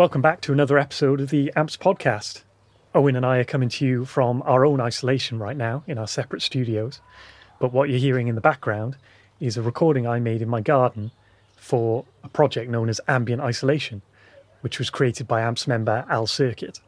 Welcome 0.00 0.22
back 0.22 0.40
to 0.40 0.52
another 0.54 0.78
episode 0.78 1.20
of 1.20 1.28
the 1.28 1.52
AMPS 1.54 1.76
podcast. 1.76 2.44
Owen 2.94 3.16
and 3.16 3.26
I 3.26 3.36
are 3.36 3.44
coming 3.44 3.68
to 3.68 3.84
you 3.84 4.06
from 4.06 4.42
our 4.46 4.64
own 4.64 4.80
isolation 4.80 5.38
right 5.38 5.58
now 5.58 5.84
in 5.86 5.98
our 5.98 6.08
separate 6.08 6.40
studios. 6.40 7.02
But 7.58 7.74
what 7.74 7.90
you're 7.90 7.98
hearing 7.98 8.26
in 8.26 8.34
the 8.34 8.40
background 8.40 8.96
is 9.40 9.58
a 9.58 9.62
recording 9.62 10.06
I 10.06 10.18
made 10.18 10.40
in 10.40 10.48
my 10.48 10.62
garden 10.62 11.10
for 11.54 12.06
a 12.24 12.30
project 12.30 12.70
known 12.70 12.88
as 12.88 12.98
Ambient 13.08 13.42
Isolation, 13.42 14.00
which 14.62 14.78
was 14.78 14.88
created 14.88 15.28
by 15.28 15.42
AMPS 15.42 15.66
member 15.66 16.06
Al 16.08 16.26
Sirkett. 16.26 16.80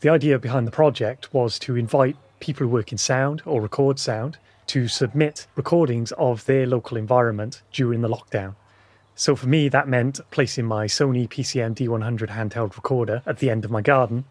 The 0.00 0.10
idea 0.10 0.38
behind 0.38 0.66
the 0.66 0.70
project 0.70 1.32
was 1.32 1.58
to 1.60 1.76
invite 1.76 2.18
people 2.40 2.66
who 2.66 2.70
work 2.74 2.92
in 2.92 2.98
sound 2.98 3.40
or 3.46 3.62
record 3.62 3.98
sound 3.98 4.36
to 4.66 4.86
submit 4.86 5.46
recordings 5.56 6.12
of 6.18 6.44
their 6.44 6.66
local 6.66 6.98
environment 6.98 7.62
during 7.72 8.02
the 8.02 8.08
lockdown. 8.10 8.54
So 9.14 9.36
for 9.36 9.46
me, 9.46 9.68
that 9.68 9.88
meant 9.88 10.20
placing 10.30 10.64
my 10.64 10.86
Sony 10.86 11.28
PCM 11.28 11.74
D100 11.74 12.28
handheld 12.28 12.76
recorder 12.76 13.22
at 13.26 13.38
the 13.38 13.50
end 13.50 13.64
of 13.64 13.70
my 13.70 13.82
garden. 13.82 14.24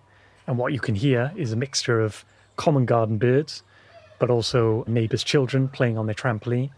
And 0.48 0.58
what 0.58 0.74
you 0.74 0.80
can 0.80 0.96
hear 0.96 1.32
is 1.36 1.52
a 1.52 1.56
mixture 1.56 2.02
of 2.02 2.26
common 2.56 2.86
garden 2.86 3.18
birds, 3.18 3.64
but 4.20 4.30
also 4.30 4.84
neighbours' 4.88 5.24
children 5.24 5.68
playing 5.68 5.98
on 5.98 6.08
their 6.08 6.16
trampoline, 6.16 6.72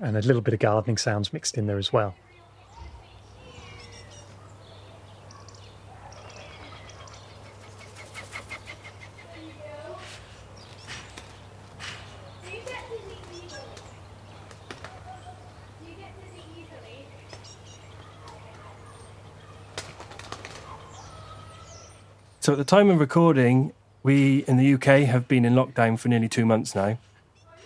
and 0.00 0.16
a 0.16 0.22
little 0.22 0.42
bit 0.42 0.54
of 0.54 0.60
gardening 0.60 0.98
sounds 0.98 1.32
mixed 1.32 1.56
in 1.56 1.66
there 1.66 1.78
as 1.78 1.92
well. 1.92 2.14
So 22.46 22.52
at 22.52 22.58
the 22.58 22.64
time 22.64 22.90
of 22.90 23.00
recording, 23.00 23.72
we 24.04 24.44
in 24.44 24.56
the 24.56 24.74
UK 24.74 25.08
have 25.08 25.26
been 25.26 25.44
in 25.44 25.54
lockdown 25.54 25.98
for 25.98 26.08
nearly 26.08 26.28
two 26.28 26.46
months 26.46 26.76
now. 26.76 26.96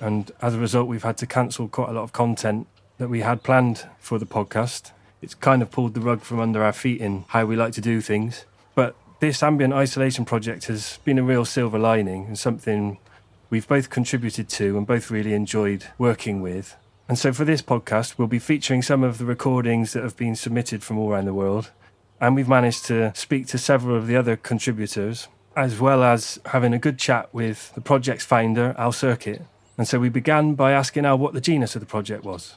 And 0.01 0.33
as 0.41 0.55
a 0.55 0.59
result, 0.59 0.89
we've 0.89 1.03
had 1.03 1.19
to 1.19 1.27
cancel 1.27 1.69
quite 1.69 1.91
a 1.91 1.93
lot 1.93 2.03
of 2.03 2.15
content 2.15 2.67
that 2.97 3.11
we 3.11 3.21
had 3.21 3.43
planned 3.43 3.87
for 3.99 4.19
the 4.19 4.25
podcast. 4.25 4.93
It's 5.21 5.35
kind 5.35 5.61
of 5.61 5.71
pulled 5.71 5.93
the 5.93 6.01
rug 6.01 6.23
from 6.23 6.41
under 6.41 6.65
our 6.65 6.73
feet 6.73 7.03
in 7.03 7.27
how 7.29 7.45
we 7.45 7.57
like 7.57 7.75
to 7.75 7.83
do 7.83 8.01
things. 8.01 8.47
But 8.75 8.97
this 9.21 9.43
ambient 9.43 9.75
isolation 9.75 10.25
project 10.25 10.65
has 10.69 10.99
been 11.05 11.19
a 11.19 11.23
real 11.23 11.45
silver 11.45 11.79
lining 11.79 12.25
and 12.25 12.39
something 12.39 12.97
we've 13.51 13.69
both 13.69 13.91
contributed 13.91 14.49
to 14.49 14.79
and 14.79 14.87
both 14.87 15.11
really 15.11 15.35
enjoyed 15.35 15.89
working 15.99 16.41
with. 16.41 16.75
And 17.07 17.19
so 17.19 17.35
for 17.35 17.45
this 17.45 17.61
podcast, 17.61 18.17
we'll 18.17 18.29
be 18.29 18.39
featuring 18.39 18.81
some 18.81 19.05
of 19.05 19.19
the 19.19 19.27
recordings 19.27 19.93
that 19.93 20.03
have 20.03 20.17
been 20.17 20.35
submitted 20.35 20.83
from 20.83 20.97
all 20.97 21.11
around 21.11 21.27
the 21.27 21.35
world 21.35 21.71
and 22.21 22.35
we've 22.35 22.49
managed 22.49 22.85
to 22.87 23.13
speak 23.15 23.47
to 23.49 23.59
several 23.59 23.97
of 23.97 24.07
the 24.07 24.17
other 24.17 24.37
contributors, 24.37 25.29
as 25.57 25.81
well 25.81 26.03
as 26.03 26.39
having 26.47 26.75
a 26.75 26.79
good 26.79 26.99
chat 26.99 27.33
with 27.33 27.73
the 27.75 27.81
project's 27.81 28.25
founder, 28.25 28.75
Al 28.79 28.93
Sirkett. 28.93 29.43
And 29.79 29.89
so 29.89 29.99
we 29.99 30.11
began 30.11 30.55
by 30.55 30.73
asking 30.73 31.07
Al 31.07 31.19
what 31.19 31.33
the 31.33 31.41
genus 31.41 31.75
of 31.75 31.81
the 31.81 31.87
project 31.87 32.25
was. 32.25 32.57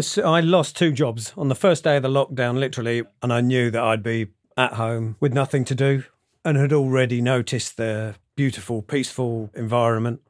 So 0.00 0.24
I 0.24 0.40
lost 0.40 0.76
two 0.76 0.90
jobs 0.90 1.32
on 1.36 1.48
the 1.48 1.54
first 1.54 1.84
day 1.84 1.96
of 1.96 2.02
the 2.02 2.08
lockdown, 2.08 2.58
literally, 2.58 3.04
and 3.22 3.32
I 3.32 3.40
knew 3.40 3.70
that 3.70 3.80
I'd 3.80 4.02
be 4.02 4.26
at 4.56 4.72
home 4.72 5.16
with 5.20 5.32
nothing 5.32 5.64
to 5.66 5.74
do 5.74 6.04
and 6.44 6.58
had 6.58 6.72
already 6.72 7.20
noticed 7.20 7.76
the 7.76 8.16
beautiful, 8.34 8.82
peaceful 8.82 9.50
environment. 9.54 10.20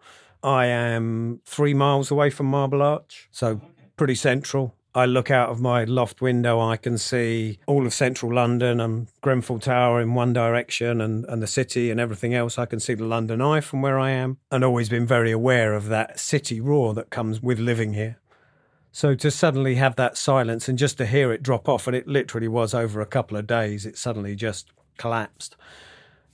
I 0.42 0.66
am 0.66 1.40
three 1.46 1.72
miles 1.72 2.10
away 2.10 2.28
from 2.28 2.46
Marble 2.46 2.82
Arch, 2.82 3.28
so 3.32 3.62
pretty 3.96 4.14
central. 4.14 4.74
I 4.96 5.06
look 5.06 5.30
out 5.30 5.48
of 5.48 5.60
my 5.60 5.84
loft 5.84 6.20
window, 6.20 6.60
and 6.60 6.70
I 6.70 6.76
can 6.76 6.98
see 6.98 7.58
all 7.66 7.84
of 7.84 7.92
central 7.92 8.32
London 8.32 8.80
and 8.80 9.08
Grenfell 9.22 9.58
Tower 9.58 10.00
in 10.00 10.14
one 10.14 10.32
direction 10.32 11.00
and, 11.00 11.24
and 11.24 11.42
the 11.42 11.48
city 11.48 11.90
and 11.90 11.98
everything 11.98 12.32
else. 12.32 12.58
I 12.58 12.66
can 12.66 12.78
see 12.78 12.94
the 12.94 13.04
London 13.04 13.40
Eye 13.40 13.60
from 13.60 13.82
where 13.82 13.98
I 13.98 14.10
am 14.10 14.38
and 14.52 14.62
always 14.62 14.88
been 14.88 15.06
very 15.06 15.32
aware 15.32 15.74
of 15.74 15.88
that 15.88 16.20
city 16.20 16.60
roar 16.60 16.94
that 16.94 17.10
comes 17.10 17.42
with 17.42 17.58
living 17.58 17.94
here. 17.94 18.20
So 18.92 19.16
to 19.16 19.30
suddenly 19.32 19.74
have 19.74 19.96
that 19.96 20.16
silence 20.16 20.68
and 20.68 20.78
just 20.78 20.98
to 20.98 21.06
hear 21.06 21.32
it 21.32 21.42
drop 21.42 21.68
off, 21.68 21.88
and 21.88 21.96
it 21.96 22.06
literally 22.06 22.46
was 22.46 22.72
over 22.72 23.00
a 23.00 23.06
couple 23.06 23.36
of 23.36 23.48
days, 23.48 23.86
it 23.86 23.98
suddenly 23.98 24.36
just 24.36 24.70
collapsed. 24.96 25.56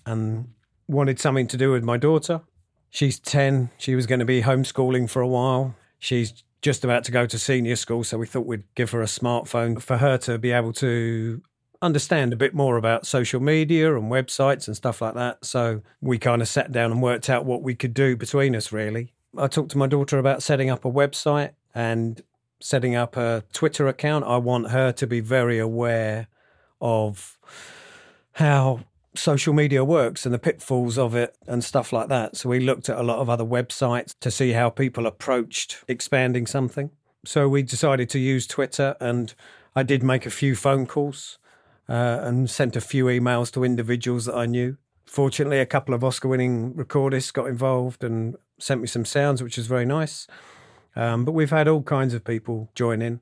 And 0.04 0.52
wanted 0.86 1.18
something 1.18 1.46
to 1.46 1.56
do 1.56 1.70
with 1.70 1.84
my 1.84 1.96
daughter. 1.96 2.42
She's 2.90 3.18
10. 3.18 3.70
She 3.78 3.94
was 3.94 4.06
going 4.06 4.18
to 4.18 4.26
be 4.26 4.42
homeschooling 4.42 5.08
for 5.08 5.22
a 5.22 5.28
while. 5.28 5.76
She's 5.98 6.42
just 6.62 6.84
about 6.84 7.04
to 7.04 7.12
go 7.12 7.26
to 7.26 7.38
senior 7.38 7.76
school, 7.76 8.04
so 8.04 8.18
we 8.18 8.26
thought 8.26 8.46
we'd 8.46 8.64
give 8.74 8.90
her 8.90 9.00
a 9.00 9.06
smartphone 9.06 9.80
for 9.80 9.96
her 9.96 10.18
to 10.18 10.38
be 10.38 10.52
able 10.52 10.72
to 10.74 11.42
understand 11.82 12.32
a 12.32 12.36
bit 12.36 12.52
more 12.52 12.76
about 12.76 13.06
social 13.06 13.40
media 13.40 13.96
and 13.96 14.10
websites 14.10 14.66
and 14.66 14.76
stuff 14.76 15.00
like 15.00 15.14
that. 15.14 15.44
So 15.44 15.82
we 16.00 16.18
kind 16.18 16.42
of 16.42 16.48
sat 16.48 16.72
down 16.72 16.92
and 16.92 17.02
worked 17.02 17.30
out 17.30 17.46
what 17.46 17.62
we 17.62 17.74
could 17.74 17.94
do 17.94 18.16
between 18.16 18.54
us, 18.54 18.72
really. 18.72 19.12
I 19.38 19.46
talked 19.46 19.70
to 19.70 19.78
my 19.78 19.86
daughter 19.86 20.18
about 20.18 20.42
setting 20.42 20.68
up 20.68 20.84
a 20.84 20.90
website 20.90 21.52
and 21.74 22.20
setting 22.60 22.94
up 22.94 23.16
a 23.16 23.44
Twitter 23.52 23.88
account. 23.88 24.26
I 24.26 24.36
want 24.36 24.70
her 24.70 24.92
to 24.92 25.06
be 25.06 25.20
very 25.20 25.58
aware 25.58 26.26
of 26.80 27.38
how 28.32 28.80
social 29.20 29.52
media 29.52 29.84
works 29.84 30.24
and 30.24 30.34
the 30.34 30.38
pitfalls 30.38 30.98
of 30.98 31.14
it 31.14 31.36
and 31.46 31.62
stuff 31.62 31.92
like 31.92 32.08
that. 32.08 32.36
So 32.36 32.48
we 32.48 32.60
looked 32.60 32.88
at 32.88 32.98
a 32.98 33.02
lot 33.02 33.18
of 33.18 33.28
other 33.28 33.44
websites 33.44 34.14
to 34.20 34.30
see 34.30 34.52
how 34.52 34.70
people 34.70 35.06
approached 35.06 35.84
expanding 35.88 36.46
something. 36.46 36.90
So 37.24 37.48
we 37.48 37.62
decided 37.62 38.08
to 38.10 38.18
use 38.18 38.46
Twitter 38.46 38.96
and 39.00 39.34
I 39.76 39.82
did 39.82 40.02
make 40.02 40.26
a 40.26 40.30
few 40.30 40.56
phone 40.56 40.86
calls 40.86 41.38
uh, 41.88 42.20
and 42.22 42.48
sent 42.48 42.76
a 42.76 42.80
few 42.80 43.06
emails 43.06 43.52
to 43.52 43.64
individuals 43.64 44.24
that 44.26 44.36
I 44.36 44.46
knew. 44.46 44.76
Fortunately, 45.06 45.58
a 45.58 45.66
couple 45.66 45.94
of 45.94 46.04
Oscar 46.04 46.28
winning 46.28 46.72
recordists 46.74 47.32
got 47.32 47.46
involved 47.46 48.04
and 48.04 48.36
sent 48.58 48.80
me 48.80 48.86
some 48.86 49.04
sounds, 49.04 49.42
which 49.42 49.56
was 49.56 49.66
very 49.66 49.84
nice. 49.84 50.26
Um, 50.96 51.24
but 51.24 51.32
we've 51.32 51.50
had 51.50 51.68
all 51.68 51.82
kinds 51.82 52.14
of 52.14 52.24
people 52.24 52.70
join 52.74 53.02
in. 53.02 53.20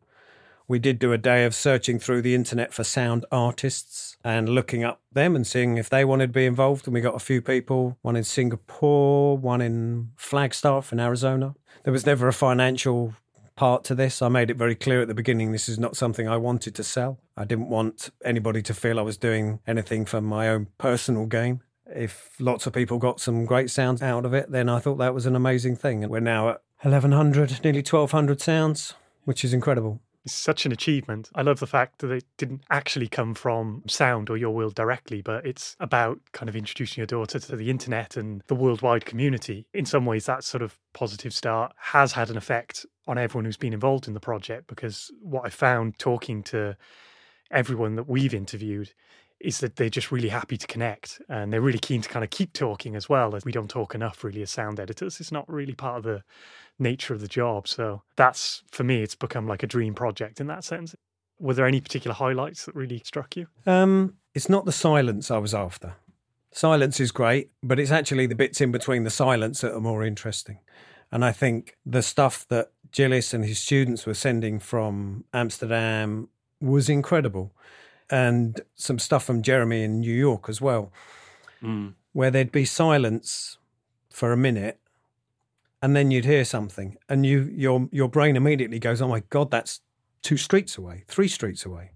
We 0.71 0.79
did 0.79 0.99
do 0.99 1.15
a 1.15 1.19
day 1.19 1.47
of 1.47 1.55
searching 1.55 1.99
through 1.99 2.21
the 2.21 2.35
internet 2.35 2.75
for 2.75 2.85
sound 2.85 3.25
artists 3.33 4.19
and 4.23 4.51
looking 4.51 4.85
up 4.85 5.01
them 5.11 5.35
and 5.35 5.47
seeing 5.47 5.79
if 5.79 5.89
they 5.89 6.05
wanted 6.05 6.27
to 6.27 6.33
be 6.35 6.45
involved. 6.45 6.87
And 6.87 6.93
we 6.93 7.01
got 7.01 7.15
a 7.15 7.21
few 7.21 7.41
people, 7.41 7.97
one 8.03 8.17
in 8.17 8.25
Singapore, 8.25 9.39
one 9.39 9.63
in 9.63 10.11
Flagstaff 10.17 10.93
in 10.93 11.01
Arizona. 11.01 11.55
There 11.85 11.93
was 11.93 12.05
never 12.05 12.29
a 12.29 12.35
financial 12.35 13.15
part 13.57 13.83
to 13.85 13.95
this. 13.95 14.21
I 14.21 14.29
made 14.29 14.51
it 14.51 14.59
very 14.59 14.75
clear 14.75 15.01
at 15.01 15.09
the 15.09 15.15
beginning 15.15 15.53
this 15.53 15.71
is 15.71 15.79
not 15.79 15.97
something 15.97 16.29
I 16.29 16.37
wanted 16.37 16.75
to 16.75 16.85
sell. 16.85 17.19
I 17.35 17.47
didn't 17.47 17.71
want 17.71 18.11
anybody 18.23 18.61
to 18.61 18.75
feel 18.75 18.99
I 18.99 19.03
was 19.03 19.17
doing 19.17 19.61
anything 19.67 20.05
for 20.05 20.21
my 20.21 20.51
own 20.51 20.67
personal 20.77 21.25
gain. 21.25 21.63
If 21.87 22.39
lots 22.39 22.67
of 22.67 22.75
people 22.75 22.99
got 22.99 23.21
some 23.21 23.47
great 23.47 23.71
sounds 23.71 24.03
out 24.03 24.27
of 24.27 24.35
it, 24.35 24.53
then 24.53 24.69
I 24.69 24.81
thought 24.81 24.99
that 24.99 25.15
was 25.15 25.25
an 25.25 25.35
amazing 25.35 25.77
thing. 25.77 26.05
And 26.05 26.13
we're 26.13 26.21
now 26.21 26.51
at 26.51 26.63
1,100, 26.83 27.65
nearly 27.65 27.79
1,200 27.79 28.43
sounds, 28.43 28.93
which 29.25 29.47
is 29.47 29.55
incredible 29.55 30.03
is 30.29 30.35
such 30.35 30.67
an 30.67 30.73
achievement. 30.73 31.31
I 31.35 31.43
love 31.43 31.59
the 31.59 31.67
fact 31.67 32.01
that 32.01 32.11
it 32.11 32.25
didn't 32.37 32.63
actually 32.71 33.09
come 33.09 33.35
from 33.35 33.83
sound 33.87 34.29
or 34.29 34.37
your 34.37 34.55
world 34.55 34.75
directly, 34.75 35.23
but 35.23 35.47
it's 35.47 35.75
about 35.81 36.21
kind 36.33 36.49
of 36.49 36.57
introducing 36.57 37.01
your 37.01 37.07
daughter 37.07 37.39
to 37.39 37.57
the 37.57 37.71
internet 37.71 38.17
and 38.17 38.43
the 38.47 38.55
worldwide 38.55 39.07
community. 39.07 39.67
In 39.73 39.87
some 39.87 40.05
ways, 40.05 40.27
that 40.27 40.45
sort 40.45 40.63
of 40.63 40.79
positive 40.93 41.33
start 41.33 41.73
has 41.79 42.13
had 42.13 42.29
an 42.29 42.37
effect 42.37 42.85
on 43.07 43.17
everyone 43.17 43.47
who's 43.47 43.57
been 43.57 43.73
involved 43.73 44.07
in 44.07 44.13
the 44.13 44.21
project 44.21 44.67
because 44.67 45.11
what 45.23 45.47
I 45.47 45.49
found 45.49 45.99
talking 45.99 46.43
to 46.45 46.77
everyone 47.51 47.97
that 47.97 48.09
we've 48.09 48.35
interviewed 48.35 48.93
is 49.41 49.59
that 49.61 49.77
they're 49.77 49.89
just 49.89 50.11
really 50.11 50.29
happy 50.29 50.57
to 50.57 50.67
connect 50.67 51.21
and 51.29 51.53
they're 51.53 51.61
really 51.61 51.79
keen 51.79 52.03
to 52.03 52.09
kind 52.09 52.25
of 52.25 52.31
keep 52.31 52.53
talking 52.53 52.97
as 52.97 53.09
well 53.09 53.37
as 53.37 53.45
we 53.45 53.53
don't 53.53 53.71
talk 53.71 53.95
enough 53.95 54.25
really 54.25 54.43
as 54.43 54.51
sound 54.51 54.81
editors. 54.81 55.21
It's 55.21 55.33
not 55.33 55.49
really 55.49 55.75
part 55.75 55.99
of 55.99 56.03
the 56.03 56.23
nature 56.79 57.15
of 57.15 57.21
the 57.21 57.29
job. 57.29 57.69
So 57.69 58.03
that's 58.17 58.63
for 58.71 58.85
me 58.85 59.03
it's 59.03 59.15
become 59.15 59.47
like 59.47 59.63
a 59.63 59.67
dream 59.67 59.95
project 59.95 60.41
in 60.41 60.49
that 60.49 60.65
sense. 60.65 60.95
Were 61.39 61.55
there 61.55 61.67
any 61.67 61.81
particular 61.81 62.15
highlights 62.15 62.67
that 62.67 62.75
really 62.75 63.01
struck 63.05 63.37
you? 63.37 63.47
Um 63.67 64.15
it's 64.35 64.49
not 64.49 64.65
the 64.65 64.73
silence 64.73 65.31
i 65.31 65.39
was 65.39 65.55
after. 65.55 65.95
Silence 66.51 66.99
is 66.99 67.13
great 67.13 67.51
but 67.63 67.79
it's 67.79 67.93
actually 67.93 68.27
the 68.27 68.35
bits 68.35 68.61
in 68.61 68.73
between 68.73 69.05
the 69.05 69.11
silence 69.11 69.61
that 69.61 69.75
are 69.75 69.81
more 69.81 70.05
interesting. 70.05 70.59
And 71.13 71.25
i 71.25 71.31
think 71.31 71.77
the 71.87 72.03
stuff 72.03 72.45
that 72.49 72.73
gillis 72.91 73.33
and 73.33 73.45
his 73.45 73.59
students 73.59 74.05
were 74.07 74.15
sending 74.15 74.59
from 74.59 75.25
amsterdam 75.33 76.29
was 76.61 76.89
incredible 76.89 77.53
and 78.11 78.61
some 78.75 78.99
stuff 78.99 79.25
from 79.25 79.43
Jeremy 79.43 79.83
in 79.83 80.01
New 80.01 80.15
York 80.15 80.49
as 80.49 80.61
well, 80.61 80.93
mm. 81.63 81.95
where 82.13 82.31
there'd 82.31 82.53
be 82.53 82.65
silence 82.65 83.59
for 84.11 84.33
a 84.33 84.37
minute, 84.37 84.79
and 85.83 85.95
then 85.95 86.11
you'd 86.11 86.25
hear 86.25 86.45
something, 86.45 86.97
and 87.09 87.25
you 87.25 87.51
your 87.55 87.89
your 87.93 88.09
brain 88.09 88.37
immediately 88.37 88.79
goes, 88.79 89.01
"Oh 89.03 89.09
my 89.09 89.23
god, 89.31 89.51
that's 89.51 89.81
two 90.23 90.37
streets 90.37 90.77
away, 90.77 91.05
three 91.07 91.29
streets 91.29 91.65
away." 91.65 91.91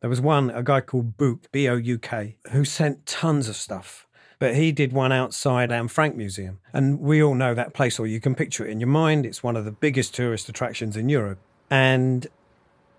There 0.00 0.10
was 0.10 0.20
one, 0.20 0.50
a 0.50 0.62
guy 0.62 0.80
called 0.80 1.16
Bouk, 1.16 1.52
B 1.52 1.68
O 1.68 1.76
U 1.76 1.98
K, 1.98 2.36
who 2.52 2.64
sent 2.64 3.04
tons 3.06 3.48
of 3.48 3.56
stuff. 3.56 4.06
But 4.38 4.54
he 4.54 4.72
did 4.72 4.94
one 4.94 5.12
outside 5.12 5.70
Anne 5.70 5.88
Frank 5.88 6.16
Museum. 6.16 6.60
And 6.72 6.98
we 6.98 7.22
all 7.22 7.34
know 7.34 7.52
that 7.52 7.74
place, 7.74 7.98
or 7.98 8.06
you 8.06 8.20
can 8.20 8.34
picture 8.34 8.66
it 8.66 8.70
in 8.70 8.80
your 8.80 8.88
mind. 8.88 9.26
It's 9.26 9.42
one 9.42 9.54
of 9.54 9.66
the 9.66 9.70
biggest 9.70 10.14
tourist 10.14 10.48
attractions 10.48 10.96
in 10.96 11.10
Europe. 11.10 11.38
And 11.68 12.26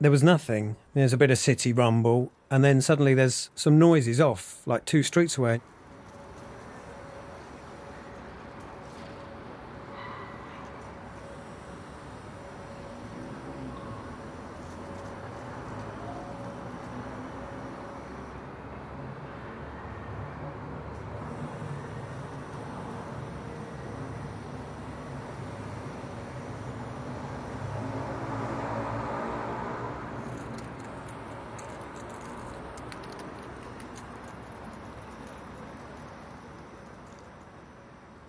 there 0.01 0.12
was 0.12 0.24
nothing. 0.24 0.75
There's 0.95 1.13
a 1.13 1.18
bit 1.18 1.30
of 1.30 1.38
city 1.38 1.71
rumble, 1.71 2.31
and 2.50 2.63
then 2.63 2.81
suddenly 2.81 3.13
there's 3.13 3.51
some 3.53 3.77
noises 3.77 4.19
off, 4.19 4.63
like 4.65 4.83
two 4.83 5.03
streets 5.03 5.38
away. 5.38 5.62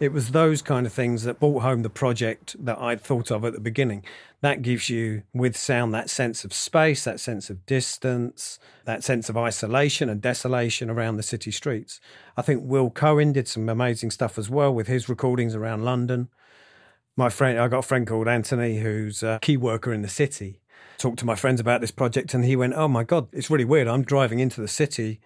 It 0.03 0.13
was 0.13 0.33
those 0.33 0.63
kind 0.63 0.85
of 0.85 0.93
things 0.93 1.23
that 1.23 1.39
brought 1.39 1.63
home 1.63 1.83
the 1.83 1.89
project 1.89 2.57
that 2.59 2.77
I'd 2.77 3.01
thought 3.01 3.31
of 3.31 3.45
at 3.45 3.53
the 3.53 3.61
beginning. 3.61 4.03
That 4.41 4.61
gives 4.61 4.91
you, 4.91 5.23
with 5.33 5.57
sound, 5.57 5.95
that 5.95 6.11
sense 6.11 6.45
of 6.45 6.53
space, 6.53 7.05
that 7.05 7.21
sense 7.21 7.51
of 7.51 7.65
distance, 7.67 8.59
that 8.85 9.05
sense 9.05 9.29
of 9.29 9.37
isolation 9.37 10.09
and 10.09 10.21
desolation 10.21 10.91
around 10.91 11.19
the 11.19 11.23
city 11.23 11.53
streets. 11.53 12.01
I 12.37 12.43
think 12.43 12.63
Will 12.65 12.91
Cohen 12.91 13.33
did 13.33 13.47
some 13.47 13.69
amazing 13.69 14.11
stuff 14.11 14.39
as 14.39 14.51
well 14.51 14.75
with 14.75 14.89
his 14.89 15.09
recordings 15.09 15.55
around 15.55 15.85
London. 15.85 16.31
My 17.17 17.29
friend, 17.29 17.57
I 17.57 17.69
got 17.69 17.79
a 17.79 17.83
friend 17.83 18.05
called 18.05 18.27
Anthony 18.27 18.81
who's 18.81 19.23
a 19.23 19.39
key 19.41 19.57
worker 19.57 19.93
in 19.93 20.03
the 20.03 20.09
city. 20.09 20.63
Talked 20.99 21.21
to 21.21 21.27
my 21.27 21.37
friends 21.37 21.61
about 21.61 21.81
this 21.81 21.93
project 21.93 22.35
and 22.35 22.45
he 22.45 22.57
went, 22.57 22.75
Oh 22.75 22.89
my 22.89 23.05
God, 23.05 23.29
it's 23.31 23.51
really 23.51 23.65
weird. 23.65 23.87
I'm 23.87 24.03
driving 24.03 24.41
into 24.41 24.61
the 24.61 24.67
city 24.67 25.21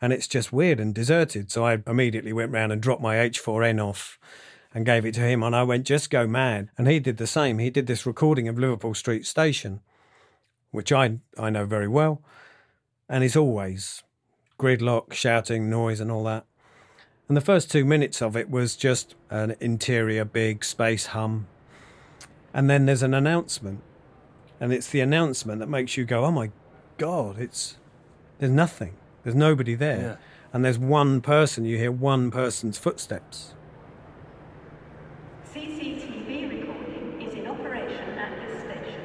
and 0.00 0.12
it's 0.12 0.28
just 0.28 0.52
weird 0.52 0.78
and 0.78 0.94
deserted. 0.94 1.50
So 1.50 1.64
I 1.64 1.78
immediately 1.86 2.32
went 2.32 2.52
round 2.52 2.72
and 2.72 2.80
dropped 2.80 3.02
my 3.02 3.16
H4n 3.16 3.82
off 3.82 4.18
and 4.74 4.84
gave 4.84 5.06
it 5.06 5.14
to 5.14 5.20
him. 5.20 5.42
And 5.42 5.56
I 5.56 5.62
went, 5.62 5.86
just 5.86 6.10
go 6.10 6.26
mad. 6.26 6.68
And 6.76 6.86
he 6.86 7.00
did 7.00 7.16
the 7.16 7.26
same. 7.26 7.58
He 7.58 7.70
did 7.70 7.86
this 7.86 8.04
recording 8.04 8.46
of 8.46 8.58
Liverpool 8.58 8.94
Street 8.94 9.26
Station, 9.26 9.80
which 10.70 10.92
I, 10.92 11.18
I 11.38 11.50
know 11.50 11.64
very 11.64 11.88
well. 11.88 12.20
And 13.08 13.24
it's 13.24 13.36
always 13.36 14.02
gridlock, 14.58 15.12
shouting, 15.12 15.70
noise, 15.70 16.00
and 16.00 16.10
all 16.10 16.24
that. 16.24 16.44
And 17.28 17.36
the 17.36 17.42
first 17.42 17.70
two 17.70 17.84
minutes 17.84 18.20
of 18.22 18.36
it 18.36 18.50
was 18.50 18.76
just 18.76 19.14
an 19.30 19.56
interior 19.60 20.24
big 20.24 20.64
space 20.64 21.06
hum. 21.06 21.46
And 22.52 22.70
then 22.70 22.86
there's 22.86 23.02
an 23.02 23.14
announcement. 23.14 23.82
And 24.60 24.72
it's 24.72 24.90
the 24.90 25.00
announcement 25.00 25.60
that 25.60 25.68
makes 25.68 25.96
you 25.96 26.04
go, 26.04 26.24
oh 26.24 26.30
my 26.30 26.50
God, 26.98 27.38
it's 27.38 27.76
there's 28.38 28.52
nothing. 28.52 28.94
There's 29.26 29.34
nobody 29.34 29.74
there. 29.74 29.98
Yeah. 29.98 30.16
And 30.52 30.64
there's 30.64 30.78
one 30.78 31.20
person, 31.20 31.64
you 31.64 31.76
hear 31.76 31.90
one 31.90 32.30
person's 32.30 32.78
footsteps. 32.78 33.54
CCTV 35.52 36.48
recording 36.48 37.20
is 37.20 37.34
in 37.34 37.48
operation 37.48 38.08
at 38.10 38.46
this 38.46 38.60
station. 38.60 39.00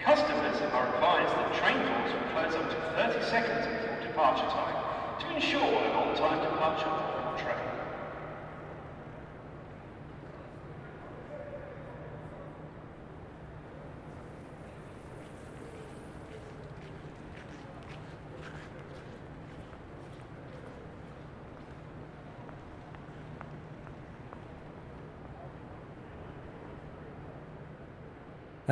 Customers 0.00 0.62
are 0.72 0.94
advised 0.94 1.34
that 1.36 1.54
train 1.56 1.76
doors 1.76 2.10
will 2.10 2.32
close 2.32 2.54
up 2.54 2.70
to 2.70 2.76
30 3.12 3.22
seconds 3.26 3.66
before 3.66 4.00
departure 4.00 4.48
time 4.48 5.20
to 5.20 5.34
ensure 5.34 5.60
an 5.60 5.90
on-time 5.90 6.42
departure 6.42 6.88
of 6.88 7.38
your 7.38 7.38
train. 7.38 7.74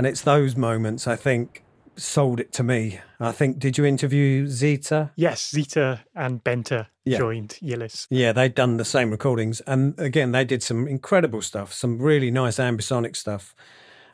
And 0.02 0.08
it's 0.08 0.22
those 0.22 0.56
moments, 0.56 1.06
I 1.06 1.14
think, 1.14 1.62
sold 1.94 2.40
it 2.40 2.52
to 2.54 2.64
me. 2.64 2.99
I 3.20 3.31
think, 3.31 3.60
did 3.60 3.78
you 3.78 3.84
interview 3.84 4.49
Zeta? 4.49 5.12
Yes, 5.14 5.52
Zeta 5.52 6.00
and 6.12 6.43
Benta 6.43 6.88
Yeah. 7.04 7.19
joined 7.19 7.56
Yillis. 7.62 8.08
Yeah, 8.10 8.32
they'd 8.32 8.52
done 8.52 8.78
the 8.78 8.84
same 8.84 9.12
recordings. 9.12 9.60
And 9.60 9.96
again, 10.00 10.32
they 10.32 10.44
did 10.44 10.60
some 10.60 10.88
incredible 10.88 11.40
stuff, 11.40 11.72
some 11.72 12.00
really 12.00 12.32
nice 12.32 12.56
ambisonic 12.56 13.14
stuff. 13.14 13.54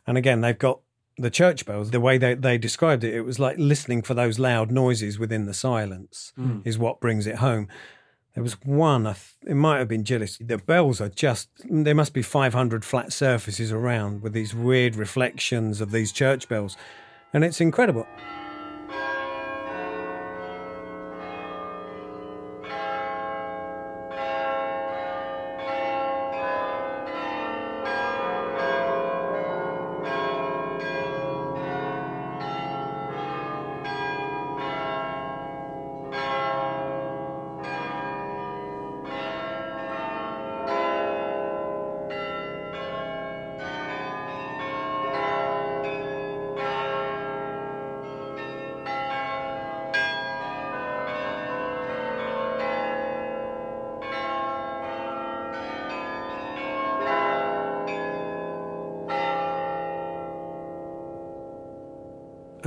And 0.06 0.18
again, 0.18 0.42
they've 0.42 0.58
got 0.58 0.80
the 1.16 1.30
church 1.30 1.64
bells. 1.64 1.90
The 1.90 2.00
way 2.00 2.18
they, 2.18 2.34
they 2.34 2.58
described 2.58 3.02
it, 3.02 3.14
it 3.14 3.22
was 3.22 3.38
like 3.38 3.56
listening 3.56 4.02
for 4.02 4.12
those 4.12 4.38
loud 4.38 4.70
noises 4.70 5.18
within 5.18 5.46
the 5.46 5.54
silence 5.54 6.34
mm. 6.38 6.60
is 6.66 6.76
what 6.76 7.00
brings 7.00 7.26
it 7.26 7.36
home. 7.36 7.66
There 8.34 8.42
was 8.42 8.60
one, 8.62 9.06
it 9.06 9.54
might 9.54 9.78
have 9.78 9.88
been 9.88 10.02
Gillis. 10.02 10.38
The 10.38 10.58
bells 10.58 11.00
are 11.00 11.08
just, 11.08 11.48
there 11.68 11.94
must 11.94 12.12
be 12.12 12.22
500 12.22 12.84
flat 12.84 13.12
surfaces 13.12 13.72
around 13.72 14.22
with 14.22 14.32
these 14.32 14.54
weird 14.54 14.96
reflections 14.96 15.80
of 15.80 15.90
these 15.90 16.12
church 16.12 16.48
bells. 16.48 16.76
And 17.32 17.44
it's 17.44 17.60
incredible. 17.60 18.06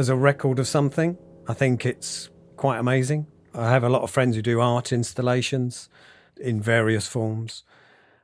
As 0.01 0.09
a 0.09 0.15
record 0.15 0.57
of 0.57 0.67
something. 0.67 1.15
I 1.47 1.53
think 1.53 1.85
it's 1.85 2.31
quite 2.57 2.79
amazing. 2.79 3.27
I 3.53 3.69
have 3.69 3.83
a 3.83 3.89
lot 3.89 4.01
of 4.01 4.09
friends 4.09 4.35
who 4.35 4.41
do 4.41 4.59
art 4.59 4.91
installations 4.91 5.89
in 6.37 6.59
various 6.59 7.05
forms. 7.05 7.61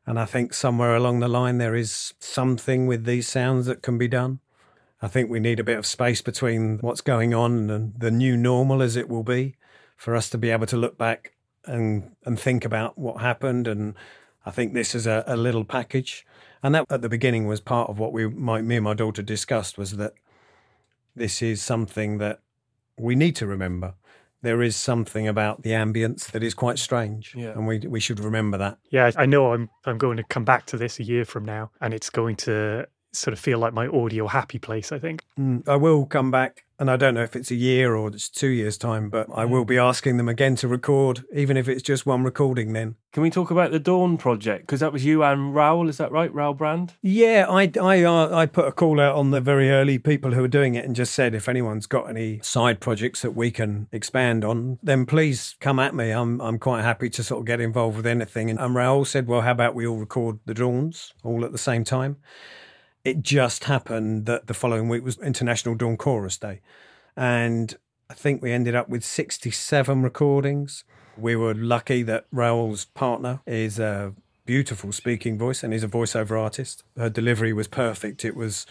And 0.03 0.19
I 0.19 0.25
think 0.25 0.55
somewhere 0.55 0.95
along 0.95 1.19
the 1.19 1.27
line 1.27 1.59
there 1.59 1.75
is 1.75 2.15
something 2.17 2.87
with 2.87 3.05
these 3.05 3.27
sounds 3.27 3.67
that 3.67 3.83
can 3.83 3.99
be 3.99 4.07
done. 4.07 4.39
I 5.03 5.07
think 5.07 5.29
we 5.29 5.39
need 5.39 5.59
a 5.59 5.63
bit 5.63 5.77
of 5.77 5.85
space 5.85 6.19
between 6.19 6.79
what's 6.79 7.01
going 7.01 7.35
on 7.35 7.69
and 7.69 7.93
the 7.95 8.09
new 8.09 8.35
normal 8.35 8.81
as 8.81 8.95
it 8.95 9.07
will 9.07 9.21
be 9.21 9.55
for 9.95 10.15
us 10.15 10.31
to 10.31 10.37
be 10.39 10.49
able 10.49 10.65
to 10.65 10.77
look 10.77 10.97
back 10.97 11.35
and 11.65 12.15
and 12.25 12.39
think 12.39 12.65
about 12.65 12.97
what 12.97 13.21
happened 13.21 13.67
and 13.67 13.93
I 14.47 14.49
think 14.49 14.73
this 14.73 14.95
is 14.95 15.05
a, 15.05 15.23
a 15.27 15.37
little 15.37 15.63
package. 15.63 16.25
And 16.63 16.73
that 16.73 16.85
at 16.89 17.03
the 17.03 17.09
beginning 17.09 17.45
was 17.45 17.61
part 17.61 17.87
of 17.87 17.99
what 17.99 18.13
we 18.13 18.27
my, 18.27 18.63
me 18.63 18.77
and 18.77 18.83
my 18.83 18.95
daughter 18.95 19.21
discussed 19.21 19.77
was 19.77 19.97
that 19.97 20.13
this 21.17 21.41
is 21.41 21.61
something 21.61 22.17
that 22.19 22.39
we 22.99 23.15
need 23.15 23.35
to 23.37 23.47
remember. 23.47 23.95
There 24.43 24.61
is 24.61 24.75
something 24.75 25.27
about 25.27 25.63
the 25.63 25.71
ambience 25.71 26.31
that 26.31 26.43
is 26.43 26.53
quite 26.53 26.77
strange, 26.79 27.33
Yeah. 27.35 27.51
and 27.51 27.67
we 27.67 27.79
we 27.79 27.99
should 27.99 28.19
remember 28.19 28.57
that. 28.59 28.77
Yeah, 28.91 29.11
I 29.17 29.25
know 29.25 29.53
I'm 29.53 29.69
I'm 29.85 29.97
going 29.97 30.17
to 30.17 30.23
come 30.23 30.45
back 30.45 30.65
to 30.67 30.77
this 30.77 30.99
a 30.99 31.03
year 31.03 31.25
from 31.25 31.43
now, 31.43 31.71
and 31.81 31.93
it's 31.93 32.09
going 32.11 32.35
to 32.37 32.87
sort 33.17 33.33
of 33.33 33.39
feel 33.39 33.59
like 33.59 33.73
my 33.73 33.87
audio 33.87 34.27
happy 34.27 34.59
place. 34.59 34.91
I 34.91 34.99
think. 34.99 35.23
Mm, 35.39 35.67
I 35.67 35.75
will 35.75 36.05
come 36.05 36.31
back, 36.31 36.63
and 36.79 36.89
I 36.89 36.97
don't 36.97 37.13
know 37.13 37.23
if 37.23 37.35
it's 37.35 37.51
a 37.51 37.55
year 37.55 37.95
or 37.95 38.07
it's 38.09 38.29
two 38.29 38.47
years' 38.47 38.77
time, 38.77 39.09
but 39.09 39.27
I 39.33 39.45
will 39.45 39.65
be 39.65 39.77
asking 39.77 40.17
them 40.17 40.29
again 40.29 40.55
to 40.57 40.67
record, 40.67 41.23
even 41.33 41.57
if 41.57 41.67
it's 41.67 41.81
just 41.83 42.05
one 42.05 42.23
recording. 42.23 42.73
Then, 42.73 42.95
Can 43.13 43.23
we 43.23 43.29
talk 43.29 43.51
about 43.51 43.71
the 43.71 43.79
Dawn 43.79 44.17
project? 44.17 44.67
Because 44.67 44.79
that 44.79 44.93
was 44.93 45.05
you 45.05 45.23
and 45.23 45.53
Raoul, 45.55 45.89
is 45.89 45.97
that 45.97 46.11
right? 46.11 46.33
Raoul 46.33 46.53
Brand? 46.53 46.93
yeah, 47.01 47.45
I 47.49 47.71
I 47.81 48.03
uh, 48.03 48.35
I 48.35 48.45
put 48.45 48.67
a 48.67 48.71
call 48.71 48.99
out 48.99 49.15
on 49.15 49.31
the 49.31 49.41
very 49.41 49.69
early 49.71 49.97
people 49.97 50.31
who 50.31 50.41
were 50.41 50.47
doing 50.47 50.75
it, 50.75 50.85
and 50.85 50.95
just 50.95 51.13
said 51.13 51.33
if 51.33 51.49
anyone's 51.49 51.87
got 51.87 52.09
any 52.09 52.39
side 52.43 52.79
projects 52.79 53.21
that 53.21 53.31
we 53.31 53.51
can 53.51 53.87
expand 53.91 54.43
on, 54.43 54.79
then 54.83 55.05
please 55.05 55.55
come 55.59 55.79
at 55.79 55.95
me. 55.95 56.11
I'm 56.11 56.39
I'm 56.41 56.59
quite 56.59 56.83
happy 56.83 57.09
to 57.11 57.23
sort 57.23 57.39
of 57.41 57.45
get 57.45 57.59
involved 57.61 57.97
with 57.97 58.07
anything. 58.07 58.49
And, 58.49 58.59
and 58.59 58.75
Raoul 58.75 59.05
said, 59.05 59.27
well, 59.27 59.41
how 59.41 59.51
about 59.51 59.75
we 59.75 59.85
all 59.87 59.97
record 59.97 60.39
the 60.45 60.53
Dawns 60.53 61.13
all 61.23 61.43
at 61.45 61.51
the 61.51 61.57
same 61.57 61.83
time? 61.83 62.17
It 63.03 63.21
just 63.21 63.65
happened 63.65 64.25
that 64.25 64.47
the 64.47 64.53
following 64.53 64.89
week 64.89 65.03
was 65.03 65.17
International 65.19 65.75
Dawn 65.75 65.97
Chorus 65.97 66.37
Day. 66.37 66.61
And 67.15 67.75
I 68.09 68.13
think 68.13 68.41
we 68.41 68.51
ended 68.51 68.75
up 68.75 68.89
with 68.89 69.03
67 69.03 70.01
recordings. 70.01 70.83
We 71.17 71.35
were 71.35 71.53
lucky 71.53 72.03
that 72.03 72.25
Raoul's 72.31 72.85
partner 72.85 73.41
is 73.45 73.79
a 73.79 74.13
beautiful 74.45 74.91
speaking 74.91 75.37
voice 75.37 75.63
and 75.63 75.73
is 75.73 75.83
a 75.83 75.87
voiceover 75.87 76.39
artist. 76.41 76.83
Her 76.95 77.09
delivery 77.09 77.53
was 77.53 77.67
perfect. 77.67 78.23
It 78.23 78.35
was 78.35 78.65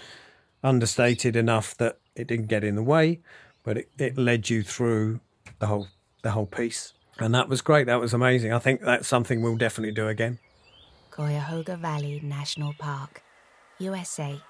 understated 0.62 1.37
enough 1.37 1.76
that 1.76 1.99
it 2.14 2.26
didn't 2.26 2.47
get 2.47 2.64
in 2.64 2.76
the 2.76 2.83
way, 2.83 3.21
but 3.62 3.78
it, 3.78 3.90
it 3.99 4.18
led 4.18 4.49
you 4.50 4.62
through 4.62 5.21
the 5.59 5.66
whole 5.66 5.88
the 6.23 6.33
whole 6.33 6.47
piece. 6.47 6.92
And 7.18 7.35
that 7.35 7.49
was 7.49 7.62
great. 7.62 7.87
That 7.87 8.00
was 8.00 8.12
amazing. 8.12 8.52
I 8.52 8.59
think 8.59 8.80
that's 8.80 9.06
something 9.06 9.42
we'll 9.42 9.56
definitely 9.56 9.95
do 9.95 10.09
again. 10.09 10.38
Cuyahoga 11.11 11.76
Valley 11.76 12.21
National 12.23 12.75
Park, 12.75 13.23
USA. 13.78 14.40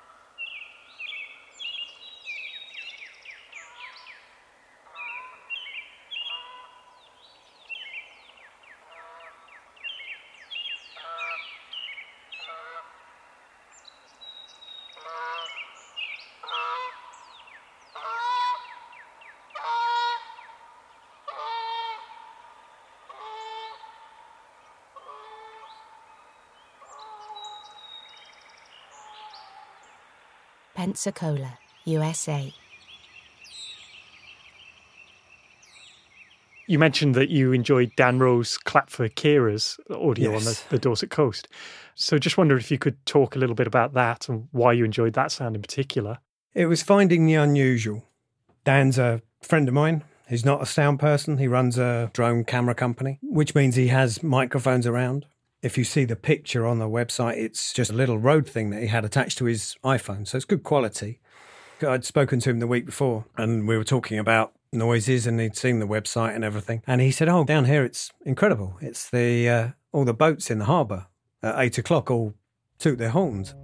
Pensacola, 30.97 31.59
USA. 31.85 32.55
You 36.67 36.79
mentioned 36.79 37.15
that 37.17 37.29
you 37.29 37.53
enjoyed 37.53 37.93
Dan 37.97 38.19
Rose 38.19 38.57
Clap 38.57 38.88
for 38.88 39.07
Carers 39.11 39.79
audio 39.95 40.35
on 40.35 40.45
the, 40.45 40.59
the 40.71 40.79
Dorset 40.79 41.11
coast. 41.11 41.49
So 41.95 42.17
just 42.17 42.38
wondered 42.38 42.62
if 42.62 42.71
you 42.71 42.79
could 42.79 43.05
talk 43.05 43.37
a 43.37 43.38
little 43.38 43.55
bit 43.55 43.67
about 43.67 43.93
that 43.93 44.31
and 44.31 44.49
why 44.53 44.73
you 44.73 44.87
enjoyed 44.87 45.12
that 45.12 45.31
sound 45.31 45.55
in 45.55 45.61
particular. 45.61 46.17
It 46.55 46.65
was 46.65 46.83
finding 46.83 47.26
the 47.26 47.35
unusual. 47.35 48.03
Dan's 48.65 48.97
a 48.97 49.21
friend 49.43 49.69
of 49.69 49.75
mine. 49.75 50.03
He's 50.26 50.47
not 50.47 50.62
a 50.62 50.67
sound 50.67 50.99
person. 50.99 51.37
He 51.37 51.47
runs 51.47 51.76
a 51.76 52.11
drone 52.15 52.43
camera 52.45 52.75
company, 52.75 53.19
which 53.23 53.55
means 53.55 53.76
he 53.76 53.88
has 53.88 54.23
microphones 54.23 54.87
around. 54.87 55.26
If 55.62 55.78
you 55.78 55.84
see 55.84 56.04
the 56.04 56.16
picture 56.16 56.66
on 56.66 56.78
the 56.78 56.88
website, 56.88 57.38
it's 57.38 57.72
just 57.72 57.90
a 57.90 57.94
little 57.94 58.18
Rode 58.18 58.48
thing 58.48 58.70
that 58.70 58.82
he 58.82 58.88
had 58.88 59.04
attached 59.04 59.38
to 59.38 59.46
his 59.46 59.76
iPhone. 59.82 60.26
So 60.28 60.36
it's 60.36 60.44
good 60.44 60.62
quality. 60.62 61.20
I'd 61.86 62.04
spoken 62.04 62.40
to 62.40 62.50
him 62.50 62.60
the 62.60 62.66
week 62.66 62.86
before 62.86 63.26
and 63.36 63.66
we 63.66 63.76
were 63.76 63.84
talking 63.84 64.18
about 64.18 64.52
noises 64.72 65.26
and 65.26 65.40
he'd 65.40 65.56
seen 65.56 65.78
the 65.78 65.86
website 65.86 66.34
and 66.34 66.44
everything. 66.44 66.82
And 66.86 67.00
he 67.00 67.10
said, 67.10 67.28
Oh, 67.28 67.44
down 67.44 67.64
here 67.64 67.84
it's 67.84 68.12
incredible. 68.25 68.78
It's 68.80 69.10
the 69.10 69.48
uh, 69.48 69.68
all 69.92 70.04
the 70.04 70.14
boats 70.14 70.50
in 70.50 70.58
the 70.58 70.66
harbour 70.66 71.06
at 71.42 71.58
eight 71.58 71.78
o'clock 71.78 72.10
all 72.10 72.34
toot 72.78 72.98
their 72.98 73.10
horns. 73.10 73.54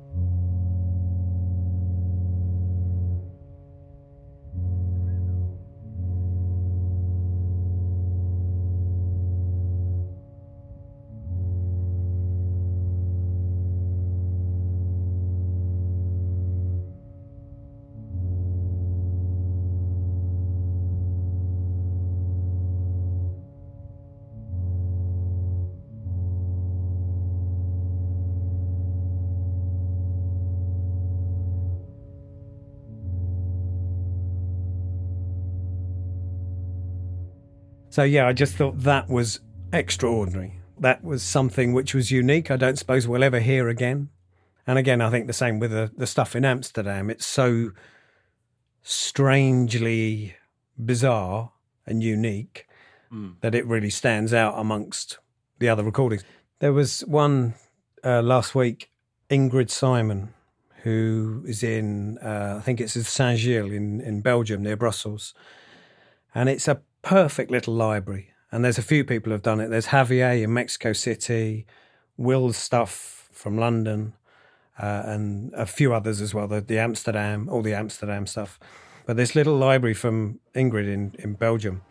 So 37.92 38.04
yeah, 38.04 38.26
I 38.26 38.32
just 38.32 38.54
thought 38.54 38.80
that 38.84 39.10
was 39.10 39.40
extraordinary. 39.70 40.54
That 40.78 41.04
was 41.04 41.22
something 41.22 41.74
which 41.74 41.92
was 41.92 42.10
unique. 42.10 42.50
I 42.50 42.56
don't 42.56 42.78
suppose 42.78 43.06
we'll 43.06 43.22
ever 43.22 43.38
hear 43.38 43.68
again. 43.68 44.08
And 44.66 44.78
again, 44.78 45.02
I 45.02 45.10
think 45.10 45.26
the 45.26 45.34
same 45.34 45.58
with 45.58 45.72
the, 45.72 45.92
the 45.94 46.06
stuff 46.06 46.34
in 46.34 46.42
Amsterdam. 46.46 47.10
It's 47.10 47.26
so 47.26 47.72
strangely 48.80 50.36
bizarre 50.82 51.52
and 51.84 52.02
unique 52.02 52.66
that 53.42 53.54
it 53.54 53.66
really 53.66 53.90
stands 53.90 54.32
out 54.32 54.54
amongst 54.56 55.18
the 55.58 55.68
other 55.68 55.84
recordings. 55.84 56.24
There 56.60 56.72
was 56.72 57.02
one 57.02 57.52
uh, 58.02 58.22
last 58.22 58.54
week, 58.54 58.90
Ingrid 59.28 59.68
Simon, 59.68 60.32
who 60.82 61.44
is 61.46 61.62
in, 61.62 62.16
uh, 62.22 62.54
I 62.56 62.62
think 62.62 62.80
it's 62.80 62.96
in 62.96 63.02
Saint 63.02 63.38
Gilles 63.38 63.74
in, 63.74 64.00
in 64.00 64.22
Belgium 64.22 64.62
near 64.62 64.78
Brussels 64.78 65.34
and 66.34 66.48
it's 66.48 66.68
a 66.68 66.80
perfect 67.02 67.50
little 67.50 67.74
library. 67.74 68.30
And 68.50 68.64
there's 68.64 68.78
a 68.78 68.82
few 68.82 69.04
people 69.04 69.32
who've 69.32 69.42
done 69.42 69.60
it. 69.60 69.68
There's 69.68 69.88
Javier 69.88 70.42
in 70.42 70.52
Mexico 70.52 70.92
City, 70.92 71.66
Will's 72.16 72.56
stuff 72.56 73.28
from 73.32 73.56
London, 73.58 74.14
uh, 74.78 75.02
and 75.04 75.52
a 75.54 75.66
few 75.66 75.94
others 75.94 76.20
as 76.20 76.34
well. 76.34 76.46
The, 76.46 76.60
the 76.60 76.78
Amsterdam, 76.78 77.48
all 77.48 77.62
the 77.62 77.74
Amsterdam 77.74 78.26
stuff. 78.26 78.58
But 79.06 79.16
this 79.16 79.34
little 79.34 79.56
library 79.56 79.94
from 79.94 80.38
Ingrid 80.54 80.92
in, 80.92 81.14
in 81.18 81.34
Belgium, 81.34 81.82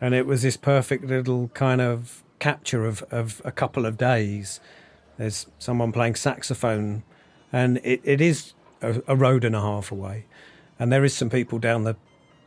and 0.00 0.14
it 0.14 0.26
was 0.26 0.42
this 0.42 0.56
perfect 0.56 1.04
little 1.04 1.48
kind 1.48 1.80
of 1.80 2.24
capture 2.38 2.86
of, 2.86 3.02
of 3.10 3.42
a 3.44 3.52
couple 3.52 3.86
of 3.86 3.96
days. 3.96 4.60
There's 5.18 5.46
someone 5.58 5.92
playing 5.92 6.14
saxophone, 6.14 7.02
and 7.52 7.78
it, 7.84 8.00
it 8.02 8.20
is 8.20 8.54
a, 8.80 9.02
a 9.06 9.14
road 9.14 9.44
and 9.44 9.54
a 9.54 9.60
half 9.60 9.92
away. 9.92 10.26
And 10.78 10.92
there 10.92 11.04
is 11.04 11.14
some 11.14 11.30
people 11.30 11.58
down 11.58 11.84
the 11.84 11.96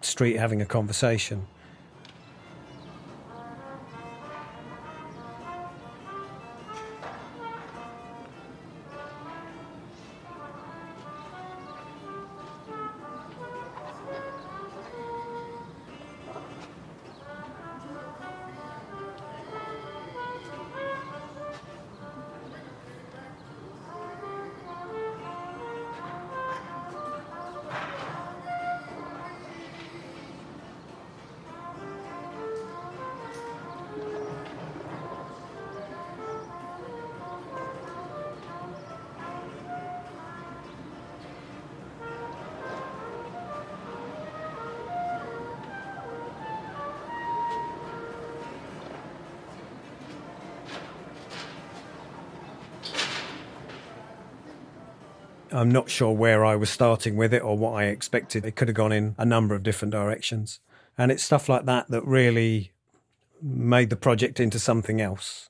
street 0.02 0.38
having 0.38 0.62
a 0.62 0.66
conversation. 0.66 1.48
I'm 55.66 55.72
not 55.72 55.90
sure 55.90 56.12
where 56.12 56.46
I 56.46 56.56
was 56.56 56.70
starting 56.70 57.16
with 57.16 57.34
it 57.34 57.42
or 57.42 57.58
what 57.58 57.72
I 57.72 57.86
expected. 57.86 58.46
It 58.46 58.56
could 58.56 58.68
have 58.68 58.76
gone 58.76 58.92
in 58.92 59.16
a 59.18 59.26
number 59.26 59.56
of 59.56 59.64
different 59.64 59.92
directions. 59.92 60.60
And 60.96 61.12
it's 61.12 61.24
stuff 61.24 61.50
like 61.50 61.66
that 61.66 61.90
that 61.90 62.06
really 62.06 62.72
made 63.42 63.90
the 63.90 63.96
project 63.96 64.40
into 64.40 64.60
something 64.60 65.02
else. 65.02 65.50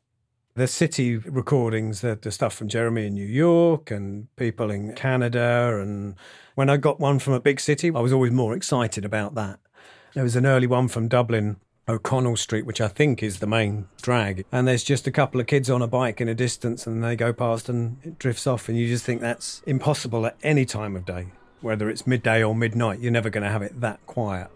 The 0.53 0.67
city 0.67 1.17
recordings, 1.17 1.99
the, 1.99 2.17
the 2.19 2.31
stuff 2.31 2.53
from 2.53 2.69
Jeremy 2.69 3.07
in 3.07 3.13
New 3.13 3.25
York 3.25 3.91
and 3.91 4.33
people 4.37 4.71
in 4.71 4.93
Canada. 4.93 5.81
And 5.81 6.15
when 6.55 6.69
I 6.69 6.77
got 6.77 7.01
one 7.01 7.19
from 7.19 7.33
a 7.33 7.41
big 7.41 7.59
city, 7.59 7.91
I 7.93 7.99
was 7.99 8.13
always 8.13 8.31
more 8.31 8.55
excited 8.55 9.03
about 9.03 9.35
that. 9.35 9.59
There 10.13 10.23
was 10.23 10.37
an 10.37 10.45
early 10.45 10.65
one 10.65 10.87
from 10.87 11.09
Dublin, 11.09 11.57
O'Connell 11.87 12.37
Street, 12.37 12.65
which 12.65 12.81
I 12.81 12.87
think 12.87 13.21
is 13.21 13.39
the 13.39 13.47
main 13.47 13.87
drag. 14.01 14.45
And 14.51 14.67
there's 14.67 14.83
just 14.83 15.07
a 15.07 15.11
couple 15.11 15.39
of 15.39 15.47
kids 15.47 15.69
on 15.69 15.81
a 15.81 15.87
bike 15.87 16.19
in 16.19 16.27
a 16.27 16.35
distance 16.35 16.87
and 16.87 17.03
they 17.03 17.15
go 17.15 17.31
past 17.33 17.69
and 17.69 17.97
it 18.03 18.19
drifts 18.19 18.47
off. 18.47 18.67
And 18.67 18.77
you 18.77 18.87
just 18.87 19.05
think 19.05 19.21
that's 19.21 19.61
impossible 19.65 20.25
at 20.25 20.35
any 20.43 20.65
time 20.65 20.95
of 20.95 21.05
day, 21.05 21.27
whether 21.61 21.89
it's 21.89 22.07
midday 22.07 22.43
or 22.43 22.55
midnight. 22.55 22.99
You're 22.99 23.11
never 23.11 23.29
going 23.29 23.43
to 23.43 23.49
have 23.49 23.61
it 23.61 23.81
that 23.81 24.05
quiet. 24.05 24.49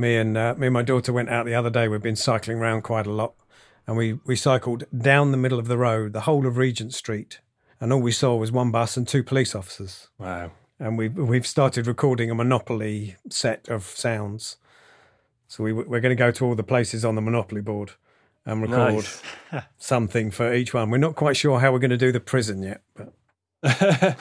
Me 0.00 0.16
and 0.16 0.34
uh, 0.38 0.54
me 0.56 0.68
and 0.68 0.74
my 0.74 0.80
daughter 0.82 1.12
went 1.12 1.28
out 1.28 1.44
the 1.44 1.54
other 1.54 1.68
day. 1.68 1.86
We've 1.86 2.00
been 2.00 2.16
cycling 2.16 2.56
around 2.58 2.82
quite 2.82 3.06
a 3.06 3.12
lot, 3.12 3.34
and 3.86 3.98
we 3.98 4.14
we 4.24 4.34
cycled 4.34 4.84
down 4.96 5.30
the 5.30 5.36
middle 5.36 5.58
of 5.58 5.68
the 5.68 5.76
road, 5.76 6.14
the 6.14 6.22
whole 6.22 6.46
of 6.46 6.56
Regent 6.56 6.94
Street, 6.94 7.40
and 7.80 7.92
all 7.92 8.00
we 8.00 8.10
saw 8.10 8.34
was 8.34 8.50
one 8.50 8.70
bus 8.70 8.96
and 8.96 9.06
two 9.06 9.22
police 9.22 9.54
officers. 9.54 10.08
Wow. 10.16 10.52
And 10.78 10.96
we 10.96 11.08
we've 11.08 11.46
started 11.46 11.86
recording 11.86 12.30
a 12.30 12.34
Monopoly 12.34 13.16
set 13.28 13.68
of 13.68 13.84
sounds. 13.84 14.56
So 15.48 15.64
we 15.64 15.74
we're 15.74 16.00
going 16.00 16.16
to 16.16 16.24
go 16.24 16.30
to 16.30 16.46
all 16.46 16.54
the 16.54 16.62
places 16.62 17.04
on 17.04 17.14
the 17.14 17.20
Monopoly 17.20 17.60
board 17.60 17.92
and 18.46 18.62
record 18.62 19.04
Nice. 19.52 19.64
something 19.76 20.30
for 20.30 20.54
each 20.54 20.72
one. 20.72 20.88
We're 20.88 20.96
not 20.96 21.14
quite 21.14 21.36
sure 21.36 21.60
how 21.60 21.72
we're 21.72 21.78
going 21.78 21.90
to 21.90 21.98
do 21.98 22.10
the 22.10 22.20
prison 22.20 22.62
yet, 22.62 22.80
but 22.94 23.12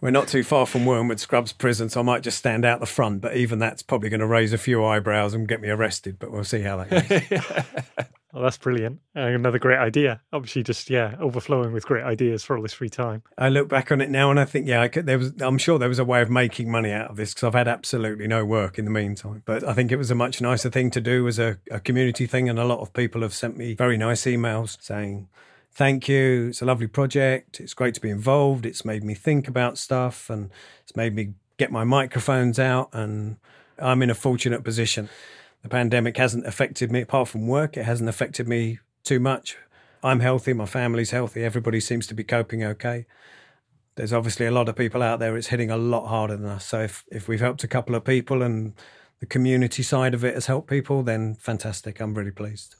we're 0.00 0.10
not 0.10 0.28
too 0.28 0.42
far 0.42 0.66
from 0.66 0.84
Wormwood 0.84 1.20
Scrubs 1.20 1.52
prison, 1.52 1.88
so 1.88 2.00
I 2.00 2.02
might 2.02 2.22
just 2.22 2.38
stand 2.38 2.64
out 2.64 2.80
the 2.80 2.86
front. 2.86 3.20
But 3.20 3.36
even 3.36 3.58
that's 3.58 3.82
probably 3.82 4.08
going 4.08 4.20
to 4.20 4.26
raise 4.26 4.52
a 4.52 4.58
few 4.58 4.84
eyebrows 4.84 5.34
and 5.34 5.46
get 5.48 5.60
me 5.60 5.68
arrested. 5.68 6.18
But 6.18 6.32
we'll 6.32 6.44
see 6.44 6.62
how 6.62 6.84
that 6.84 7.44
goes. 7.70 8.06
Oh, 8.36 8.42
that's 8.42 8.58
brilliant. 8.58 9.00
Uh, 9.16 9.20
another 9.20 9.58
great 9.58 9.78
idea. 9.78 10.20
Obviously, 10.30 10.62
just, 10.62 10.90
yeah, 10.90 11.16
overflowing 11.18 11.72
with 11.72 11.86
great 11.86 12.04
ideas 12.04 12.44
for 12.44 12.54
all 12.54 12.62
this 12.62 12.74
free 12.74 12.90
time. 12.90 13.22
I 13.38 13.48
look 13.48 13.66
back 13.66 13.90
on 13.90 14.02
it 14.02 14.10
now 14.10 14.30
and 14.30 14.38
I 14.38 14.44
think, 14.44 14.68
yeah, 14.68 14.82
I 14.82 14.88
could, 14.88 15.06
there 15.06 15.16
was. 15.16 15.32
I'm 15.40 15.56
sure 15.56 15.78
there 15.78 15.88
was 15.88 15.98
a 15.98 16.04
way 16.04 16.20
of 16.20 16.28
making 16.28 16.70
money 16.70 16.92
out 16.92 17.08
of 17.08 17.16
this 17.16 17.32
because 17.32 17.46
I've 17.46 17.54
had 17.54 17.66
absolutely 17.66 18.26
no 18.26 18.44
work 18.44 18.78
in 18.78 18.84
the 18.84 18.90
meantime. 18.90 19.42
But 19.46 19.66
I 19.66 19.72
think 19.72 19.90
it 19.90 19.96
was 19.96 20.10
a 20.10 20.14
much 20.14 20.42
nicer 20.42 20.68
thing 20.68 20.90
to 20.90 21.00
do 21.00 21.26
as 21.26 21.38
a, 21.38 21.56
a 21.70 21.80
community 21.80 22.26
thing, 22.26 22.50
and 22.50 22.58
a 22.58 22.66
lot 22.66 22.80
of 22.80 22.92
people 22.92 23.22
have 23.22 23.32
sent 23.32 23.56
me 23.56 23.72
very 23.72 23.96
nice 23.96 24.24
emails 24.24 24.76
saying. 24.82 25.28
Thank 25.76 26.08
you. 26.08 26.46
It's 26.48 26.62
a 26.62 26.64
lovely 26.64 26.86
project. 26.86 27.60
It's 27.60 27.74
great 27.74 27.92
to 27.96 28.00
be 28.00 28.08
involved. 28.08 28.64
It's 28.64 28.82
made 28.82 29.04
me 29.04 29.12
think 29.12 29.46
about 29.46 29.76
stuff 29.76 30.30
and 30.30 30.48
it's 30.82 30.96
made 30.96 31.14
me 31.14 31.34
get 31.58 31.70
my 31.70 31.84
microphones 31.84 32.58
out. 32.58 32.88
And 32.94 33.36
I'm 33.78 34.00
in 34.00 34.08
a 34.08 34.14
fortunate 34.14 34.64
position. 34.64 35.10
The 35.62 35.68
pandemic 35.68 36.16
hasn't 36.16 36.46
affected 36.46 36.90
me, 36.90 37.02
apart 37.02 37.28
from 37.28 37.46
work, 37.46 37.76
it 37.76 37.84
hasn't 37.84 38.08
affected 38.08 38.48
me 38.48 38.78
too 39.04 39.20
much. 39.20 39.58
I'm 40.02 40.20
healthy, 40.20 40.54
my 40.54 40.64
family's 40.64 41.10
healthy, 41.10 41.44
everybody 41.44 41.80
seems 41.80 42.06
to 42.06 42.14
be 42.14 42.24
coping 42.24 42.64
okay. 42.64 43.04
There's 43.96 44.14
obviously 44.14 44.46
a 44.46 44.52
lot 44.52 44.70
of 44.70 44.76
people 44.76 45.02
out 45.02 45.18
there 45.18 45.36
it's 45.36 45.48
hitting 45.48 45.70
a 45.70 45.76
lot 45.76 46.06
harder 46.06 46.38
than 46.38 46.46
us. 46.46 46.64
So 46.64 46.80
if, 46.80 47.04
if 47.12 47.28
we've 47.28 47.40
helped 47.40 47.64
a 47.64 47.68
couple 47.68 47.94
of 47.94 48.02
people 48.02 48.40
and 48.40 48.72
the 49.20 49.26
community 49.26 49.82
side 49.82 50.14
of 50.14 50.24
it 50.24 50.32
has 50.32 50.46
helped 50.46 50.70
people, 50.70 51.02
then 51.02 51.34
fantastic. 51.34 52.00
I'm 52.00 52.14
really 52.14 52.30
pleased. 52.30 52.76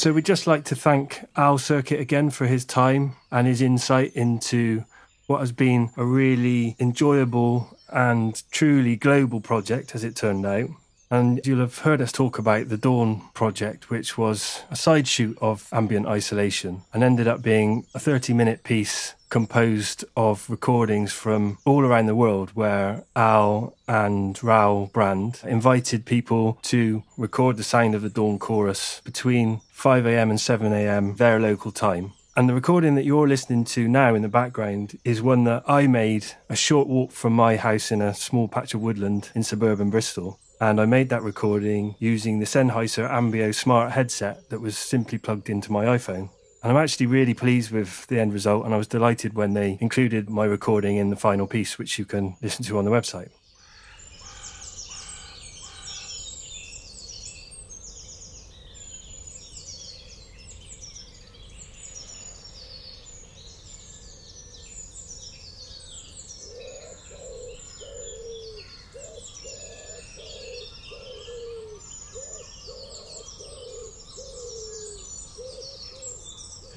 So 0.00 0.14
we'd 0.14 0.24
just 0.24 0.46
like 0.46 0.64
to 0.64 0.74
thank 0.74 1.26
Al 1.36 1.58
Sirkett 1.58 2.00
again 2.00 2.30
for 2.30 2.46
his 2.46 2.64
time 2.64 3.16
and 3.30 3.46
his 3.46 3.60
insight 3.60 4.14
into 4.14 4.86
what 5.26 5.40
has 5.40 5.52
been 5.52 5.90
a 5.94 6.06
really 6.06 6.74
enjoyable 6.80 7.76
and 7.90 8.42
truly 8.50 8.96
global 8.96 9.42
project, 9.42 9.94
as 9.94 10.02
it 10.02 10.16
turned 10.16 10.46
out. 10.46 10.70
And 11.12 11.44
you'll 11.44 11.58
have 11.58 11.78
heard 11.78 12.00
us 12.00 12.12
talk 12.12 12.38
about 12.38 12.68
the 12.68 12.76
Dawn 12.76 13.22
project, 13.34 13.90
which 13.90 14.16
was 14.16 14.62
a 14.70 14.76
side 14.76 15.08
shoot 15.08 15.36
of 15.40 15.68
ambient 15.72 16.06
isolation 16.06 16.82
and 16.92 17.02
ended 17.02 17.26
up 17.26 17.42
being 17.42 17.84
a 17.94 17.98
30 17.98 18.32
minute 18.32 18.62
piece 18.62 19.14
composed 19.28 20.04
of 20.16 20.48
recordings 20.48 21.12
from 21.12 21.58
all 21.64 21.84
around 21.84 22.06
the 22.06 22.14
world 22.14 22.50
where 22.54 23.04
Al 23.16 23.74
and 23.88 24.42
Raoul 24.42 24.90
Brand 24.92 25.40
invited 25.44 26.04
people 26.04 26.58
to 26.62 27.02
record 27.16 27.56
the 27.56 27.64
sound 27.64 27.94
of 27.94 28.02
the 28.02 28.08
Dawn 28.08 28.38
chorus 28.38 29.00
between 29.04 29.60
5am 29.76 30.30
and 30.30 30.38
7am 30.38 31.16
their 31.16 31.40
local 31.40 31.72
time. 31.72 32.12
And 32.36 32.48
the 32.48 32.54
recording 32.54 32.94
that 32.94 33.04
you're 33.04 33.28
listening 33.28 33.64
to 33.66 33.88
now 33.88 34.14
in 34.14 34.22
the 34.22 34.28
background 34.28 34.98
is 35.04 35.20
one 35.20 35.44
that 35.44 35.64
I 35.66 35.88
made 35.88 36.26
a 36.48 36.56
short 36.56 36.86
walk 36.86 37.10
from 37.10 37.32
my 37.32 37.56
house 37.56 37.90
in 37.90 38.00
a 38.00 38.14
small 38.14 38.46
patch 38.46 38.74
of 38.74 38.80
woodland 38.80 39.30
in 39.34 39.42
suburban 39.42 39.90
Bristol. 39.90 40.38
And 40.62 40.78
I 40.78 40.84
made 40.84 41.08
that 41.08 41.22
recording 41.22 41.94
using 41.98 42.38
the 42.38 42.44
Sennheiser 42.44 43.10
Ambeo 43.10 43.54
smart 43.54 43.92
headset 43.92 44.50
that 44.50 44.60
was 44.60 44.76
simply 44.76 45.16
plugged 45.16 45.48
into 45.48 45.72
my 45.72 45.86
iPhone. 45.86 46.28
And 46.62 46.70
I'm 46.70 46.76
actually 46.76 47.06
really 47.06 47.32
pleased 47.32 47.70
with 47.70 48.06
the 48.08 48.20
end 48.20 48.34
result, 48.34 48.66
and 48.66 48.74
I 48.74 48.76
was 48.76 48.86
delighted 48.86 49.32
when 49.32 49.54
they 49.54 49.78
included 49.80 50.28
my 50.28 50.44
recording 50.44 50.96
in 50.96 51.08
the 51.08 51.16
final 51.16 51.46
piece, 51.46 51.78
which 51.78 51.98
you 51.98 52.04
can 52.04 52.36
listen 52.42 52.62
to 52.66 52.76
on 52.76 52.84
the 52.84 52.90
website. 52.90 53.30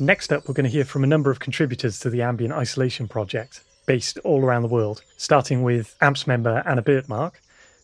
Next 0.04 0.34
up, 0.34 0.50
we're 0.50 0.54
going 0.54 0.66
to 0.66 0.70
hear 0.70 0.84
from 0.84 1.06
a 1.06 1.08
number 1.08 1.32
of 1.32 1.40
contributors 1.40 1.98
to 2.02 2.10
the 2.10 2.22
Ambient 2.24 2.54
Isolation 2.54 3.08
Project, 3.08 3.62
based 3.86 4.18
all 4.26 4.44
around 4.44 4.64
the 4.64 4.68
world, 4.68 5.02
starting 5.16 5.64
with 5.64 5.96
AMPS 6.02 6.28
member 6.28 6.62
Anna 6.66 6.84
Bertmark, 6.84 7.36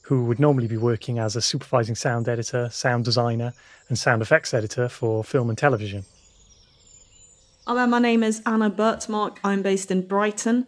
who 0.02 0.26
would 0.26 0.38
normally 0.38 0.68
be 0.68 0.76
working 0.76 1.18
as 1.18 1.38
a 1.38 1.42
supervising 1.42 1.96
sound 1.96 2.28
editor, 2.28 2.70
sound 2.72 3.06
designer, 3.06 3.54
and 3.88 3.98
sound 3.98 4.22
effects 4.22 4.54
editor 4.54 4.90
for 4.90 5.24
film 5.24 5.48
and 5.48 5.58
television. 5.58 6.04
Hello, 7.66 7.88
my 7.88 8.00
name 8.00 8.22
is 8.22 8.42
Anna 8.46 8.70
Bertmark. 8.70 9.38
I'm 9.46 9.62
based 9.62 9.90
in 9.90 10.06
Brighton. 10.06 10.68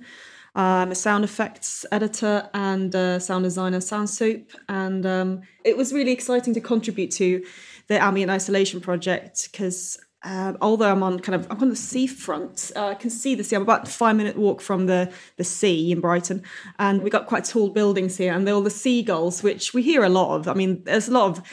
I'm 0.55 0.91
a 0.91 0.95
sound 0.95 1.25
effects 1.25 1.85
editor 1.91 2.49
and 2.53 2.93
sound 3.21 3.43
designer, 3.43 3.81
Sound 3.81 4.09
Soup. 4.09 4.49
And 4.69 5.05
um, 5.05 5.41
it 5.65 5.75
was 5.75 5.91
really 5.91 6.13
exciting 6.13 6.53
to 6.53 6.61
contribute 6.61 7.11
to 7.11 7.43
the 7.87 8.01
ambient 8.01 8.31
isolation 8.31 8.79
project 8.79 9.49
because 9.51 9.99
um, 10.23 10.57
although 10.61 10.91
I'm 10.91 11.01
on 11.01 11.19
kind 11.19 11.35
of 11.35 11.51
I'm 11.51 11.61
on 11.61 11.69
the 11.69 11.75
seafront, 11.75 12.71
uh, 12.75 12.87
I 12.87 12.95
can 12.95 13.09
see 13.09 13.33
the 13.33 13.43
sea. 13.43 13.55
I'm 13.55 13.63
about 13.63 13.87
a 13.87 13.91
five 13.91 14.15
minute 14.15 14.37
walk 14.37 14.61
from 14.61 14.85
the 14.85 15.11
the 15.37 15.43
sea 15.43 15.91
in 15.91 15.99
Brighton, 15.99 16.43
and 16.77 17.01
we 17.01 17.09
got 17.09 17.27
quite 17.27 17.45
tall 17.45 17.69
buildings 17.69 18.17
here, 18.17 18.33
and 18.33 18.45
they're 18.45 18.53
all 18.53 18.61
the 18.61 18.69
seagulls, 18.69 19.41
which 19.41 19.73
we 19.73 19.81
hear 19.81 20.03
a 20.03 20.09
lot 20.09 20.35
of. 20.35 20.47
I 20.47 20.53
mean, 20.53 20.83
there's 20.83 21.07
a 21.07 21.11
lot 21.11 21.29
of 21.29 21.43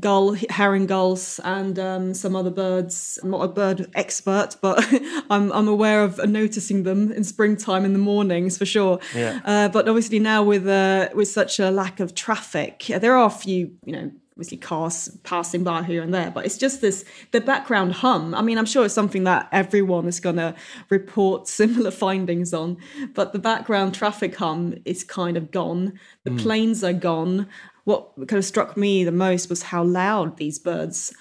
gull, 0.00 0.36
herring 0.50 0.86
gulls, 0.86 1.40
and 1.44 1.78
um, 1.78 2.14
some 2.14 2.34
other 2.34 2.50
birds. 2.50 3.20
I'm 3.22 3.30
not 3.30 3.42
a 3.42 3.48
bird 3.48 3.88
expert, 3.94 4.56
but 4.60 4.84
I'm 5.30 5.52
I'm 5.52 5.68
aware 5.68 6.02
of 6.02 6.18
noticing 6.28 6.82
them 6.82 7.12
in 7.12 7.22
springtime 7.22 7.84
in 7.84 7.92
the 7.92 7.98
mornings 8.00 8.58
for 8.58 8.66
sure. 8.66 8.98
Yeah. 9.14 9.40
Uh, 9.44 9.68
but 9.68 9.88
obviously 9.88 10.18
now 10.18 10.42
with 10.42 10.66
uh, 10.66 11.08
with 11.14 11.28
such 11.28 11.60
a 11.60 11.70
lack 11.70 12.00
of 12.00 12.14
traffic, 12.14 12.86
there 12.88 13.16
are 13.16 13.26
a 13.26 13.30
few 13.30 13.76
you 13.84 13.92
know 13.92 14.10
obviously 14.38 14.56
cars 14.56 15.18
passing 15.24 15.64
by 15.64 15.82
here 15.82 16.00
and 16.00 16.14
there, 16.14 16.30
but 16.30 16.46
it's 16.46 16.56
just 16.56 16.80
this 16.80 17.04
the 17.32 17.40
background 17.40 17.92
hum. 17.92 18.36
I 18.36 18.40
mean, 18.40 18.56
I'm 18.56 18.66
sure 18.66 18.84
it's 18.84 18.94
something 18.94 19.24
that 19.24 19.48
everyone 19.50 20.06
is 20.06 20.20
going 20.20 20.36
to 20.36 20.54
report 20.90 21.48
similar 21.60 21.90
findings 21.90 22.54
on, 22.54 22.76
but 23.14 23.32
the 23.32 23.40
background 23.40 23.94
traffic 23.94 24.36
hum 24.36 24.76
is 24.84 25.02
kind 25.02 25.36
of 25.36 25.50
gone. 25.50 25.98
The 26.22 26.30
planes 26.36 26.84
are 26.84 26.92
gone. 26.92 27.48
What 27.82 28.14
kind 28.16 28.38
of 28.38 28.44
struck 28.44 28.76
me 28.76 29.02
the 29.02 29.10
most 29.10 29.50
was 29.50 29.64
how 29.64 29.82
loud 29.82 30.36
these 30.36 30.60
birds 30.60 31.12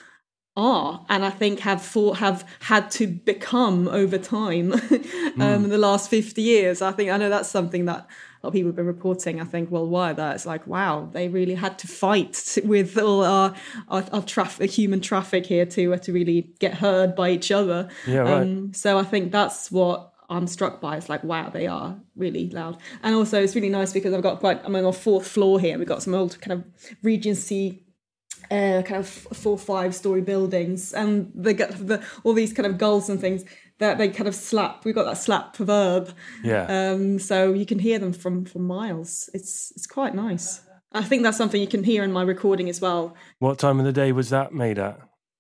are 0.56 1.06
and 1.08 1.24
i 1.24 1.30
think 1.30 1.60
have 1.60 1.80
for, 1.80 2.16
have 2.16 2.44
had 2.62 2.90
to 2.90 3.06
become 3.06 3.88
over 3.90 4.18
time 4.18 4.74
um, 5.40 5.66
in 5.66 5.70
the 5.70 5.78
last 5.78 6.10
50 6.10 6.42
years 6.42 6.82
i 6.82 6.92
think 6.92 7.12
i 7.12 7.18
know 7.18 7.30
that's 7.30 7.48
something 7.48 7.86
that 7.86 8.08
a 8.42 8.46
lot 8.46 8.50
of 8.50 8.54
people 8.54 8.70
have 8.70 8.76
been 8.76 8.86
reporting 8.86 9.42
i 9.42 9.44
think 9.44 9.70
worldwide 9.72 10.16
that 10.18 10.36
it's 10.36 10.46
like 10.46 10.66
wow 10.68 11.10
they 11.14 11.28
really 11.28 11.56
had 11.56 11.78
to 11.80 11.88
fight 11.88 12.58
with 12.64 12.98
all 12.98 13.24
our 13.24 13.54
our, 13.90 14.04
our 14.12 14.22
traffic 14.22 14.70
human 14.72 15.00
traffic 15.02 15.46
here 15.46 15.66
to 15.66 15.94
uh, 15.94 15.98
to 15.98 16.12
really 16.14 16.54
get 16.60 16.76
heard 16.76 17.16
by 17.16 17.30
each 17.30 17.52
other 17.52 17.90
Yeah, 18.06 18.20
right. 18.20 18.42
um, 18.42 18.74
so 18.74 18.98
i 18.98 19.04
think 19.04 19.32
that's 19.32 19.72
what 19.72 20.14
I'm 20.30 20.46
struck 20.48 20.82
by. 20.82 20.98
It's 20.98 21.08
like, 21.08 21.24
wow, 21.24 21.50
they 21.50 21.68
are 21.68 21.98
really 22.18 22.50
loud. 22.50 22.76
And 23.02 23.16
also, 23.16 23.42
it's 23.42 23.56
really 23.56 23.70
nice 23.70 23.94
because 23.94 24.14
I've 24.14 24.22
got 24.22 24.42
quite, 24.42 24.60
I'm 24.66 24.76
on 24.76 24.84
a 24.84 24.92
fourth 24.92 25.26
floor 25.26 25.58
here. 25.58 25.78
We've 25.78 25.88
got 25.88 26.04
some 26.04 26.14
old 26.14 26.42
kind 26.42 26.52
of 26.52 26.66
Regency 27.02 27.86
uh, 28.52 28.82
kind 28.84 28.98
of 28.98 29.08
four 29.08 29.58
five 29.58 29.94
story 29.96 30.22
buildings 30.22 30.94
and 30.94 31.32
they 31.36 31.54
get 31.54 31.72
the 31.86 32.02
all 32.24 32.34
these 32.34 32.54
kind 32.54 32.66
of 32.66 32.78
gulls 32.78 33.10
and 33.10 33.20
things 33.20 33.44
that 33.80 33.98
they 33.98 34.10
kind 34.10 34.28
of 34.28 34.36
slap 34.36 34.84
we've 34.86 34.96
got 34.96 35.06
that 35.06 35.18
slap 35.18 35.56
verb 35.58 36.10
Yeah. 36.44 36.66
um 36.94 37.20
so 37.20 37.54
you 37.54 37.66
can 37.66 37.80
hear 37.80 38.00
them 38.00 38.14
from 38.14 38.46
from 38.46 38.64
miles 38.68 39.30
it's 39.34 39.72
it's 39.76 39.86
quite 39.88 40.16
nice 40.16 40.62
i 40.94 41.04
think 41.04 41.24
that's 41.24 41.38
something 41.38 41.62
you 41.62 41.68
can 41.68 41.84
hear 41.84 42.04
in 42.04 42.12
my 42.12 42.24
recording 42.24 42.70
as 42.70 42.80
well 42.82 43.16
what 43.40 43.60
time 43.60 43.80
of 43.80 43.86
the 43.86 43.94
day 43.94 44.12
was 44.12 44.30
that 44.30 44.54
made 44.54 44.80
at? 44.80 45.00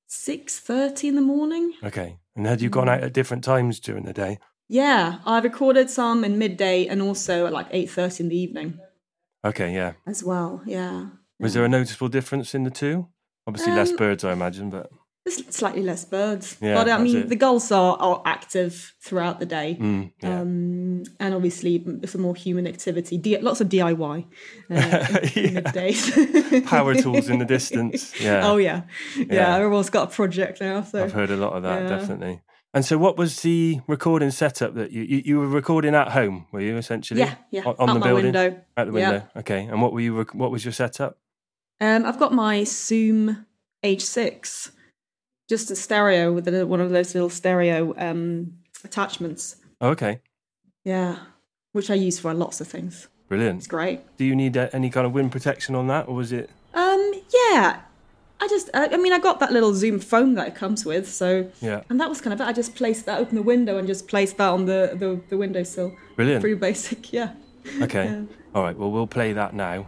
6.30 0.09 1.03
in 1.09 1.15
the 1.15 1.21
morning 1.21 1.73
Okay. 1.83 2.17
And 2.35 2.45
had 2.45 2.61
you 2.61 2.69
gone 2.69 2.87
out 2.89 3.03
at 3.03 3.13
different 3.13 3.43
times 3.43 3.79
during 3.79 4.05
the 4.05 4.13
day? 4.13 4.37
Yeah, 4.69 5.19
I 5.25 5.39
recorded 5.39 5.89
some 5.89 6.23
in 6.23 6.37
midday 6.37 6.85
and 6.87 7.01
also 7.01 7.45
at 7.47 7.53
like 7.53 7.67
eight 7.71 7.89
thirty 7.89 8.23
in 8.23 8.29
the 8.29 8.37
evening 8.37 8.79
Okay, 9.45 9.73
yeah. 9.73 9.93
as 10.05 10.23
well. 10.23 10.61
Yeah, 10.65 11.07
Was 11.39 11.53
there 11.53 11.65
a 11.65 11.69
noticeable 11.69 12.09
difference 12.09 12.53
in 12.53 12.63
the 12.63 12.69
two? 12.71 13.07
Obviously, 13.47 13.73
less 13.73 13.91
Um, 13.91 13.95
birds, 13.97 14.23
I 14.23 14.33
imagine, 14.33 14.69
but 14.69 14.89
there's 15.27 15.55
slightly 15.55 15.83
less 15.83 16.05
birds, 16.05 16.57
Yeah, 16.61 16.75
but 16.75 16.89
I 16.89 16.97
mean 16.97 17.17
it. 17.17 17.29
the 17.29 17.35
gulls 17.35 17.71
are, 17.71 17.97
are 17.99 18.21
active 18.25 18.93
throughout 19.01 19.39
the 19.39 19.45
day. 19.45 19.77
mm, 19.79 20.11
yeah. 20.23 20.39
Um, 20.41 21.03
and 21.19 21.33
obviously 21.33 21.83
some 22.05 22.21
more 22.21 22.35
human 22.35 22.65
activity, 22.67 23.17
D- 23.17 23.37
lots 23.39 23.59
of 23.61 23.67
DIY 23.69 23.99
uh, 23.99 24.73
in, 24.73 24.73
Yeah. 24.73 25.61
middays. 25.61 26.65
Power 26.65 26.95
tools 26.95 27.29
in 27.29 27.39
the 27.39 27.45
distance. 27.57 28.19
Yeah. 28.21 28.47
Oh 28.49 28.57
yeah. 28.57 28.83
yeah, 29.17 29.25
Yeah. 29.29 29.55
Everyone's 29.57 29.89
got 29.89 30.09
a 30.09 30.11
project 30.15 30.61
now, 30.61 30.81
so 30.83 31.03
I've 31.03 31.13
heard 31.13 31.31
a 31.31 31.37
lot 31.37 31.53
of 31.53 31.63
that, 31.63 31.87
definitely. 31.89 32.41
And 32.73 32.85
so, 32.85 32.97
what 32.97 33.17
was 33.17 33.41
the 33.41 33.79
recording 33.87 34.29
setup 34.29 34.75
that 34.75 34.91
you, 34.91 35.01
you 35.03 35.21
you 35.25 35.39
were 35.39 35.47
recording 35.47 35.95
at 35.95 36.09
home? 36.09 36.45
Were 36.51 36.61
you 36.61 36.77
essentially? 36.77 37.21
yeah, 37.21 37.35
yeah. 37.49 37.63
On, 37.65 37.75
on 37.79 37.99
the 37.99 38.05
building, 38.05 38.25
window. 38.33 38.61
at 38.75 38.85
the 38.87 38.93
window. 38.93 39.27
Okay. 39.37 39.61
And 39.65 39.81
what 39.81 39.93
were 39.93 40.01
you? 40.01 40.13
rec- 40.17 40.35
What 40.35 40.51
was 40.51 40.63
your 40.65 40.73
setup? 40.73 41.17
Um, 41.79 42.05
I've 42.05 42.19
got 42.19 42.33
my 42.33 42.63
Zoom 42.65 43.45
H6, 43.83 44.71
just 45.47 45.71
a 45.71 45.75
stereo 45.75 46.31
with 46.33 46.47
a, 46.47 46.65
one 46.65 46.81
of 46.81 46.89
those 46.89 47.13
little 47.13 47.29
stereo 47.29 47.93
um, 47.97 48.53
attachments. 48.83 49.57
Oh, 49.81 49.89
okay. 49.89 50.21
Yeah, 50.83 51.17
which 51.71 51.89
I 51.89 51.93
use 51.95 52.19
for 52.19 52.33
lots 52.33 52.61
of 52.61 52.67
things. 52.67 53.07
Brilliant. 53.27 53.57
It's 53.59 53.67
great. 53.67 54.01
Do 54.17 54.23
you 54.25 54.35
need 54.35 54.55
uh, 54.55 54.69
any 54.71 54.89
kind 54.89 55.05
of 55.05 55.13
wind 55.13 55.31
protection 55.31 55.75
on 55.75 55.87
that, 55.87 56.07
or 56.07 56.15
was 56.15 56.31
it? 56.31 56.49
Um, 56.73 57.11
yeah. 57.51 57.81
I 58.39 58.47
just, 58.47 58.69
I, 58.73 58.87
I 58.93 58.97
mean, 58.97 59.11
I 59.13 59.19
got 59.19 59.39
that 59.39 59.51
little 59.51 59.73
Zoom 59.73 59.99
foam 59.99 60.35
that 60.35 60.47
it 60.47 60.55
comes 60.55 60.85
with, 60.85 61.09
so 61.11 61.49
Yeah. 61.59 61.81
and 61.89 61.99
that 61.99 62.07
was 62.07 62.21
kind 62.21 62.33
of 62.33 62.39
it. 62.39 62.43
I 62.45 62.53
just 62.53 62.75
placed 62.75 63.05
that, 63.07 63.19
open 63.19 63.35
the 63.35 63.41
window, 63.41 63.77
and 63.77 63.87
just 63.87 64.07
placed 64.07 64.37
that 64.37 64.49
on 64.49 64.65
the 64.65 64.91
the, 64.97 65.19
the 65.29 65.37
windowsill. 65.37 65.95
Brilliant. 66.15 66.41
Pretty 66.41 66.55
basic, 66.55 67.11
yeah. 67.19 67.33
Okay. 67.81 68.05
Yeah. 68.05 68.21
All 68.55 68.63
right. 68.63 68.77
Well, 68.77 68.91
we'll 68.91 69.07
play 69.07 69.33
that 69.33 69.53
now. 69.53 69.87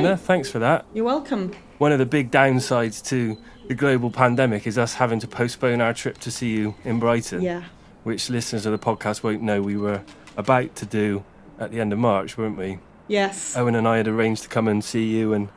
Great. 0.00 0.06
Anna, 0.06 0.16
thanks 0.16 0.48
for 0.50 0.58
that. 0.60 0.84
You're 0.94 1.04
welcome. 1.04 1.52
One 1.78 1.92
of 1.92 1.98
the 1.98 2.06
big 2.06 2.30
downsides 2.30 3.04
to 3.08 3.36
the 3.68 3.74
global 3.74 4.10
pandemic 4.10 4.66
is 4.66 4.78
us 4.78 4.94
having 4.94 5.18
to 5.20 5.26
postpone 5.28 5.80
our 5.80 5.92
trip 5.92 6.18
to 6.18 6.30
see 6.30 6.50
you 6.50 6.74
in 6.84 6.98
Brighton, 6.98 7.42
Yeah. 7.42 7.62
which 8.04 8.30
listeners 8.30 8.64
of 8.66 8.72
the 8.72 8.78
podcast 8.78 9.22
won't 9.22 9.42
know 9.42 9.60
we 9.60 9.76
were 9.76 10.02
about 10.36 10.74
to 10.76 10.86
do 10.86 11.24
at 11.58 11.70
the 11.72 11.80
end 11.80 11.92
of 11.92 11.98
March, 11.98 12.38
weren't 12.38 12.56
we? 12.56 12.78
Yes. 13.08 13.56
Owen 13.56 13.74
and 13.74 13.86
I 13.86 13.96
had 13.98 14.08
arranged 14.08 14.42
to 14.44 14.48
come 14.48 14.68
and 14.68 14.82
see 14.82 15.04
you 15.04 15.32
and 15.32 15.48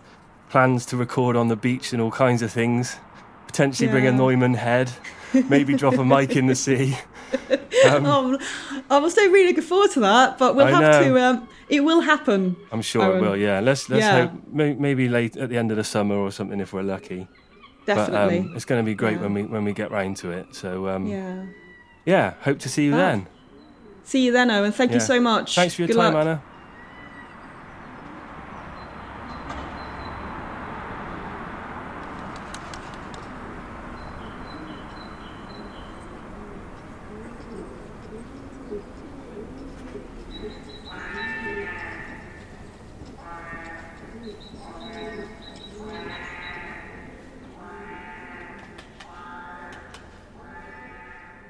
plans 0.50 0.86
to 0.88 0.98
record 0.98 1.36
on 1.36 1.48
the 1.48 1.56
beach 1.56 1.94
and 1.94 2.02
all 2.02 2.12
kinds 2.12 2.42
of 2.42 2.52
things. 2.52 2.98
Potentially 3.48 3.90
bring 3.90 4.06
a 4.06 4.12
Neumann 4.12 4.54
head, 4.56 4.92
maybe 5.50 5.76
drop 5.76 5.98
a 5.98 6.06
mic 6.06 6.36
in 6.36 6.46
the 6.48 6.56
sea. 6.56 6.98
Um, 7.86 8.06
Um, 8.06 8.38
I'm 8.90 9.10
still 9.10 9.32
really 9.32 9.48
looking 9.50 9.64
forward 9.64 9.92
to 9.92 10.00
that, 10.02 10.38
but 10.38 10.56
we'll 10.56 10.68
I 10.68 10.72
have 10.72 10.82
know. 10.82 11.04
to. 11.04 11.22
Um, 11.24 11.48
it 11.70 11.82
will 11.82 12.02
happen. 12.02 12.56
I'm 12.72 12.82
sure 12.82 13.16
it 13.18 13.22
will. 13.22 13.38
Yeah, 13.38 13.60
let's 13.62 13.90
let's 13.90 14.02
Yeah. 14.04 14.28
hope 14.28 14.32
maybe 14.52 15.08
late 15.08 15.38
at 15.38 15.50
the 15.50 15.58
end 15.58 15.72
of 15.72 15.78
the 15.78 15.84
summer 15.84 16.16
or 16.16 16.32
something 16.32 16.60
if 16.60 16.74
we're 16.74 16.82
lucky. 16.84 17.28
Definitely. 17.86 18.40
But 18.42 18.48
um, 18.50 18.56
it's 18.56 18.66
going 18.66 18.84
to 18.84 18.86
be 18.86 18.96
great 18.96 19.16
Yeah. 19.16 19.22
when 19.22 19.34
we 19.34 19.44
when 19.44 19.64
we 19.64 19.74
get 19.74 19.92
round 19.92 20.18
to 20.18 20.32
it. 20.32 20.54
So 20.56 20.90
um, 20.90 21.08
yeah. 21.08 21.46
yeah. 22.06 22.34
hope 22.42 22.60
to 22.60 22.70
see 22.70 22.86
you 22.86 22.92
then. 22.92 23.28
See 24.04 24.26
you 24.26 24.32
then, 24.32 24.50
Owen. 24.52 24.72
Thank 24.72 24.92
you 24.94 25.00
so 25.00 25.20
much. 25.20 25.56
Thanks 25.56 25.76
for 25.76 25.84
your 25.84 25.88
Good 25.88 25.98
time, 25.98 26.14
luck. 26.14 26.22
Anna. 26.26 26.42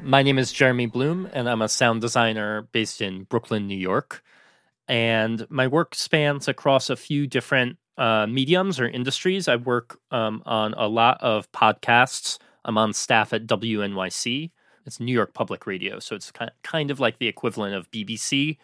My 0.09 0.23
name 0.23 0.39
is 0.39 0.51
Jeremy 0.51 0.87
Bloom, 0.87 1.29
and 1.33 1.47
I'm 1.47 1.61
a 1.61 1.69
sound 1.69 2.01
designer 2.01 2.63
based 2.71 2.99
in 2.99 3.25
Brooklyn, 3.25 3.67
New 3.67 3.77
York. 3.77 4.23
And 4.87 5.45
my 5.51 5.67
work 5.67 5.93
spans 5.93 6.47
across 6.47 6.89
a 6.89 6.95
few 6.95 7.27
different 7.27 7.77
uh, 7.95 8.25
mediums 8.25 8.79
or 8.79 8.87
industries. 8.87 9.47
I 9.47 9.57
work 9.57 9.99
um, 10.09 10.41
on 10.47 10.73
a 10.73 10.87
lot 10.87 11.21
of 11.21 11.51
podcasts. 11.51 12.39
I'm 12.65 12.75
on 12.75 12.91
staff 12.91 13.33
at 13.33 13.45
WNYC. 13.45 14.49
It's 14.87 14.99
New 14.99 15.13
York 15.13 15.35
Public 15.35 15.67
Radio, 15.67 15.99
so 15.99 16.15
it's 16.15 16.31
kind 16.63 16.89
of 16.89 16.99
like 16.99 17.19
the 17.19 17.27
equivalent 17.27 17.75
of 17.75 17.91
BBC 17.91 18.57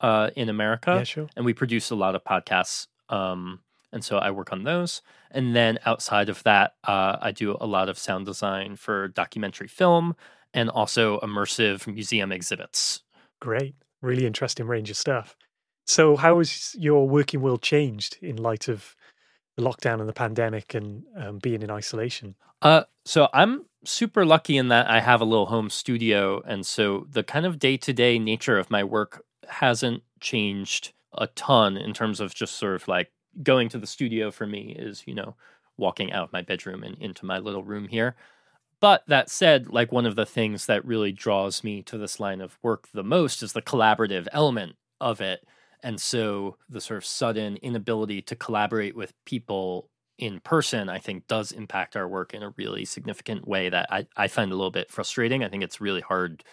uh, 0.00 0.30
in 0.34 0.48
America 0.48 0.94
Yeah, 0.96 1.04
sure. 1.04 1.28
and 1.36 1.44
we 1.44 1.54
produce 1.54 1.90
a 1.90 1.94
lot 1.94 2.16
of 2.16 2.24
podcasts. 2.24 2.88
Um, 3.08 3.60
and 3.92 4.04
so 4.04 4.18
I 4.18 4.32
work 4.32 4.52
on 4.52 4.64
those. 4.64 5.02
And 5.30 5.54
then 5.54 5.78
outside 5.86 6.28
of 6.28 6.42
that, 6.42 6.74
uh, 6.82 7.18
I 7.20 7.30
do 7.30 7.56
a 7.60 7.66
lot 7.66 7.88
of 7.88 7.98
sound 7.98 8.26
design 8.26 8.74
for 8.74 9.06
documentary 9.06 9.68
film 9.68 10.16
and 10.54 10.70
also 10.70 11.20
immersive 11.20 11.86
museum 11.86 12.32
exhibits. 12.32 13.02
Great. 13.40 13.74
Really 14.02 14.26
interesting 14.26 14.66
range 14.66 14.90
of 14.90 14.96
stuff. 14.96 15.36
So, 15.86 16.16
how 16.16 16.38
has 16.38 16.76
your 16.78 17.08
working 17.08 17.40
world 17.40 17.62
changed 17.62 18.18
in 18.20 18.36
light 18.36 18.68
of 18.68 18.94
the 19.56 19.62
lockdown 19.62 20.00
and 20.00 20.08
the 20.08 20.12
pandemic 20.12 20.74
and 20.74 21.04
um, 21.16 21.38
being 21.38 21.62
in 21.62 21.70
isolation? 21.70 22.34
Uh, 22.60 22.82
so 23.04 23.28
I'm 23.32 23.64
super 23.84 24.26
lucky 24.26 24.56
in 24.56 24.68
that 24.68 24.90
I 24.90 25.00
have 25.00 25.20
a 25.20 25.24
little 25.24 25.46
home 25.46 25.70
studio, 25.70 26.42
and 26.46 26.66
so 26.66 27.06
the 27.10 27.22
kind 27.22 27.46
of 27.46 27.58
day 27.58 27.76
to 27.78 27.92
day 27.92 28.18
nature 28.18 28.58
of 28.58 28.70
my 28.70 28.84
work 28.84 29.24
hasn't 29.48 30.02
changed 30.20 30.92
a 31.16 31.26
ton 31.28 31.76
in 31.76 31.94
terms 31.94 32.20
of 32.20 32.34
just 32.34 32.56
sort 32.56 32.74
of 32.74 32.86
like 32.86 33.10
going 33.42 33.68
to 33.70 33.78
the 33.78 33.86
studio 33.86 34.30
for 34.30 34.46
me 34.46 34.74
is 34.78 35.04
you 35.06 35.14
know 35.14 35.36
walking 35.76 36.12
out 36.12 36.24
of 36.24 36.32
my 36.32 36.42
bedroom 36.42 36.82
and 36.82 36.98
into 36.98 37.24
my 37.24 37.38
little 37.38 37.62
room 37.62 37.88
here. 37.88 38.16
But 38.80 39.02
that 39.08 39.28
said, 39.28 39.68
like 39.68 39.92
one 39.92 40.06
of 40.06 40.14
the 40.14 40.26
things 40.26 40.66
that 40.66 40.84
really 40.84 41.12
draws 41.12 41.64
me 41.64 41.82
to 41.82 41.98
this 41.98 42.20
line 42.20 42.40
of 42.40 42.58
work 42.62 42.88
the 42.92 43.02
most 43.02 43.42
is 43.42 43.52
the 43.52 43.62
collaborative 43.62 44.28
element 44.32 44.76
of 45.00 45.20
it. 45.20 45.44
And 45.82 46.00
so 46.00 46.56
the 46.68 46.80
sort 46.80 46.98
of 46.98 47.04
sudden 47.04 47.56
inability 47.56 48.22
to 48.22 48.36
collaborate 48.36 48.96
with 48.96 49.14
people 49.24 49.88
in 50.16 50.40
person, 50.40 50.88
I 50.88 50.98
think, 50.98 51.26
does 51.28 51.52
impact 51.52 51.96
our 51.96 52.08
work 52.08 52.34
in 52.34 52.42
a 52.42 52.52
really 52.56 52.84
significant 52.84 53.46
way 53.46 53.68
that 53.68 53.86
I, 53.90 54.06
I 54.16 54.28
find 54.28 54.50
a 54.50 54.56
little 54.56 54.72
bit 54.72 54.90
frustrating. 54.90 55.44
I 55.44 55.48
think 55.48 55.62
it's 55.62 55.80
really 55.80 56.00
hard 56.00 56.44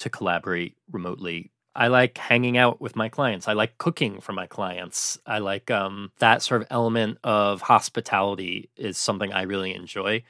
to 0.00 0.10
collaborate 0.10 0.76
remotely. 0.90 1.52
I 1.74 1.88
like 1.88 2.18
hanging 2.18 2.58
out 2.58 2.80
with 2.80 2.96
my 2.96 3.08
clients. 3.08 3.48
I 3.48 3.54
like 3.54 3.78
cooking 3.78 4.20
for 4.20 4.32
my 4.32 4.46
clients. 4.46 5.18
I 5.26 5.38
like 5.38 5.70
um, 5.70 6.12
that 6.18 6.42
sort 6.42 6.62
of 6.62 6.68
element 6.70 7.18
of 7.24 7.62
hospitality 7.62 8.70
is 8.76 8.98
something 8.98 9.32
I 9.32 9.42
really 9.42 9.74
enjoy 9.74 10.22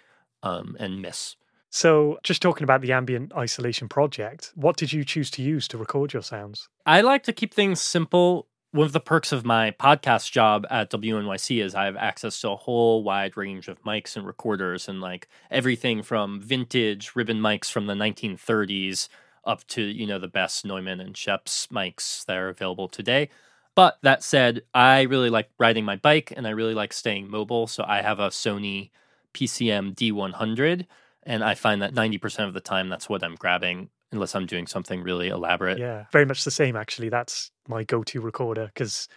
um, 0.43 0.77
and 0.79 1.01
miss. 1.01 1.37
So, 1.71 2.19
just 2.23 2.43
talking 2.43 2.65
about 2.65 2.83
the 2.83 2.93
ambient 2.93 3.33
isolation 3.35 3.89
project, 3.89 4.53
what 4.55 4.77
did 4.77 4.93
you 4.93 5.05
choose 5.05 5.31
to 5.33 5.43
use 5.43 5.67
to 5.69 5.79
record 5.79 6.13
your 6.13 6.23
sounds? 6.23 6.69
I 6.85 7.01
like 7.01 7.23
to 7.25 7.33
keep 7.33 7.55
things 7.55 7.81
simple. 7.81 8.47
One 8.73 8.85
of 8.85 8.93
the 8.93 9.01
perks 9.01 9.33
of 9.33 9.47
my 9.47 9.71
podcast 9.71 10.31
job 10.33 10.67
at 10.71 10.91
WNYC 10.91 11.63
is 11.63 11.75
I 11.75 11.87
have 11.87 11.97
access 11.97 12.41
to 12.43 12.51
a 12.51 12.57
whole 12.57 13.03
wide 13.03 13.39
range 13.39 13.69
of 13.69 13.83
mics 13.85 14.17
and 14.17 14.27
recorders 14.27 14.87
and 14.87 15.01
like 15.01 15.29
everything 15.51 16.03
from 16.03 16.41
vintage 16.43 17.13
ribbon 17.15 17.39
mics 17.39 17.71
from 17.71 17.87
the 17.87 17.95
1930s 17.95 19.09
up 19.45 19.67
to, 19.69 19.83
you 19.83 20.07
know, 20.07 20.19
the 20.19 20.29
best 20.29 20.65
Neumann 20.65 21.01
and 21.01 21.15
Schoeps 21.15 21.69
mics 21.69 22.25
that 22.27 22.37
are 22.37 22.49
available 22.49 22.89
today. 22.89 23.31
But 23.75 23.99
that 24.03 24.23
said, 24.23 24.63
I 24.75 25.03
really 25.03 25.31
like 25.31 25.49
riding 25.59 25.85
my 25.85 25.97
bike 25.97 26.33
and 26.37 26.47
I 26.47 26.51
really 26.51 26.75
like 26.75 26.93
staying 26.93 27.31
mobile. 27.31 27.67
So 27.67 27.85
I 27.87 28.03
have 28.03 28.21
a 28.21 28.29
Sony 28.29 28.91
PCM 29.35 29.95
D100 29.95 30.87
and 31.25 31.45
I 31.45 31.55
find 31.55 31.83
that 31.83 31.95
90% 31.95 32.47
of 32.47 32.55
the 32.55 32.61
time 32.61 32.89
that's 32.89 33.09
what 33.09 33.23
I'm 33.23 33.37
grabbing 33.37 33.91
unless 34.11 34.35
I'm 34.35 34.47
doing 34.47 34.67
something 34.67 35.03
really 35.03 35.29
elaborate. 35.29 35.79
Yeah, 35.79 36.07
very 36.13 36.27
much 36.27 36.45
the 36.45 36.51
same, 36.51 36.77
actually. 36.77 37.09
That's 37.09 37.51
my 37.69 37.85
go 37.85 38.03
to 38.05 38.21
recorder 38.21 38.67
because 38.67 39.09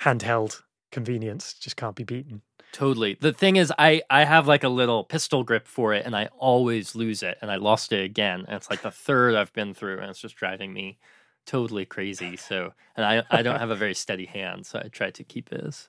handheld 0.00 0.62
convenience 0.90 1.54
just 1.54 1.76
can't 1.76 1.94
be 1.94 2.04
beaten. 2.04 2.42
Totally. 2.72 3.16
The 3.20 3.32
thing 3.32 3.56
is, 3.56 3.72
I 3.78 4.02
I 4.10 4.24
have 4.24 4.46
like 4.46 4.64
a 4.64 4.68
little 4.68 5.04
pistol 5.04 5.42
grip 5.42 5.66
for 5.66 5.92
it, 5.92 6.06
and 6.06 6.14
I 6.14 6.28
always 6.38 6.94
lose 6.94 7.22
it, 7.22 7.38
and 7.42 7.50
I 7.50 7.56
lost 7.56 7.92
it 7.92 8.04
again, 8.04 8.44
and 8.46 8.56
it's 8.56 8.70
like 8.70 8.82
the 8.82 8.90
third 8.90 9.34
I've 9.34 9.52
been 9.52 9.74
through, 9.74 9.98
and 9.98 10.08
it's 10.08 10.20
just 10.20 10.36
driving 10.36 10.72
me 10.72 10.98
totally 11.46 11.84
crazy. 11.84 12.36
So, 12.36 12.72
and 12.96 13.04
I 13.04 13.24
I 13.30 13.42
don't 13.42 13.58
have 13.58 13.70
a 13.70 13.76
very 13.76 13.94
steady 13.94 14.26
hand, 14.26 14.66
so 14.66 14.80
I 14.84 14.88
try 14.88 15.10
to 15.10 15.24
keep 15.24 15.52
it 15.52 15.64
as 15.64 15.88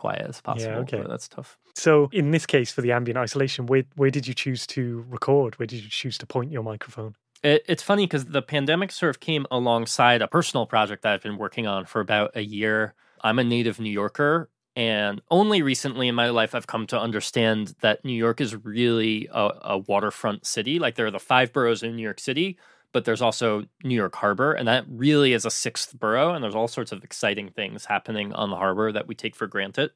quiet 0.00 0.26
as 0.26 0.40
possible. 0.40 0.78
okay. 0.78 0.98
but 0.98 1.08
that's 1.08 1.28
tough. 1.28 1.58
So, 1.74 2.08
in 2.12 2.30
this 2.30 2.46
case, 2.46 2.72
for 2.72 2.80
the 2.80 2.92
ambient 2.92 3.18
isolation, 3.18 3.66
where 3.66 3.84
where 3.96 4.10
did 4.10 4.26
you 4.26 4.34
choose 4.34 4.66
to 4.68 5.04
record? 5.08 5.58
Where 5.58 5.66
did 5.66 5.82
you 5.82 5.90
choose 5.90 6.16
to 6.18 6.26
point 6.26 6.50
your 6.50 6.62
microphone? 6.62 7.14
It, 7.42 7.64
it's 7.68 7.82
funny 7.82 8.06
because 8.06 8.26
the 8.26 8.42
pandemic 8.42 8.92
sort 8.92 9.10
of 9.10 9.20
came 9.20 9.46
alongside 9.50 10.22
a 10.22 10.28
personal 10.28 10.66
project 10.66 11.02
that 11.02 11.12
I've 11.12 11.22
been 11.22 11.38
working 11.38 11.66
on 11.66 11.84
for 11.84 12.00
about 12.00 12.32
a 12.34 12.42
year. 12.42 12.94
I'm 13.22 13.38
a 13.38 13.44
native 13.44 13.78
New 13.78 13.90
Yorker, 13.90 14.48
and 14.74 15.20
only 15.30 15.60
recently 15.62 16.08
in 16.08 16.14
my 16.14 16.30
life 16.30 16.54
I've 16.54 16.66
come 16.66 16.86
to 16.88 16.98
understand 16.98 17.74
that 17.82 18.04
New 18.04 18.14
York 18.14 18.40
is 18.40 18.56
really 18.56 19.28
a, 19.32 19.50
a 19.62 19.78
waterfront 19.78 20.46
city. 20.46 20.78
Like 20.78 20.94
there 20.94 21.06
are 21.06 21.10
the 21.10 21.18
five 21.18 21.52
boroughs 21.52 21.82
in 21.82 21.96
New 21.96 22.02
York 22.02 22.20
City, 22.20 22.58
but 22.92 23.04
there's 23.04 23.22
also 23.22 23.64
New 23.84 23.94
York 23.94 24.14
Harbor, 24.16 24.52
and 24.52 24.66
that 24.68 24.84
really 24.88 25.32
is 25.32 25.44
a 25.44 25.50
sixth 25.50 25.98
borough. 25.98 26.34
And 26.34 26.42
there's 26.42 26.54
all 26.54 26.68
sorts 26.68 26.92
of 26.92 27.04
exciting 27.04 27.50
things 27.50 27.84
happening 27.84 28.32
on 28.32 28.50
the 28.50 28.56
harbor 28.56 28.92
that 28.92 29.06
we 29.06 29.14
take 29.14 29.36
for 29.36 29.46
granted. 29.46 29.90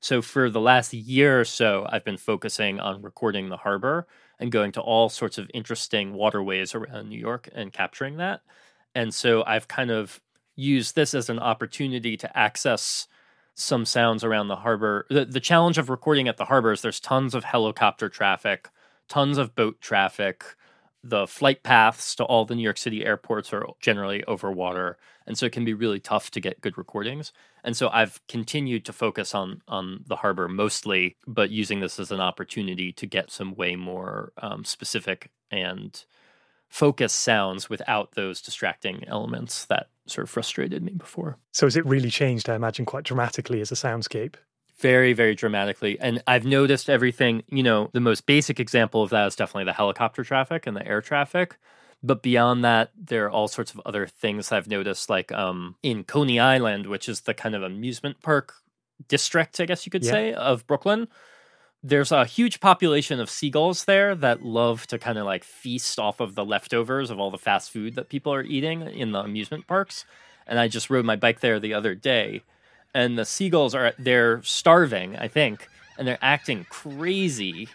So 0.00 0.22
for 0.22 0.48
the 0.48 0.60
last 0.60 0.92
year 0.94 1.40
or 1.40 1.44
so, 1.44 1.86
I've 1.90 2.04
been 2.04 2.16
focusing 2.16 2.80
on 2.80 3.02
recording 3.02 3.48
the 3.48 3.58
harbor 3.58 4.06
and 4.38 4.50
going 4.50 4.72
to 4.72 4.80
all 4.80 5.10
sorts 5.10 5.36
of 5.36 5.50
interesting 5.52 6.14
waterways 6.14 6.74
around 6.74 7.08
New 7.08 7.18
York 7.18 7.48
and 7.54 7.72
capturing 7.72 8.16
that. 8.16 8.40
And 8.94 9.12
so 9.14 9.44
I've 9.46 9.68
kind 9.68 9.90
of 9.90 10.20
used 10.56 10.94
this 10.94 11.14
as 11.14 11.28
an 11.28 11.38
opportunity 11.38 12.16
to 12.16 12.38
access 12.38 13.06
some 13.54 13.84
sounds 13.84 14.24
around 14.24 14.48
the 14.48 14.56
harbor. 14.56 15.06
The, 15.10 15.26
the 15.26 15.40
challenge 15.40 15.76
of 15.76 15.90
recording 15.90 16.28
at 16.28 16.38
the 16.38 16.46
harbor 16.46 16.72
is 16.72 16.80
there's 16.80 17.00
tons 17.00 17.34
of 17.34 17.44
helicopter 17.44 18.08
traffic, 18.08 18.70
tons 19.08 19.36
of 19.36 19.54
boat 19.54 19.80
traffic. 19.80 20.44
The 21.02 21.26
flight 21.26 21.62
paths 21.62 22.14
to 22.16 22.24
all 22.24 22.44
the 22.44 22.54
New 22.54 22.62
York 22.62 22.78
City 22.78 23.04
airports 23.04 23.52
are 23.52 23.66
generally 23.80 24.22
over 24.24 24.52
water. 24.52 24.98
And 25.26 25.38
so 25.38 25.46
it 25.46 25.52
can 25.52 25.64
be 25.64 25.74
really 25.74 26.00
tough 26.00 26.30
to 26.32 26.40
get 26.40 26.60
good 26.60 26.76
recordings. 26.76 27.32
And 27.64 27.76
so 27.76 27.88
I've 27.88 28.20
continued 28.28 28.84
to 28.86 28.92
focus 28.92 29.34
on 29.34 29.62
on 29.68 30.04
the 30.06 30.16
harbor 30.16 30.48
mostly, 30.48 31.16
but 31.26 31.50
using 31.50 31.80
this 31.80 31.98
as 31.98 32.10
an 32.10 32.20
opportunity 32.20 32.92
to 32.92 33.06
get 33.06 33.30
some 33.30 33.54
way 33.54 33.76
more 33.76 34.32
um, 34.38 34.64
specific 34.64 35.30
and 35.50 36.04
focused 36.68 37.18
sounds 37.18 37.68
without 37.68 38.12
those 38.12 38.40
distracting 38.40 39.04
elements 39.06 39.66
that 39.66 39.88
sort 40.06 40.24
of 40.24 40.30
frustrated 40.30 40.82
me 40.82 40.92
before. 40.92 41.36
So, 41.52 41.66
has 41.66 41.76
it 41.76 41.84
really 41.84 42.10
changed? 42.10 42.48
I 42.48 42.54
imagine 42.54 42.84
quite 42.84 43.04
dramatically 43.04 43.60
as 43.60 43.72
a 43.72 43.74
soundscape. 43.74 44.34
Very, 44.80 45.12
very 45.12 45.34
dramatically. 45.34 45.98
And 46.00 46.22
I've 46.26 46.44
noticed 46.44 46.88
everything, 46.88 47.42
you 47.48 47.62
know, 47.62 47.90
the 47.92 48.00
most 48.00 48.26
basic 48.26 48.58
example 48.58 49.02
of 49.02 49.10
that 49.10 49.26
is 49.26 49.36
definitely 49.36 49.64
the 49.64 49.74
helicopter 49.74 50.24
traffic 50.24 50.66
and 50.66 50.76
the 50.76 50.86
air 50.86 51.02
traffic. 51.02 51.58
But 52.02 52.22
beyond 52.22 52.64
that, 52.64 52.90
there 52.96 53.26
are 53.26 53.30
all 53.30 53.46
sorts 53.46 53.74
of 53.74 53.80
other 53.84 54.06
things 54.06 54.52
I've 54.52 54.68
noticed, 54.68 55.10
like 55.10 55.30
um, 55.32 55.76
in 55.82 56.04
Coney 56.04 56.40
Island, 56.40 56.86
which 56.86 57.10
is 57.10 57.22
the 57.22 57.34
kind 57.34 57.54
of 57.54 57.62
amusement 57.62 58.22
park 58.22 58.54
district, 59.06 59.60
I 59.60 59.66
guess 59.66 59.84
you 59.84 59.90
could 59.90 60.04
Yeah. 60.04 60.12
say, 60.12 60.32
of 60.32 60.66
Brooklyn. 60.66 61.08
There's 61.82 62.12
a 62.12 62.24
huge 62.24 62.60
population 62.60 63.20
of 63.20 63.30
seagulls 63.30 63.84
there 63.84 64.14
that 64.14 64.42
love 64.42 64.86
to 64.88 64.98
kind 64.98 65.18
of 65.18 65.26
like 65.26 65.44
feast 65.44 65.98
off 65.98 66.20
of 66.20 66.34
the 66.34 66.44
leftovers 66.44 67.10
of 67.10 67.18
all 67.18 67.30
the 67.30 67.38
fast 67.38 67.70
food 67.70 67.94
that 67.96 68.08
people 68.08 68.32
are 68.32 68.42
eating 68.42 68.82
in 68.82 69.12
the 69.12 69.20
amusement 69.20 69.66
parks. 69.66 70.04
And 70.46 70.58
I 70.58 70.68
just 70.68 70.90
rode 70.90 71.04
my 71.04 71.16
bike 71.16 71.40
there 71.40 71.60
the 71.60 71.74
other 71.74 71.94
day, 71.94 72.42
and 72.94 73.18
the 73.18 73.24
seagulls 73.24 73.74
are 73.74 73.92
they're 73.98 74.42
starving, 74.42 75.16
I 75.16 75.28
think, 75.28 75.68
and 75.98 76.06
they're 76.06 76.18
acting 76.22 76.66
crazy 76.68 77.68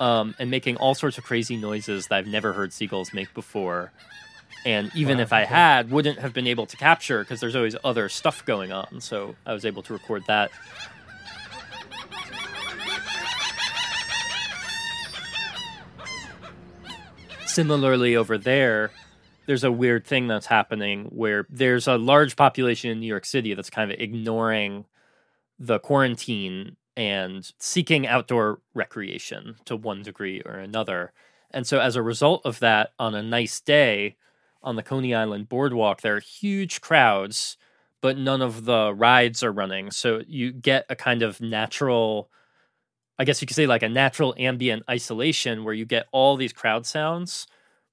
um, 0.00 0.34
and 0.38 0.50
making 0.50 0.76
all 0.76 0.94
sorts 0.94 1.18
of 1.18 1.24
crazy 1.24 1.56
noises 1.56 2.06
that 2.08 2.16
I've 2.16 2.26
never 2.26 2.52
heard 2.52 2.72
seagulls 2.72 3.12
make 3.12 3.32
before. 3.34 3.92
And 4.64 4.90
even 4.94 5.16
Wow, 5.18 5.22
if 5.22 5.32
I 5.32 5.44
had, 5.44 5.90
wouldn't 5.90 6.18
have 6.18 6.34
been 6.34 6.46
able 6.46 6.66
to 6.66 6.76
capture 6.76 7.20
because 7.20 7.40
there's 7.40 7.56
always 7.56 7.76
other 7.82 8.08
stuff 8.08 8.44
going 8.44 8.72
on. 8.72 9.00
So 9.00 9.34
I 9.46 9.54
was 9.54 9.64
able 9.64 9.82
to 9.84 9.92
record 9.92 10.24
that. 10.26 10.50
Similarly, 17.46 18.16
over 18.16 18.38
there, 18.38 18.90
there's 19.50 19.64
a 19.64 19.72
weird 19.72 20.06
thing 20.06 20.28
that's 20.28 20.46
happening 20.46 21.06
where 21.06 21.44
there's 21.50 21.88
a 21.88 21.98
large 21.98 22.36
population 22.36 22.88
in 22.88 23.00
New 23.00 23.08
York 23.08 23.24
City 23.24 23.52
that's 23.52 23.68
kind 23.68 23.90
of 23.90 23.98
ignoring 23.98 24.84
the 25.58 25.80
quarantine 25.80 26.76
and 26.96 27.50
seeking 27.58 28.06
outdoor 28.06 28.60
recreation 28.74 29.56
to 29.64 29.74
one 29.74 30.04
degree 30.04 30.40
or 30.46 30.52
another. 30.52 31.12
And 31.50 31.66
so, 31.66 31.80
as 31.80 31.96
a 31.96 32.02
result 32.02 32.42
of 32.44 32.60
that, 32.60 32.92
on 32.96 33.16
a 33.16 33.24
nice 33.24 33.60
day 33.60 34.14
on 34.62 34.76
the 34.76 34.84
Coney 34.84 35.16
Island 35.16 35.48
boardwalk, 35.48 36.00
there 36.00 36.14
are 36.14 36.20
huge 36.20 36.80
crowds, 36.80 37.56
but 38.00 38.16
none 38.16 38.42
of 38.42 38.66
the 38.66 38.94
rides 38.94 39.42
are 39.42 39.50
running. 39.50 39.90
So, 39.90 40.22
you 40.28 40.52
get 40.52 40.86
a 40.88 40.94
kind 40.94 41.22
of 41.22 41.40
natural, 41.40 42.30
I 43.18 43.24
guess 43.24 43.40
you 43.42 43.48
could 43.48 43.56
say, 43.56 43.66
like 43.66 43.82
a 43.82 43.88
natural 43.88 44.32
ambient 44.38 44.84
isolation 44.88 45.64
where 45.64 45.74
you 45.74 45.86
get 45.86 46.06
all 46.12 46.36
these 46.36 46.52
crowd 46.52 46.86
sounds 46.86 47.48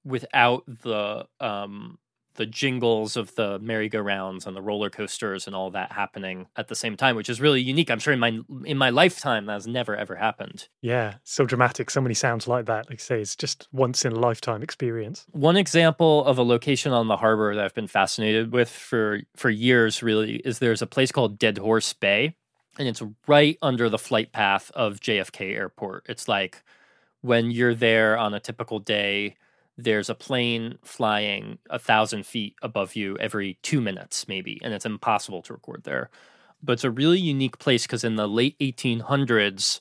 without 0.08 0.64
the 0.66 1.26
um 1.40 1.98
the 2.34 2.46
jingles 2.46 3.16
of 3.16 3.34
the 3.34 3.58
merry-go-rounds 3.58 4.46
and 4.46 4.54
the 4.56 4.62
roller 4.62 4.90
coasters 4.90 5.48
and 5.48 5.56
all 5.56 5.70
that 5.72 5.90
happening 5.90 6.46
at 6.54 6.68
the 6.68 6.74
same 6.76 6.96
time 6.96 7.16
which 7.16 7.28
is 7.28 7.40
really 7.40 7.60
unique 7.60 7.90
i'm 7.90 7.98
sure 7.98 8.12
in 8.12 8.20
my 8.20 8.38
in 8.64 8.78
my 8.78 8.90
lifetime 8.90 9.46
that 9.46 9.54
has 9.54 9.66
never 9.66 9.96
ever 9.96 10.14
happened 10.14 10.68
Yeah, 10.80 11.14
so 11.24 11.44
dramatic. 11.44 11.90
So 11.90 12.00
many 12.00 12.14
sounds 12.14 12.46
like 12.46 12.66
that. 12.66 12.88
Like 12.88 13.00
I 13.00 13.02
say, 13.02 13.20
it's 13.20 13.34
just 13.34 13.66
once 13.72 14.04
in 14.04 14.12
a 14.12 14.20
lifetime 14.20 14.62
experience. 14.62 15.26
one 15.32 15.56
example 15.56 16.24
of 16.26 16.38
a 16.38 16.44
location 16.44 16.92
on 16.92 17.08
the 17.08 17.16
harbor 17.16 17.54
that 17.56 17.64
i've 17.64 17.74
been 17.74 17.88
fascinated 17.88 18.52
with 18.52 18.70
for 18.70 19.20
for 19.36 19.50
years 19.50 20.00
really 20.02 20.36
is 20.36 20.60
there's 20.60 20.82
a 20.82 20.86
place 20.86 21.10
called 21.10 21.38
dead 21.40 21.58
horse 21.58 21.92
bay 21.92 22.36
and 22.78 22.86
it's 22.86 23.02
right 23.26 23.58
under 23.62 23.88
the 23.88 23.98
flight 23.98 24.30
path 24.32 24.70
of 24.74 25.00
jfk 25.00 25.40
airport 25.56 26.06
it's 26.08 26.28
like 26.28 26.62
when 27.20 27.50
you're 27.50 27.74
there 27.74 28.16
on 28.16 28.32
a 28.32 28.38
typical 28.40 28.78
day 28.78 29.34
there's 29.78 30.10
a 30.10 30.14
plane 30.14 30.76
flying 30.82 31.58
a 31.70 31.78
thousand 31.78 32.26
feet 32.26 32.56
above 32.60 32.96
you 32.96 33.16
every 33.18 33.58
two 33.62 33.80
minutes 33.80 34.26
maybe 34.26 34.60
and 34.62 34.74
it's 34.74 34.84
impossible 34.84 35.40
to 35.42 35.52
record 35.52 35.82
there. 35.84 36.10
But 36.62 36.72
it's 36.74 36.84
a 36.84 36.90
really 36.90 37.20
unique 37.20 37.58
place 37.58 37.86
because 37.86 38.02
in 38.02 38.16
the 38.16 38.28
late 38.28 38.58
1800s 38.58 39.80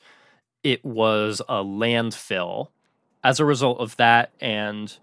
it 0.63 0.86
was 0.86 1.41
a 1.49 1.63
landfill. 1.63 2.69
As 3.23 3.39
a 3.39 3.45
result 3.45 3.79
of 3.79 3.97
that 3.97 4.31
and 4.39 4.95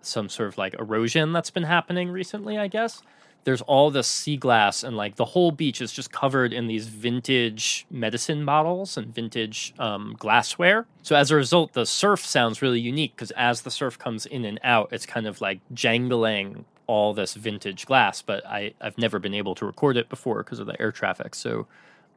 some 0.00 0.28
sort 0.28 0.48
of 0.48 0.56
like 0.56 0.74
erosion 0.74 1.32
that's 1.32 1.50
been 1.50 1.64
happening 1.64 2.08
recently 2.08 2.56
i 2.56 2.68
guess 2.68 3.02
there's 3.46 3.62
all 3.62 3.92
this 3.92 4.08
sea 4.08 4.36
glass 4.36 4.82
and 4.82 4.96
like 4.96 5.14
the 5.14 5.24
whole 5.24 5.52
beach 5.52 5.80
is 5.80 5.92
just 5.92 6.10
covered 6.10 6.52
in 6.52 6.66
these 6.66 6.88
vintage 6.88 7.86
medicine 7.88 8.44
bottles 8.44 8.96
and 8.96 9.14
vintage 9.14 9.72
um, 9.78 10.16
glassware 10.18 10.84
so 11.02 11.14
as 11.14 11.30
a 11.30 11.36
result 11.36 11.72
the 11.72 11.86
surf 11.86 12.26
sounds 12.26 12.60
really 12.60 12.80
unique 12.80 13.14
because 13.14 13.30
as 13.30 13.62
the 13.62 13.70
surf 13.70 13.96
comes 13.98 14.26
in 14.26 14.44
and 14.44 14.58
out 14.64 14.88
it's 14.92 15.06
kind 15.06 15.26
of 15.26 15.40
like 15.40 15.60
jangling 15.72 16.64
all 16.88 17.14
this 17.14 17.34
vintage 17.34 17.86
glass 17.86 18.20
but 18.20 18.44
I, 18.44 18.74
i've 18.80 18.98
never 18.98 19.18
been 19.20 19.34
able 19.34 19.54
to 19.54 19.64
record 19.64 19.96
it 19.96 20.08
before 20.08 20.42
because 20.42 20.58
of 20.58 20.66
the 20.66 20.80
air 20.82 20.90
traffic 20.90 21.34
so 21.34 21.68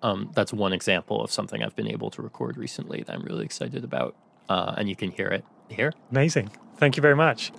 um, 0.01 0.31
that's 0.33 0.51
one 0.51 0.73
example 0.73 1.23
of 1.23 1.31
something 1.31 1.63
i've 1.63 1.75
been 1.75 1.87
able 1.87 2.09
to 2.11 2.23
record 2.23 2.57
recently 2.57 3.03
that 3.03 3.15
i'm 3.15 3.23
really 3.23 3.45
excited 3.45 3.83
about 3.83 4.15
uh, 4.49 4.73
and 4.77 4.89
you 4.89 4.95
can 4.95 5.11
hear 5.11 5.27
it 5.27 5.45
here 5.69 5.93
Amazing. 6.11 6.49
Thank 6.77 6.95
you 6.97 7.01
very 7.01 7.15
much. 7.15 7.51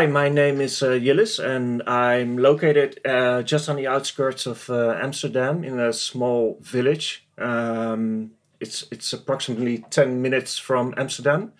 Hi, 0.00 0.06
my 0.06 0.30
name 0.30 0.62
is 0.62 0.82
uh, 0.82 0.92
and 0.92 1.82
I'm 1.86 2.38
located 2.38 2.98
uh, 3.04 3.42
just 3.42 3.68
on 3.68 3.76
the 3.76 3.86
outskirts 3.86 4.46
of 4.46 4.70
uh, 4.70 4.98
Amsterdam 4.98 5.62
in 5.62 5.78
a 5.78 5.92
small 5.92 6.56
village. 6.62 7.26
Um, 7.36 8.30
it's 8.60 8.86
it's 8.90 9.12
approximately 9.12 9.84
ten 9.90 10.22
minutes 10.22 10.56
from 10.56 10.94
Amsterdam, 10.96 11.52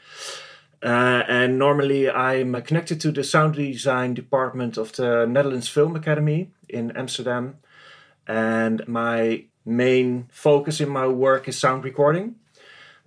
uh, 0.83 1.23
and 1.29 1.59
normally 1.59 2.09
I'm 2.09 2.55
connected 2.63 2.99
to 3.03 3.13
the 3.13 3.25
sound 3.25 3.57
design 3.57 4.15
department 4.15 4.79
of 4.79 4.93
the 4.93 5.27
Netherlands 5.27 5.69
Film 5.69 5.95
Academy 5.95 6.51
in 6.67 6.97
Amsterdam, 6.97 7.59
and 8.27 8.89
my 8.89 9.45
main 9.67 10.29
focus 10.33 10.81
in 10.81 10.89
my 10.89 11.07
work 11.07 11.47
is 11.47 11.59
sound 11.59 11.85
recording. 11.85 12.37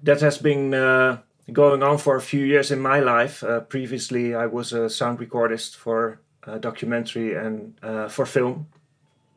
That 0.04 0.22
has 0.22 0.38
been 0.38 0.76
uh, 0.76 1.22
going 1.51 1.84
on 1.84 1.97
for 1.97 2.15
a 2.15 2.21
few 2.21 2.45
years 2.45 2.71
in 2.71 2.79
my 2.79 2.99
life. 2.99 3.43
Uh, 3.43 3.60
previously, 3.62 4.34
I 4.34 4.45
was 4.45 4.73
a 4.73 4.89
sound 4.89 5.19
recordist 5.19 5.75
for 5.75 6.21
uh, 6.47 6.58
documentary 6.58 7.36
and 7.36 7.75
uh, 7.82 8.08
for 8.08 8.25
film. 8.25 8.67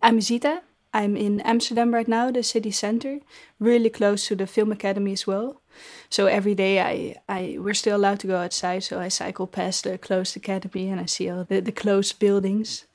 I'm 0.03 0.21
Zita. 0.21 0.63
I'm 0.95 1.17
in 1.17 1.41
Amsterdam 1.41 1.93
right 1.93 2.09
now, 2.09 2.31
the 2.31 2.43
city 2.43 2.71
center, 2.71 3.21
really 3.59 3.91
close 3.91 4.27
to 4.29 4.35
the 4.35 4.47
film 4.47 4.73
academy 4.73 5.13
as 5.13 5.27
well. 5.27 5.61
So 6.09 6.27
every 6.27 6.55
day 6.55 6.81
I, 6.81 7.17
I 7.29 7.59
we're 7.61 7.75
still 7.75 7.97
allowed 7.97 8.21
to 8.21 8.27
go 8.27 8.39
outside, 8.39 8.83
so 8.83 8.99
I 8.99 9.09
cycle 9.09 9.47
past 9.47 9.85
the 9.85 9.99
closed 9.99 10.37
academy 10.37 10.89
and 10.89 10.99
I 10.99 11.05
see 11.05 11.29
all 11.29 11.45
the, 11.45 11.61
the 11.61 11.73
closed 11.73 12.19
buildings. 12.19 12.87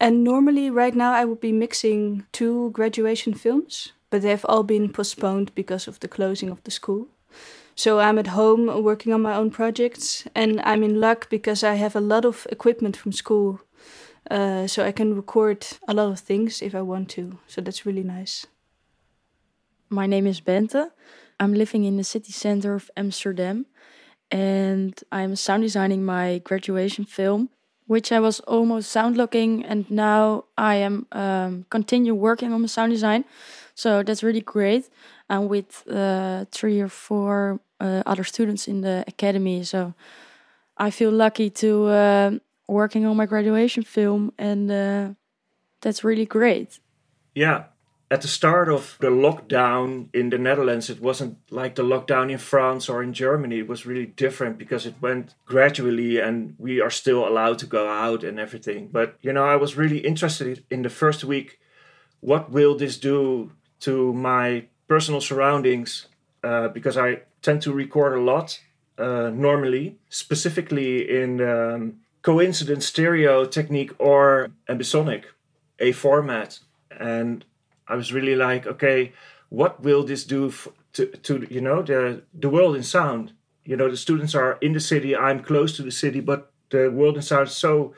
And 0.00 0.24
normally 0.24 0.68
right 0.68 0.96
now 0.96 1.12
I 1.12 1.24
would 1.24 1.40
be 1.40 1.52
mixing 1.52 2.26
two 2.32 2.70
graduation 2.70 3.34
films, 3.34 3.92
but 4.10 4.22
they've 4.22 4.44
all 4.46 4.64
been 4.64 4.92
postponed 4.92 5.54
because 5.54 5.86
of 5.86 6.00
the 6.00 6.08
closing 6.08 6.50
of 6.50 6.64
the 6.64 6.72
school. 6.72 7.06
So 7.78 8.00
I'm 8.00 8.18
at 8.18 8.26
home 8.26 8.82
working 8.82 9.12
on 9.12 9.22
my 9.22 9.36
own 9.36 9.52
projects, 9.52 10.26
and 10.34 10.60
I'm 10.62 10.82
in 10.82 11.00
luck 11.00 11.30
because 11.30 11.62
I 11.62 11.74
have 11.74 11.94
a 11.94 12.00
lot 12.00 12.24
of 12.24 12.44
equipment 12.50 12.96
from 12.96 13.12
school. 13.12 13.60
Uh, 14.28 14.66
so 14.66 14.84
I 14.84 14.90
can 14.90 15.14
record 15.14 15.64
a 15.86 15.94
lot 15.94 16.10
of 16.10 16.18
things 16.18 16.60
if 16.60 16.74
I 16.74 16.82
want 16.82 17.08
to. 17.10 17.38
So 17.46 17.60
that's 17.60 17.86
really 17.86 18.02
nice. 18.02 18.46
My 19.88 20.08
name 20.08 20.26
is 20.26 20.40
Bente. 20.40 20.90
I'm 21.38 21.54
living 21.54 21.84
in 21.84 21.96
the 21.96 22.02
city 22.02 22.32
center 22.32 22.74
of 22.74 22.90
Amsterdam 22.96 23.66
and 24.28 25.00
I'm 25.12 25.36
sound 25.36 25.62
designing 25.62 26.04
my 26.04 26.38
graduation 26.38 27.04
film, 27.04 27.48
which 27.86 28.10
I 28.10 28.18
was 28.18 28.40
almost 28.40 28.90
sound 28.90 29.16
looking, 29.16 29.64
and 29.64 29.88
now 29.88 30.46
I 30.58 30.74
am 30.74 31.06
um, 31.12 31.64
continue 31.70 32.14
working 32.14 32.52
on 32.52 32.60
the 32.60 32.68
sound 32.68 32.90
design. 32.90 33.24
So 33.76 34.02
that's 34.02 34.24
really 34.24 34.42
great. 34.42 34.90
I'm 35.30 35.48
with 35.48 35.88
uh, 35.88 36.44
three 36.50 36.80
or 36.80 36.88
four 36.88 37.60
uh, 37.80 38.02
other 38.06 38.24
students 38.24 38.68
in 38.68 38.80
the 38.80 39.04
academy, 39.06 39.64
so 39.64 39.94
I 40.76 40.90
feel 40.90 41.10
lucky 41.10 41.50
to 41.50 41.86
uh, 41.86 42.30
working 42.66 43.06
on 43.06 43.16
my 43.16 43.26
graduation 43.26 43.82
film, 43.82 44.32
and 44.38 44.70
uh, 44.70 45.08
that's 45.80 46.04
really 46.04 46.26
great. 46.26 46.80
Yeah, 47.34 47.64
at 48.10 48.22
the 48.22 48.28
start 48.28 48.68
of 48.68 48.96
the 49.00 49.10
lockdown 49.10 50.08
in 50.14 50.30
the 50.30 50.38
Netherlands, 50.38 50.88
it 50.88 51.00
wasn't 51.00 51.36
like 51.50 51.74
the 51.74 51.82
lockdown 51.82 52.30
in 52.30 52.38
France 52.38 52.88
or 52.88 53.02
in 53.02 53.12
Germany. 53.12 53.58
It 53.58 53.68
was 53.68 53.84
really 53.84 54.06
different 54.06 54.56
because 54.58 54.86
it 54.86 54.94
went 55.00 55.34
gradually 55.44 56.18
and 56.18 56.54
we 56.58 56.80
are 56.80 56.90
still 56.90 57.28
allowed 57.28 57.58
to 57.58 57.66
go 57.66 57.88
out 57.88 58.24
and 58.24 58.40
everything. 58.40 58.88
But, 58.90 59.16
you 59.20 59.32
know, 59.32 59.44
I 59.44 59.56
was 59.56 59.76
really 59.76 59.98
interested 59.98 60.64
in 60.70 60.82
the 60.82 60.90
first 60.90 61.22
week 61.22 61.58
what 62.20 62.50
will 62.50 62.76
this 62.76 62.98
do 62.98 63.52
to 63.80 64.12
my 64.12 64.66
personal 64.88 65.20
surroundings? 65.20 66.06
Uh, 66.42 66.68
because 66.68 66.96
I 66.96 67.22
tend 67.42 67.62
to 67.62 67.72
record 67.72 68.14
a 68.14 68.20
lot 68.20 68.60
uh, 68.98 69.30
normally, 69.32 69.98
specifically 70.08 71.08
in 71.22 71.40
um, 71.40 72.00
coincident 72.22 72.82
stereo 72.82 73.44
technique 73.44 73.92
or 73.98 74.50
ambisonic, 74.68 75.24
a 75.78 75.92
format. 75.92 76.58
And 76.98 77.44
I 77.86 77.94
was 77.94 78.12
really 78.12 78.34
like, 78.34 78.66
okay, 78.66 79.12
what 79.48 79.82
will 79.82 80.02
this 80.02 80.24
do 80.24 80.48
f- 80.48 80.68
to, 80.94 81.06
to 81.06 81.46
you 81.50 81.60
know 81.60 81.82
the 81.82 82.22
the 82.34 82.50
world 82.50 82.76
in 82.76 82.82
sound? 82.82 83.32
You 83.64 83.76
know, 83.76 83.88
the 83.90 83.96
students 83.96 84.34
are 84.34 84.58
in 84.60 84.72
the 84.72 84.80
city. 84.80 85.14
I'm 85.14 85.42
close 85.42 85.76
to 85.76 85.82
the 85.82 85.92
city, 85.92 86.20
but 86.20 86.52
the 86.70 86.90
world 86.90 87.16
in 87.16 87.22
sound 87.22 87.48
is 87.48 87.56
so 87.56 87.94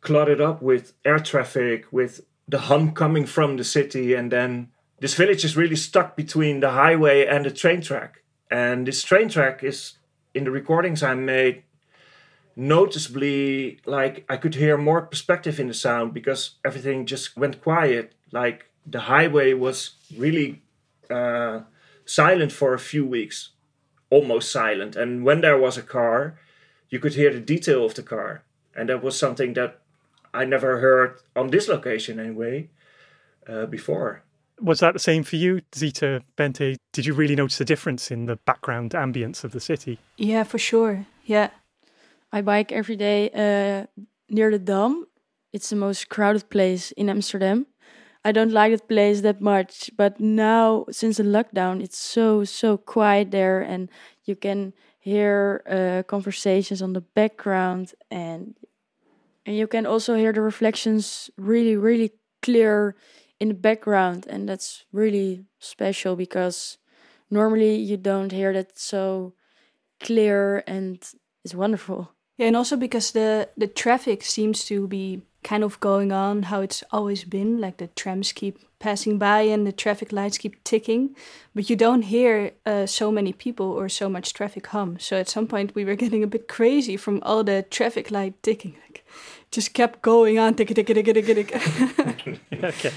cluttered 0.00 0.40
up 0.40 0.62
with 0.62 0.94
air 1.04 1.18
traffic, 1.18 1.86
with 1.92 2.22
the 2.48 2.58
hum 2.58 2.92
coming 2.92 3.26
from 3.26 3.56
the 3.56 3.64
city, 3.64 4.14
and 4.14 4.32
then 4.32 4.68
this 5.00 5.14
village 5.14 5.44
is 5.44 5.56
really 5.56 5.76
stuck 5.76 6.16
between 6.16 6.60
the 6.60 6.70
highway 6.70 7.26
and 7.26 7.44
the 7.44 7.50
train 7.50 7.80
track. 7.80 8.19
And 8.50 8.86
this 8.86 9.02
train 9.02 9.28
track 9.28 9.62
is 9.62 9.94
in 10.34 10.44
the 10.44 10.50
recordings 10.50 11.02
I 11.02 11.14
made 11.14 11.62
noticeably 12.56 13.80
like 13.86 14.24
I 14.28 14.36
could 14.36 14.54
hear 14.54 14.76
more 14.76 15.02
perspective 15.02 15.60
in 15.60 15.68
the 15.68 15.74
sound 15.74 16.12
because 16.12 16.56
everything 16.64 17.06
just 17.06 17.36
went 17.36 17.62
quiet. 17.62 18.14
Like 18.32 18.66
the 18.86 19.00
highway 19.00 19.52
was 19.52 19.92
really 20.16 20.62
uh, 21.08 21.60
silent 22.04 22.52
for 22.52 22.74
a 22.74 22.78
few 22.78 23.06
weeks, 23.06 23.50
almost 24.10 24.50
silent. 24.50 24.96
And 24.96 25.24
when 25.24 25.40
there 25.40 25.58
was 25.58 25.78
a 25.78 25.82
car, 25.82 26.38
you 26.88 26.98
could 26.98 27.14
hear 27.14 27.32
the 27.32 27.40
detail 27.40 27.84
of 27.84 27.94
the 27.94 28.02
car. 28.02 28.42
And 28.74 28.88
that 28.88 29.02
was 29.02 29.18
something 29.18 29.54
that 29.54 29.80
I 30.34 30.44
never 30.44 30.80
heard 30.80 31.20
on 31.34 31.48
this 31.48 31.68
location 31.68 32.20
anyway 32.20 32.70
uh, 33.48 33.66
before. 33.66 34.22
Was 34.62 34.80
that 34.80 34.92
the 34.92 34.98
same 34.98 35.22
for 35.22 35.36
you, 35.36 35.60
Zita 35.74 36.22
Bente? 36.36 36.76
Did 36.92 37.06
you 37.06 37.14
really 37.14 37.36
notice 37.36 37.60
a 37.60 37.64
difference 37.64 38.10
in 38.10 38.26
the 38.26 38.36
background 38.36 38.92
ambience 38.92 39.44
of 39.44 39.52
the 39.52 39.60
city? 39.60 39.98
Yeah, 40.16 40.44
for 40.44 40.58
sure. 40.58 41.06
Yeah. 41.24 41.50
I 42.32 42.42
bike 42.42 42.70
every 42.70 42.96
day 42.96 43.30
uh, 43.30 43.86
near 44.28 44.50
the 44.50 44.58
Dam. 44.58 45.06
It's 45.52 45.70
the 45.70 45.76
most 45.76 46.08
crowded 46.08 46.48
place 46.50 46.92
in 46.92 47.08
Amsterdam. 47.08 47.66
I 48.24 48.32
don't 48.32 48.52
like 48.52 48.72
that 48.72 48.88
place 48.88 49.22
that 49.22 49.40
much, 49.40 49.90
but 49.96 50.20
now 50.20 50.84
since 50.90 51.16
the 51.16 51.22
lockdown, 51.22 51.82
it's 51.82 51.98
so 51.98 52.44
so 52.44 52.76
quiet 52.76 53.30
there, 53.30 53.62
and 53.62 53.88
you 54.24 54.36
can 54.36 54.74
hear 54.98 55.62
uh, 55.66 56.02
conversations 56.06 56.82
on 56.82 56.92
the 56.92 57.00
background, 57.00 57.94
and 58.10 58.56
and 59.46 59.56
you 59.56 59.66
can 59.66 59.86
also 59.86 60.16
hear 60.16 60.32
the 60.32 60.42
reflections 60.42 61.30
really 61.38 61.76
really 61.76 62.12
clear 62.42 62.94
in 63.40 63.48
the 63.48 63.54
background, 63.54 64.26
and 64.28 64.48
that's 64.48 64.84
really 64.92 65.44
special 65.58 66.14
because 66.14 66.78
normally 67.30 67.74
you 67.74 67.96
don't 67.96 68.32
hear 68.32 68.52
that 68.52 68.78
so 68.78 69.32
clear, 69.98 70.62
and 70.66 71.02
it's 71.44 71.54
wonderful. 71.54 72.12
Yeah, 72.36 72.46
and 72.46 72.56
also 72.56 72.76
because 72.76 73.12
the 73.12 73.48
the 73.56 73.66
traffic 73.66 74.22
seems 74.22 74.64
to 74.66 74.86
be 74.86 75.22
kind 75.42 75.64
of 75.64 75.80
going 75.80 76.12
on 76.12 76.44
how 76.44 76.60
it's 76.60 76.84
always 76.90 77.24
been 77.24 77.60
like 77.60 77.78
the 77.78 77.86
trams 77.88 78.32
keep 78.32 78.58
passing 78.78 79.18
by 79.18 79.40
and 79.40 79.66
the 79.66 79.72
traffic 79.72 80.12
lights 80.12 80.38
keep 80.38 80.62
ticking 80.64 81.14
but 81.54 81.70
you 81.70 81.76
don't 81.76 82.02
hear 82.02 82.52
uh, 82.66 82.86
so 82.86 83.10
many 83.10 83.32
people 83.32 83.66
or 83.66 83.88
so 83.88 84.08
much 84.08 84.32
traffic 84.32 84.66
hum. 84.68 84.98
So 84.98 85.16
at 85.16 85.28
some 85.28 85.46
point 85.46 85.74
we 85.74 85.84
were 85.84 85.94
getting 86.02 86.22
a 86.22 86.26
bit 86.26 86.48
crazy 86.48 86.96
from 86.96 87.20
all 87.22 87.44
the 87.44 87.62
traffic 87.70 88.10
light 88.10 88.42
ticking 88.42 88.76
like 88.86 89.04
just 89.50 89.72
kept 89.72 90.02
going 90.02 90.38
on 90.38 90.54
tick 90.54 90.68
tick 90.68 90.86
tick 90.86 91.04
tick 91.04 91.26
tick 91.26 92.42
okay 92.64 92.92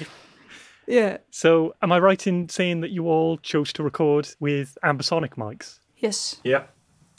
yeah 0.88 1.17
so 1.30 1.74
am 1.82 1.91
i 1.91 2.00
right 2.00 2.28
in 2.28 2.50
saying 2.50 2.82
that 2.82 2.91
you 2.91 3.08
all 3.08 3.38
chose 3.38 3.72
to 3.74 3.84
record 3.84 4.28
with 4.39 4.78
ambisonic 4.84 5.36
mics 5.36 5.80
yes 5.98 6.39
yeah 6.43 6.63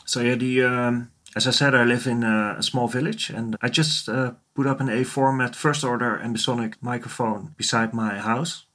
so 0.04 0.20
yeah 0.20 0.34
the 0.34 0.62
um 0.62 1.10
as 1.36 1.48
I 1.48 1.50
said, 1.50 1.74
I 1.74 1.84
live 1.84 2.06
in 2.06 2.22
a, 2.22 2.62
small 2.62 2.86
village 2.86 3.28
and 3.30 3.56
I 3.60 3.68
just 3.68 4.08
uh, 4.08 4.34
put 4.54 4.66
up 4.66 4.80
an 4.80 4.88
A 4.88 5.02
format 5.04 5.56
first 5.56 5.82
order 5.82 6.20
ambisonic 6.22 6.74
microphone 6.80 7.54
beside 7.56 7.92
my 7.92 8.18
house. 8.18 8.66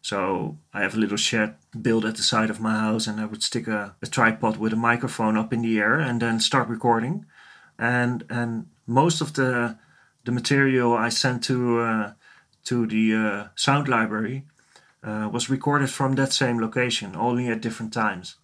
So 0.00 0.58
I 0.72 0.82
have 0.82 0.94
a 0.94 0.98
little 0.98 1.16
shed 1.16 1.56
built 1.82 2.04
at 2.04 2.16
the 2.16 2.22
side 2.22 2.48
of 2.48 2.60
my 2.60 2.78
house 2.78 3.06
and 3.06 3.20
I 3.20 3.26
would 3.26 3.42
stick 3.42 3.66
a, 3.66 3.96
a 4.00 4.06
tripod 4.06 4.56
with 4.56 4.72
a 4.72 4.76
microphone 4.76 5.36
up 5.36 5.52
in 5.52 5.62
the 5.62 5.78
air 5.78 5.98
and 5.98 6.22
then 6.22 6.40
start 6.40 6.68
recording. 6.68 7.26
And 7.78 8.24
and 8.30 8.66
most 8.86 9.20
of 9.20 9.34
the 9.34 9.76
the 10.24 10.32
material 10.32 10.94
I 10.94 11.08
sent 11.08 11.44
to 11.44 11.80
uh, 11.80 12.12
to 12.64 12.86
the 12.86 13.14
uh, 13.14 13.48
sound 13.54 13.88
library 13.88 14.44
uh, 15.02 15.28
was 15.32 15.50
recorded 15.50 15.90
from 15.90 16.14
that 16.14 16.32
same 16.32 16.60
location, 16.60 17.16
only 17.16 17.48
at 17.48 17.62
different 17.62 17.92
times. 17.92 18.36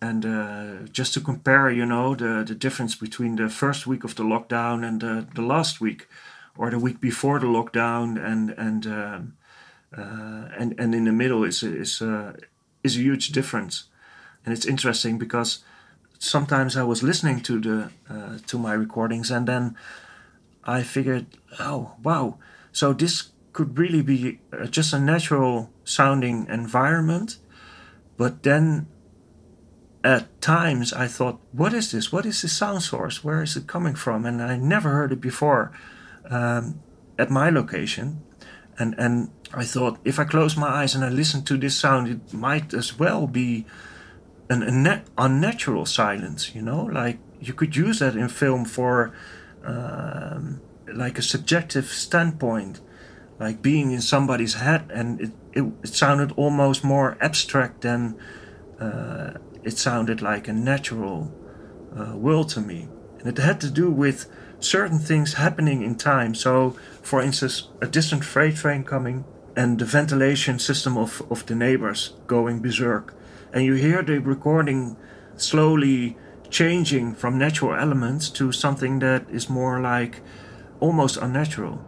And 0.00 0.26
uh, 0.26 0.88
just 0.90 1.14
to 1.14 1.20
compare, 1.20 1.70
you 1.70 1.86
know, 1.86 2.16
the, 2.16 2.44
the 2.44 2.56
difference 2.56 2.96
between 2.96 3.36
the 3.36 3.48
first 3.48 3.86
week 3.86 4.02
of 4.02 4.16
the 4.16 4.24
lockdown 4.24 4.84
and 4.84 5.00
the, 5.00 5.26
the 5.34 5.42
last 5.42 5.80
week, 5.80 6.08
or 6.56 6.70
the 6.70 6.78
week 6.78 7.00
before 7.00 7.38
the 7.38 7.46
lockdown, 7.46 8.22
and 8.22 8.50
and 8.50 8.86
um, 8.86 9.34
uh, 9.96 10.48
and 10.58 10.74
and 10.78 10.94
in 10.94 11.04
the 11.04 11.12
middle 11.12 11.44
is 11.44 11.62
is 11.62 12.02
uh, 12.02 12.32
is 12.82 12.96
a 12.96 13.00
huge 13.00 13.28
difference, 13.28 13.84
and 14.44 14.52
it's 14.52 14.66
interesting 14.66 15.18
because 15.18 15.60
sometimes 16.18 16.76
I 16.76 16.82
was 16.82 17.02
listening 17.02 17.40
to 17.42 17.60
the 17.60 17.90
uh, 18.10 18.38
to 18.46 18.58
my 18.58 18.72
recordings 18.72 19.30
and 19.30 19.46
then 19.46 19.76
I 20.64 20.82
figured, 20.82 21.26
oh 21.58 21.92
wow, 22.02 22.38
so 22.72 22.92
this 22.92 23.31
could 23.52 23.78
really 23.78 24.02
be 24.02 24.40
uh, 24.52 24.66
just 24.66 24.92
a 24.92 24.98
natural 24.98 25.70
sounding 25.84 26.46
environment, 26.48 27.38
but 28.16 28.42
then 28.42 28.86
at 30.04 30.40
times 30.40 30.92
I 30.92 31.06
thought, 31.06 31.40
what 31.52 31.72
is 31.72 31.92
this? 31.92 32.12
What 32.12 32.26
is 32.26 32.42
the 32.42 32.48
sound 32.48 32.82
source? 32.82 33.22
Where 33.22 33.42
is 33.42 33.56
it 33.56 33.66
coming 33.66 33.94
from? 33.94 34.24
And 34.24 34.42
I 34.42 34.56
never 34.56 34.90
heard 34.90 35.12
it 35.12 35.20
before 35.20 35.72
um, 36.28 36.80
at 37.18 37.30
my 37.30 37.50
location. 37.50 38.22
And, 38.78 38.94
and 38.98 39.30
I 39.54 39.64
thought, 39.64 39.98
if 40.04 40.18
I 40.18 40.24
close 40.24 40.56
my 40.56 40.68
eyes 40.68 40.94
and 40.94 41.04
I 41.04 41.08
listen 41.08 41.44
to 41.44 41.56
this 41.56 41.76
sound, 41.76 42.08
it 42.08 42.32
might 42.32 42.74
as 42.74 42.98
well 42.98 43.26
be 43.26 43.66
an, 44.50 44.62
an 44.62 45.02
unnatural 45.16 45.86
silence, 45.86 46.54
you 46.54 46.62
know? 46.62 46.84
Like 46.84 47.18
you 47.40 47.52
could 47.52 47.76
use 47.76 47.98
that 48.00 48.16
in 48.16 48.28
film 48.28 48.64
for 48.64 49.12
um, 49.64 50.60
like 50.92 51.18
a 51.18 51.22
subjective 51.22 51.86
standpoint, 51.86 52.80
like 53.38 53.62
being 53.62 53.90
in 53.92 54.00
somebody's 54.00 54.54
head, 54.54 54.90
and 54.94 55.20
it, 55.20 55.30
it, 55.52 55.64
it 55.82 55.94
sounded 55.94 56.32
almost 56.32 56.84
more 56.84 57.16
abstract 57.20 57.82
than. 57.82 58.16
Uh, 58.80 59.34
it 59.64 59.78
sounded 59.78 60.20
like 60.20 60.48
a 60.48 60.52
natural 60.52 61.32
uh, 61.96 62.16
world 62.16 62.48
to 62.50 62.60
me. 62.60 62.88
And 63.20 63.28
it 63.28 63.42
had 63.42 63.60
to 63.60 63.70
do 63.70 63.90
with 63.90 64.26
certain 64.58 64.98
things 64.98 65.34
happening 65.34 65.82
in 65.82 65.96
time. 65.96 66.34
So, 66.34 66.76
for 67.02 67.22
instance, 67.22 67.70
a 67.80 67.86
distant 67.86 68.24
freight 68.24 68.56
train 68.56 68.84
coming 68.84 69.24
and 69.56 69.78
the 69.78 69.84
ventilation 69.84 70.58
system 70.58 70.96
of, 70.98 71.22
of 71.30 71.46
the 71.46 71.54
neighbors 71.54 72.16
going 72.26 72.60
berserk. 72.60 73.14
And 73.52 73.64
you 73.64 73.74
hear 73.74 74.02
the 74.02 74.18
recording 74.18 74.96
slowly 75.36 76.16
changing 76.50 77.14
from 77.14 77.38
natural 77.38 77.74
elements 77.74 78.30
to 78.30 78.52
something 78.52 78.98
that 79.00 79.28
is 79.30 79.48
more 79.48 79.80
like 79.80 80.22
almost 80.80 81.16
unnatural. 81.16 81.86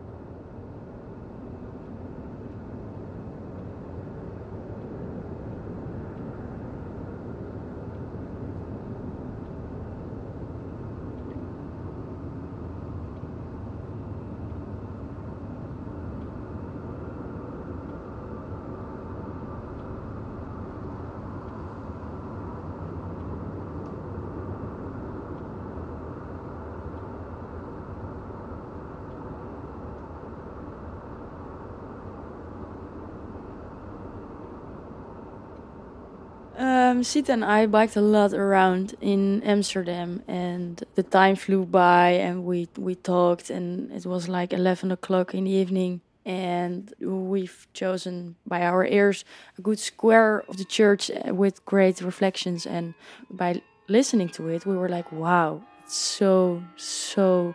Um, 36.57 36.93
Zita 37.05 37.32
and 37.32 37.44
I 37.44 37.66
biked 37.66 37.96
a 37.96 38.00
lot 38.00 38.32
around 38.32 38.94
in 39.00 39.42
Amsterdam, 39.42 40.22
and 40.26 40.82
the 40.94 41.02
time 41.02 41.36
flew 41.36 41.64
by, 41.66 42.11
and 42.11 42.44
we 42.44 42.68
we 42.78 42.94
talked, 42.94 43.50
and 43.50 43.92
it 43.92 44.07
was 44.07 44.28
like 44.28 44.52
eleven 44.52 44.90
o'clock 44.90 45.34
in 45.34 45.44
the 45.44 45.50
evening, 45.50 46.00
and 46.24 46.92
we've 47.00 47.66
chosen 47.74 48.36
by 48.46 48.62
our 48.62 48.86
ears 48.86 49.24
a 49.59 49.62
good 49.62 49.78
square 49.78 50.42
of 50.48 50.57
the 50.57 50.64
church 50.64 51.11
uh, 51.11 51.34
with 51.34 51.64
great 51.64 52.00
reflections, 52.00 52.66
and 52.66 52.94
by 53.30 53.61
listening 53.88 54.30
to 54.30 54.48
it, 54.48 54.64
we 54.64 54.76
were 54.76 54.88
like, 54.88 55.12
wow, 55.12 55.62
it's 55.84 55.96
so 55.96 56.62
so 56.76 57.55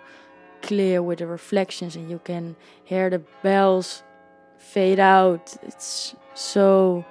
clear 0.62 1.02
with 1.02 1.20
the 1.20 1.28
reflections, 1.28 1.96
and 1.96 2.10
you 2.10 2.20
can 2.24 2.56
hear 2.84 3.10
the 3.10 3.22
bells 3.44 4.04
fade 4.58 5.00
out. 5.00 5.58
It's 5.64 6.16
so 6.36 7.04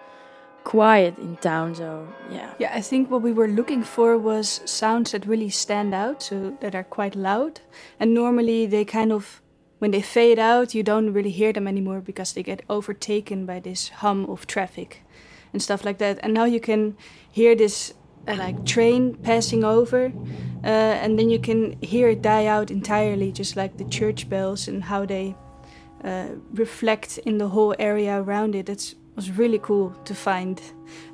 quiet 0.68 1.14
in 1.18 1.36
town 1.36 1.74
so 1.74 2.06
yeah 2.30 2.48
Yeah, 2.58 2.72
I 2.74 2.80
think 2.80 3.08
what 3.08 3.22
we 3.22 3.32
were 3.32 3.46
looking 3.46 3.84
for 3.84 4.18
was 4.18 4.60
sounds 4.64 5.12
that 5.12 5.24
really 5.24 5.48
stand 5.48 5.94
out, 5.94 6.22
so 6.24 6.56
that 6.60 6.74
are 6.74 6.82
quite 6.82 7.14
loud. 7.14 7.60
And 8.00 8.12
normally 8.12 8.66
they 8.66 8.84
kind 8.84 9.12
of, 9.12 9.40
when 9.78 9.92
they 9.92 10.02
fade 10.02 10.40
out, 10.40 10.74
you 10.74 10.82
don't 10.82 11.12
really 11.12 11.30
hear 11.30 11.52
them 11.52 11.68
anymore 11.68 12.00
because 12.00 12.32
they 12.32 12.42
get 12.42 12.62
overtaken 12.68 13.46
by 13.46 13.60
this 13.60 13.90
hum 13.90 14.26
of 14.28 14.46
traffic 14.48 15.04
and 15.52 15.62
stuff 15.62 15.84
like 15.84 15.98
that. 15.98 16.18
And 16.22 16.34
now 16.34 16.46
you 16.46 16.58
can 16.58 16.96
hear 17.30 17.54
this 17.54 17.94
uh, 18.26 18.34
like 18.34 18.64
train 18.64 19.14
passing 19.14 19.62
over, 19.62 20.12
uh, 20.64 21.02
and 21.02 21.16
then 21.16 21.30
you 21.30 21.38
can 21.38 21.80
hear 21.80 22.08
it 22.08 22.22
die 22.22 22.46
out 22.46 22.70
entirely, 22.72 23.30
just 23.30 23.56
like 23.56 23.76
the 23.76 23.84
church 23.84 24.28
bells 24.28 24.68
and 24.68 24.82
how 24.82 25.06
they 25.06 25.36
uh, 26.02 26.30
reflect 26.54 27.18
in 27.18 27.38
the 27.38 27.48
whole 27.48 27.74
area 27.78 28.20
around 28.20 28.56
it. 28.56 28.68
It's 28.68 28.96
was 29.18 29.36
really 29.36 29.58
cool 29.58 29.90
to 30.04 30.14
find. 30.14 30.62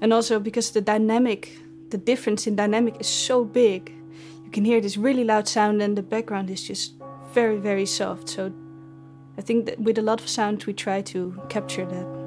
And 0.03 0.13
also 0.13 0.39
because 0.39 0.73
the 0.73 0.83
dynamic, 0.83 1.59
the 1.89 1.97
difference 1.97 2.47
in 2.47 2.55
dynamic 2.55 3.01
is 3.01 3.07
so 3.07 3.47
big. 3.47 3.95
You 4.45 4.51
can 4.51 4.67
hear 4.67 4.79
this 4.83 4.99
really 4.99 5.25
loud 5.25 5.49
sound 5.49 5.81
and 5.81 5.97
the 5.97 6.03
background 6.03 6.51
is 6.51 6.63
just 6.63 6.93
very, 7.33 7.57
very 7.57 7.87
soft. 7.87 8.29
So 8.29 8.53
I 9.39 9.41
think 9.41 9.65
that 9.65 9.81
with 9.81 9.97
a 9.97 10.03
lot 10.03 10.21
of 10.21 10.29
sound 10.29 10.65
we 10.65 10.75
try 10.75 11.01
to 11.01 11.41
capture 11.49 11.87
that. 11.87 12.24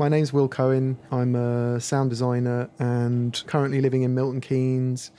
My 0.00 0.08
name's 0.08 0.32
Will 0.32 0.48
Cohen. 0.48 0.96
I'm 1.12 1.34
a 1.36 1.78
sound 1.78 2.08
designer 2.08 2.70
and 2.78 3.42
currently 3.46 3.82
living 3.82 4.00
in 4.02 4.14
Milton 4.14 4.40
Keynes. 4.40 5.10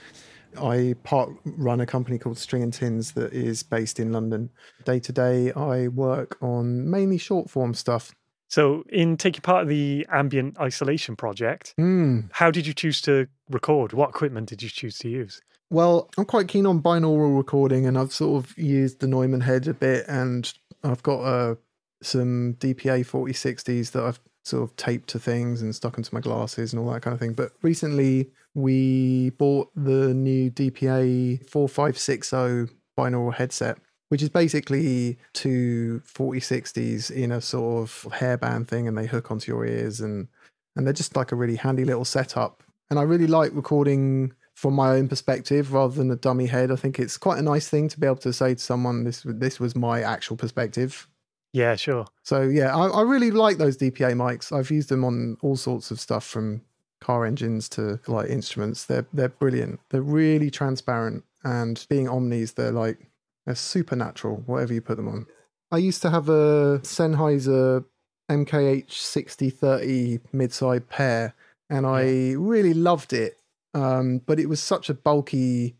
I 0.59 0.95
part 1.03 1.29
run 1.45 1.81
a 1.81 1.85
company 1.85 2.17
called 2.17 2.39
String 2.39 2.63
and 2.63 2.73
Tins 2.73 3.11
that 3.11 3.31
is 3.31 3.61
based 3.61 3.99
in 3.99 4.11
London. 4.11 4.49
Day 4.83 4.99
to 5.01 5.11
day, 5.11 5.51
I 5.51 5.87
work 5.89 6.35
on 6.41 6.89
mainly 6.89 7.19
short 7.19 7.47
form 7.47 7.75
stuff. 7.75 8.15
So, 8.49 8.83
in 8.89 9.17
taking 9.17 9.41
part 9.41 9.61
of 9.61 9.69
the 9.69 10.03
ambient 10.11 10.59
isolation 10.59 11.15
project, 11.15 11.75
Mm. 11.77 12.31
how 12.31 12.49
did 12.49 12.65
you 12.65 12.73
choose 12.73 13.01
to 13.01 13.27
record? 13.51 13.93
What 13.93 14.09
equipment 14.09 14.49
did 14.49 14.63
you 14.63 14.69
choose 14.69 14.97
to 14.97 15.09
use? 15.09 15.41
Well, 15.69 16.09
I'm 16.17 16.25
quite 16.25 16.47
keen 16.47 16.65
on 16.65 16.81
binaural 16.81 17.37
recording, 17.37 17.85
and 17.85 17.99
I've 17.99 18.11
sort 18.13 18.43
of 18.43 18.57
used 18.57 18.99
the 18.99 19.05
Neumann 19.07 19.41
head 19.41 19.67
a 19.67 19.75
bit, 19.75 20.05
and 20.07 20.51
I've 20.83 21.03
got 21.03 21.19
uh, 21.19 21.55
some 22.01 22.55
DPA 22.55 23.05
4060s 23.05 23.91
that 23.91 24.03
I've 24.03 24.19
sort 24.43 24.63
of 24.63 24.75
taped 24.75 25.09
to 25.09 25.19
things 25.19 25.61
and 25.61 25.75
stuck 25.75 25.97
into 25.97 26.13
my 26.13 26.19
glasses 26.19 26.73
and 26.73 26.81
all 26.81 26.91
that 26.91 27.01
kind 27.01 27.13
of 27.13 27.19
thing. 27.19 27.33
But 27.33 27.51
recently, 27.61 28.31
we 28.53 29.31
bought 29.31 29.69
the 29.75 30.13
new 30.13 30.49
DPA 30.51 31.47
4560 31.49 32.73
binaural 32.97 33.33
headset, 33.33 33.77
which 34.09 34.21
is 34.21 34.29
basically 34.29 35.17
two 35.33 36.01
4060s 36.05 37.11
in 37.11 37.31
a 37.31 37.41
sort 37.41 37.83
of 37.83 38.07
hairband 38.13 38.67
thing, 38.67 38.87
and 38.87 38.97
they 38.97 39.05
hook 39.05 39.31
onto 39.31 39.51
your 39.51 39.65
ears, 39.65 40.01
and 40.01 40.27
and 40.75 40.85
they're 40.85 40.93
just 40.93 41.15
like 41.15 41.31
a 41.31 41.35
really 41.35 41.57
handy 41.57 41.85
little 41.85 42.05
setup. 42.05 42.63
And 42.89 42.99
I 42.99 43.03
really 43.03 43.27
like 43.27 43.51
recording 43.53 44.33
from 44.55 44.73
my 44.73 44.91
own 44.91 45.07
perspective 45.07 45.73
rather 45.73 45.95
than 45.95 46.11
a 46.11 46.15
dummy 46.15 46.45
head. 46.45 46.71
I 46.71 46.75
think 46.75 46.99
it's 46.99 47.17
quite 47.17 47.39
a 47.39 47.41
nice 47.41 47.67
thing 47.67 47.87
to 47.89 47.99
be 47.99 48.05
able 48.05 48.17
to 48.17 48.33
say 48.33 48.53
to 48.55 48.59
someone, 48.59 49.03
"This 49.03 49.23
this 49.25 49.59
was 49.59 49.75
my 49.75 50.01
actual 50.01 50.37
perspective." 50.37 51.07
Yeah, 51.53 51.75
sure. 51.75 52.05
So 52.23 52.43
yeah, 52.43 52.75
I, 52.75 52.87
I 52.87 53.01
really 53.01 53.31
like 53.31 53.57
those 53.57 53.77
DPA 53.77 54.13
mics. 54.13 54.55
I've 54.57 54.71
used 54.71 54.89
them 54.89 55.03
on 55.03 55.37
all 55.41 55.57
sorts 55.57 55.91
of 55.91 55.99
stuff 55.99 56.25
from 56.25 56.61
car 57.01 57.25
engines 57.25 57.67
to 57.69 57.99
like 58.07 58.29
instruments. 58.29 58.85
They're 58.85 59.05
they're 59.13 59.29
brilliant. 59.29 59.79
They're 59.89 60.01
really 60.01 60.49
transparent, 60.49 61.23
and 61.43 61.85
being 61.89 62.07
omnis, 62.07 62.53
they're 62.53 62.71
like 62.71 63.09
they're 63.45 63.55
supernatural. 63.55 64.43
Whatever 64.45 64.73
you 64.73 64.81
put 64.81 64.97
them 64.97 65.09
on. 65.09 65.25
I 65.71 65.77
used 65.77 66.01
to 66.03 66.09
have 66.09 66.29
a 66.29 66.79
Sennheiser 66.83 67.85
MKH 68.29 68.91
6030 68.91 70.19
mid-side 70.31 70.89
pair, 70.89 71.33
and 71.69 71.85
I 71.85 72.33
really 72.37 72.73
loved 72.73 73.13
it. 73.13 73.39
Um, 73.73 74.19
but 74.25 74.39
it 74.39 74.47
was 74.47 74.61
such 74.61 74.89
a 74.89 74.93
bulky 74.93 75.75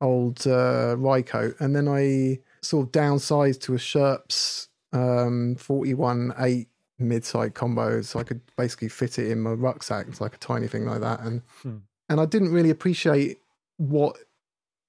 old 0.00 0.46
uh, 0.46 0.94
Rycote, 0.96 1.60
and 1.60 1.74
then 1.74 1.88
I 1.88 2.40
sort 2.60 2.86
of 2.86 2.92
downsized 2.92 3.60
to 3.62 3.74
a 3.74 3.78
Schoeps 3.78 4.68
um, 4.92 5.56
41 5.56 6.34
8 6.38 6.68
mid-side 6.98 7.54
combo, 7.54 8.00
so 8.02 8.18
I 8.18 8.22
could 8.22 8.40
basically 8.56 8.88
fit 8.88 9.18
it 9.18 9.30
in 9.30 9.40
my 9.42 9.50
rucksack. 9.50 10.06
It's 10.08 10.20
like 10.20 10.34
a 10.34 10.38
tiny 10.38 10.66
thing 10.66 10.86
like 10.86 11.00
that, 11.00 11.20
and 11.20 11.42
Hmm. 11.62 11.76
and 12.08 12.20
I 12.20 12.26
didn't 12.26 12.52
really 12.52 12.70
appreciate 12.70 13.38
what 13.76 14.16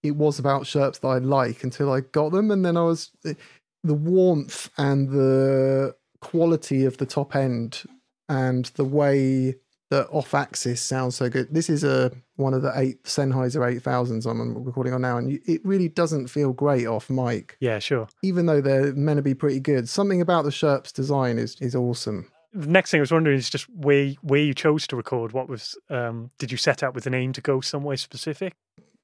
it 0.04 0.16
was 0.16 0.40
about 0.40 0.64
Schoeps 0.64 1.00
that 1.00 1.08
I 1.08 1.18
like 1.18 1.64
until 1.64 1.92
I 1.92 2.02
got 2.02 2.32
them, 2.32 2.52
and 2.52 2.64
then 2.66 2.78
I 2.78 2.84
was 2.84 3.12
the 3.24 3.94
warmth 3.94 4.70
and 4.78 5.10
the 5.10 5.96
quality 6.22 6.86
of 6.86 6.98
the 6.98 7.06
top 7.06 7.36
end 7.36 7.84
and 8.30 8.66
the 8.76 8.84
way 8.84 9.56
that 9.90 10.08
off 10.12 10.34
axis 10.34 10.82
sounds 10.82 11.16
so 11.16 11.30
good. 11.30 11.48
This 11.54 11.70
is 11.70 11.84
a 11.84 12.12
one 12.36 12.54
of 12.54 12.62
the 12.62 12.72
eight 12.76 13.04
Sennheiser 13.04 13.62
8000s 13.82 14.26
I'm 14.30 14.64
recording 14.64 14.94
on 14.94 15.02
now, 15.02 15.18
and 15.18 15.32
you- 15.32 15.42
it 15.46 15.62
really 15.66 15.88
doesn't 15.90 16.28
feel 16.28 16.54
great 16.54 16.86
off 16.86 17.10
mic. 17.10 17.58
Yeah, 17.60 17.80
sure. 17.80 18.08
Even 18.24 18.46
though 18.46 18.62
they're 18.62 18.94
meant 18.94 19.18
to 19.18 19.22
be 19.24 19.34
pretty 19.34 19.60
good, 19.60 19.88
something 19.90 20.22
about 20.22 20.44
the 20.44 20.52
Schoeps 20.52 20.92
design 20.92 21.38
is 21.38 21.56
is 21.62 21.76
awesome. 21.76 22.30
The 22.54 22.68
next 22.68 22.92
thing 22.92 23.00
I 23.00 23.02
was 23.02 23.12
wondering 23.12 23.38
is 23.38 23.50
just 23.50 23.70
where 23.70 24.14
where 24.22 24.42
you 24.42 24.54
chose 24.54 24.88
to 24.88 24.96
record. 24.96 25.32
What 25.32 25.48
was 25.50 25.78
um, 25.90 26.32
did 26.40 26.52
you 26.52 26.58
set 26.58 26.84
out 26.84 26.94
with 26.96 27.06
an 27.08 27.14
aim 27.14 27.34
to 27.34 27.42
go 27.42 27.62
somewhere 27.62 27.98
specific? 27.98 28.54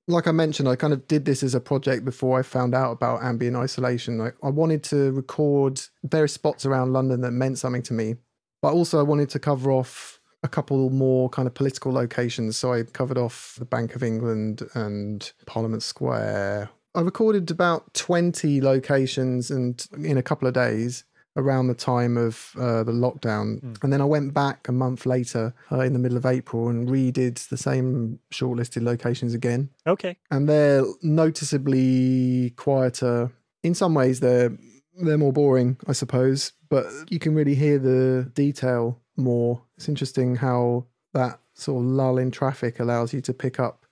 like 0.09 0.27
I 0.27 0.31
mentioned, 0.33 0.67
I 0.67 0.75
kind 0.75 0.91
of 0.91 1.07
did 1.07 1.23
this 1.23 1.43
as 1.43 1.55
a 1.55 1.61
project 1.61 2.03
before 2.03 2.37
I 2.37 2.41
found 2.41 2.75
out 2.75 2.91
about 2.91 3.23
ambient 3.23 3.55
isolation. 3.55 4.19
I, 4.19 4.31
I 4.45 4.49
wanted 4.49 4.83
to 4.85 5.13
record 5.13 5.79
various 6.03 6.33
spots 6.33 6.65
around 6.65 6.91
London 6.91 7.21
that 7.21 7.31
meant 7.31 7.57
something 7.57 7.81
to 7.83 7.93
me, 7.93 8.15
but 8.61 8.73
also 8.73 8.99
I 8.99 9.03
wanted 9.03 9.29
to 9.29 9.39
cover 9.39 9.71
off 9.71 10.19
a 10.43 10.47
couple 10.47 10.89
more 10.89 11.29
kind 11.29 11.47
of 11.47 11.53
political 11.53 11.91
locations. 11.91 12.57
So 12.57 12.73
I 12.73 12.83
covered 12.83 13.17
off 13.17 13.55
the 13.57 13.65
Bank 13.65 13.95
of 13.95 14.03
England 14.03 14.63
and 14.73 15.31
Parliament 15.45 15.83
Square. 15.83 16.69
I 16.95 17.01
recorded 17.01 17.49
about 17.49 17.93
20 17.93 18.61
locations 18.61 19.49
and 19.49 19.85
in 19.97 20.17
a 20.17 20.23
couple 20.23 20.47
of 20.47 20.53
days 20.53 21.05
around 21.35 21.67
the 21.67 21.73
time 21.73 22.15
of 22.17 22.51
uh, 22.59 22.83
the 22.83 22.91
lockdown. 22.91 23.59
Mm. 23.59 23.83
And 23.83 23.93
then 23.93 24.01
I 24.01 24.05
went 24.05 24.33
back 24.33 24.67
a 24.67 24.71
month 24.71 25.05
later 25.05 25.53
uh, 25.71 25.79
in 25.79 25.93
the 25.93 25.99
middle 25.99 26.17
of 26.17 26.25
April 26.25 26.69
and 26.69 26.87
redid 26.87 27.47
the 27.47 27.57
same 27.57 28.19
shortlisted 28.31 28.83
locations 28.83 29.33
again. 29.33 29.69
Okay. 29.87 30.17
And 30.29 30.47
they're 30.47 30.83
noticeably 31.01 32.51
quieter. 32.51 33.31
In 33.63 33.73
some 33.73 33.93
ways, 33.93 34.19
they're 34.19 34.51
they're 34.95 35.17
more 35.17 35.33
boring, 35.33 35.77
I 35.87 35.93
suppose, 35.93 36.51
but 36.69 36.85
you 37.09 37.17
can 37.17 37.33
really 37.33 37.55
hear 37.55 37.79
the 37.79 38.29
detail 38.35 38.99
more. 39.15 39.61
It's 39.77 39.89
interesting 39.89 40.35
how 40.35 40.85
that 41.13 41.39
sort 41.53 41.83
of 41.83 41.89
lull 41.89 42.17
in 42.17 42.31
traffic 42.31 42.79
allows 42.79 43.13
you 43.13 43.21
to 43.21 43.33
pick 43.33 43.59
up, 43.59 43.85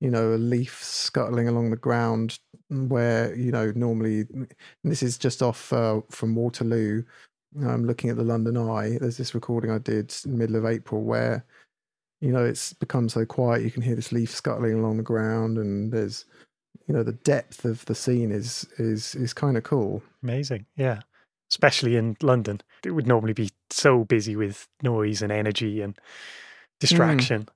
you 0.00 0.10
know, 0.10 0.34
a 0.34 0.36
leaf 0.36 0.82
scuttling 0.82 1.48
along 1.48 1.70
the 1.70 1.76
ground 1.76 2.38
where, 2.68 3.34
you 3.34 3.52
know, 3.52 3.72
normally 3.76 4.24
this 4.82 5.02
is 5.02 5.18
just 5.18 5.42
off 5.42 5.72
uh, 5.72 6.00
from 6.10 6.34
Waterloo. 6.34 7.02
I'm 7.64 7.84
looking 7.84 8.10
at 8.10 8.16
the 8.16 8.24
London 8.24 8.56
Eye. 8.56 8.98
There's 9.00 9.16
this 9.16 9.34
recording 9.34 9.70
I 9.70 9.78
did 9.78 10.14
in 10.24 10.32
the 10.32 10.38
middle 10.38 10.56
of 10.56 10.66
April 10.66 11.04
where, 11.04 11.44
you 12.20 12.32
know, 12.32 12.44
it's 12.44 12.72
become 12.72 13.08
so 13.08 13.24
quiet 13.24 13.62
you 13.62 13.70
can 13.70 13.82
hear 13.82 13.94
this 13.94 14.10
leaf 14.10 14.30
scuttling 14.30 14.78
along 14.78 14.96
the 14.96 15.02
ground 15.04 15.58
and 15.58 15.92
there's 15.92 16.24
you 16.86 16.94
know 16.94 17.02
the 17.02 17.12
depth 17.12 17.64
of 17.64 17.84
the 17.86 17.94
scene 17.94 18.30
is 18.30 18.66
is 18.78 19.14
is 19.14 19.32
kind 19.32 19.56
of 19.56 19.62
cool 19.62 20.02
Amazing. 20.22 20.66
Yeah. 20.76 21.00
Especially 21.50 21.96
in 21.96 22.16
London. 22.22 22.60
It 22.84 22.92
would 22.92 23.06
normally 23.06 23.32
be 23.32 23.50
so 23.70 24.04
busy 24.04 24.34
with 24.36 24.66
noise 24.82 25.22
and 25.22 25.30
energy 25.30 25.80
and 25.80 25.96
distraction. 26.80 27.48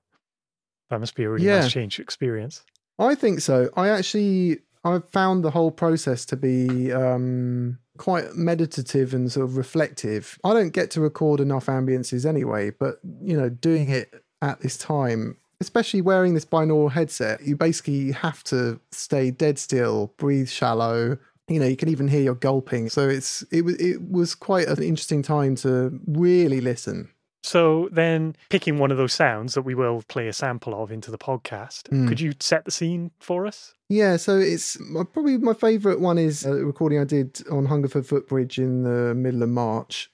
That 0.89 0.99
must 0.99 1.15
be 1.15 1.23
a 1.23 1.29
really 1.29 1.45
Yeah. 1.45 1.61
nice 1.61 1.71
change 1.71 1.99
experience. 1.99 2.63
I 2.97 3.15
think 3.15 3.41
so. 3.41 3.69
I 3.75 3.89
actually 3.89 4.59
I 4.83 4.99
found 4.99 5.43
the 5.43 5.51
whole 5.51 5.71
process 5.71 6.25
to 6.25 6.37
be 6.37 6.91
um, 6.93 7.79
quite 7.97 8.35
meditative 8.35 9.13
and 9.13 9.29
sort 9.31 9.45
of 9.45 9.57
reflective. 9.57 10.39
I 10.43 10.53
don't 10.53 10.71
get 10.71 10.89
to 10.91 11.01
record 11.01 11.41
enough 11.41 11.65
ambiences 11.65 12.25
anyway, 12.25 12.71
but 12.71 12.99
you 13.21 13.35
know, 13.37 13.49
doing 13.49 13.89
it 13.89 14.23
at 14.41 14.61
this 14.61 14.77
time, 14.77 15.35
especially 15.59 16.01
wearing 16.01 16.33
this 16.33 16.45
binaural 16.45 16.91
headset, 16.91 17.43
you 17.43 17.57
basically 17.57 18.13
have 18.13 18.41
to 18.45 18.79
stay 18.91 19.31
dead 19.31 19.59
still, 19.59 20.13
breathe 20.17 20.47
shallow. 20.47 21.17
You 21.49 21.59
know, 21.59 21.65
you 21.65 21.75
can 21.77 21.89
even 21.89 22.07
hear 22.07 22.21
your 22.21 22.35
gulping. 22.35 22.89
So 22.89 23.09
it's 23.09 23.43
it 23.51 23.63
was 23.63 23.75
it 23.75 24.01
was 24.09 24.35
quite 24.35 24.67
an 24.67 24.81
interesting 24.83 25.21
time 25.21 25.55
to 25.57 25.99
really 26.07 26.61
listen. 26.61 27.09
So 27.41 27.87
then, 27.91 28.35
picking 28.49 28.77
one 28.79 28.91
of 28.91 28.97
those 28.97 29.13
sounds 29.13 29.53
that 29.53 29.61
we 29.61 29.73
will 29.73 30.03
play 30.09 30.27
a 30.27 30.33
sample 30.33 30.73
of 30.83 30.91
into 30.91 31.09
the 31.09 31.17
podcast, 31.17 31.83
Mm. 31.89 32.07
could 32.07 32.19
you 32.19 32.33
set 32.39 32.65
the 32.65 32.71
scene 32.71 33.11
for 33.19 33.47
us? 33.47 33.73
Yeah, 33.87 34.17
so 34.17 34.37
it's 34.37 34.77
my- 34.79 35.03
probably 35.05 35.37
my 35.37 35.53
favourite 35.53 36.01
one 36.01 36.17
is 36.17 36.45
a 36.45 36.53
recording 36.65 36.99
I 36.99 37.05
did 37.05 37.41
on 37.49 37.65
Hungerford 37.67 38.05
Footbridge 38.05 38.59
in 38.59 38.83
the 38.83 39.15
middle 39.15 39.41
of 39.41 39.49
March. 39.49 40.11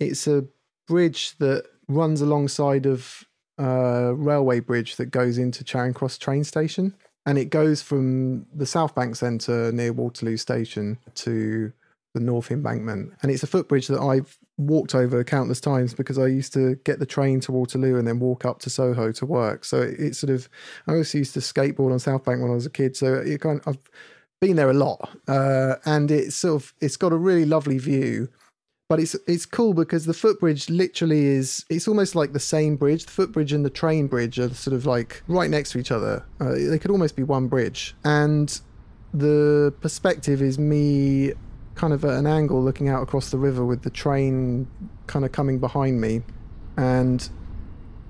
It's 0.00 0.26
a 0.26 0.44
bridge 0.88 1.36
that 1.38 1.64
runs 1.88 2.20
alongside 2.20 2.86
of 2.86 3.22
a 3.56 4.12
railway 4.14 4.58
bridge 4.60 4.96
that 4.96 5.06
goes 5.06 5.38
into 5.38 5.62
Charing 5.62 5.94
Cross 5.94 6.18
train 6.18 6.42
station, 6.42 6.94
and 7.26 7.38
it 7.38 7.46
goes 7.46 7.82
from 7.82 8.46
the 8.54 8.66
South 8.66 8.94
Bank 8.94 9.16
Centre 9.16 9.70
near 9.72 9.92
Waterloo 9.92 10.36
Station 10.36 10.98
to 11.14 11.72
the 12.14 12.20
North 12.20 12.50
Embankment, 12.50 13.12
and 13.22 13.30
it's 13.30 13.42
a 13.42 13.46
footbridge 13.46 13.86
that 13.88 14.00
I've 14.00 14.38
walked 14.58 14.94
over 14.94 15.24
countless 15.24 15.60
times 15.60 15.94
because 15.94 16.18
I 16.18 16.26
used 16.26 16.52
to 16.52 16.76
get 16.84 16.98
the 16.98 17.06
train 17.06 17.40
to 17.40 17.52
Waterloo 17.52 17.96
and 17.98 18.06
then 18.06 18.18
walk 18.18 18.44
up 18.44 18.58
to 18.60 18.70
Soho 18.70 19.12
to 19.12 19.26
work. 19.26 19.64
So 19.64 19.80
it, 19.80 19.98
it's 19.98 20.18
sort 20.18 20.30
of 20.30 20.48
I 20.86 20.94
also 20.94 21.18
used 21.18 21.34
to 21.34 21.40
skateboard 21.40 21.90
on 21.90 21.98
South 21.98 22.24
Bank 22.24 22.42
when 22.42 22.50
I 22.50 22.54
was 22.54 22.66
a 22.66 22.70
kid, 22.70 22.96
so 22.96 23.14
it 23.14 23.40
kind 23.40 23.60
of, 23.60 23.66
I've 23.66 23.90
been 24.40 24.56
there 24.56 24.70
a 24.70 24.74
lot, 24.74 25.16
uh, 25.28 25.76
and 25.86 26.10
it's 26.10 26.36
sort 26.36 26.62
of 26.62 26.74
it's 26.80 26.96
got 26.96 27.12
a 27.12 27.16
really 27.16 27.46
lovely 27.46 27.78
view. 27.78 28.28
But 28.88 29.00
it's 29.00 29.14
it's 29.26 29.46
cool 29.46 29.72
because 29.72 30.04
the 30.04 30.12
footbridge 30.14 30.68
literally 30.68 31.24
is 31.24 31.64
it's 31.70 31.88
almost 31.88 32.14
like 32.14 32.32
the 32.32 32.40
same 32.40 32.76
bridge. 32.76 33.06
The 33.06 33.12
footbridge 33.12 33.52
and 33.52 33.64
the 33.64 33.70
train 33.70 34.06
bridge 34.06 34.38
are 34.38 34.52
sort 34.52 34.74
of 34.74 34.84
like 34.84 35.22
right 35.28 35.48
next 35.48 35.72
to 35.72 35.78
each 35.78 35.90
other. 35.90 36.24
Uh, 36.40 36.52
they 36.52 36.78
could 36.78 36.90
almost 36.90 37.16
be 37.16 37.22
one 37.22 37.48
bridge, 37.48 37.94
and 38.04 38.60
the 39.14 39.72
perspective 39.80 40.42
is 40.42 40.58
me 40.58 41.32
kind 41.74 41.92
of 41.92 42.04
at 42.04 42.18
an 42.18 42.26
angle 42.26 42.62
looking 42.62 42.88
out 42.88 43.02
across 43.02 43.30
the 43.30 43.38
river 43.38 43.64
with 43.64 43.82
the 43.82 43.90
train 43.90 44.66
kind 45.06 45.24
of 45.24 45.32
coming 45.32 45.58
behind 45.58 46.00
me 46.00 46.22
and 46.76 47.30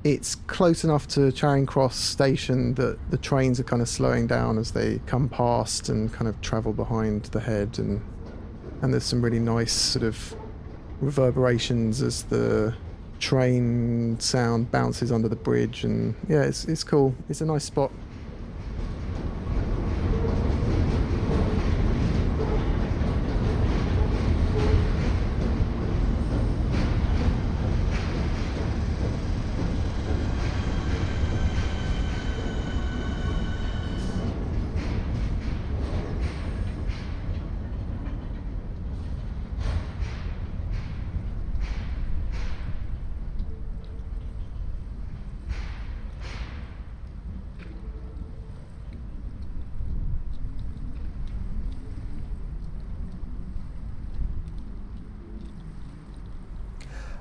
it's 0.04 0.34
close 0.34 0.82
enough 0.82 1.06
to 1.06 1.30
Charing 1.30 1.64
Cross 1.64 1.96
station 1.96 2.74
that 2.74 2.98
the 3.10 3.16
trains 3.16 3.60
are 3.60 3.64
kind 3.64 3.80
of 3.80 3.88
slowing 3.88 4.26
down 4.26 4.58
as 4.58 4.72
they 4.72 5.00
come 5.06 5.28
past 5.28 5.88
and 5.88 6.12
kind 6.12 6.26
of 6.26 6.40
travel 6.40 6.72
behind 6.72 7.24
the 7.26 7.40
head 7.40 7.78
and 7.78 8.02
and 8.82 8.92
there's 8.92 9.04
some 9.04 9.22
really 9.22 9.38
nice 9.38 9.72
sort 9.72 10.04
of 10.04 10.34
reverberations 11.03 12.00
as 12.00 12.22
the 12.24 12.74
train 13.18 14.18
sound 14.18 14.70
bounces 14.70 15.12
under 15.12 15.28
the 15.28 15.36
bridge 15.36 15.84
and 15.84 16.14
yeah 16.28 16.42
it's 16.42 16.64
it's 16.64 16.82
cool. 16.82 17.14
It's 17.28 17.40
a 17.40 17.46
nice 17.46 17.64
spot 17.64 17.90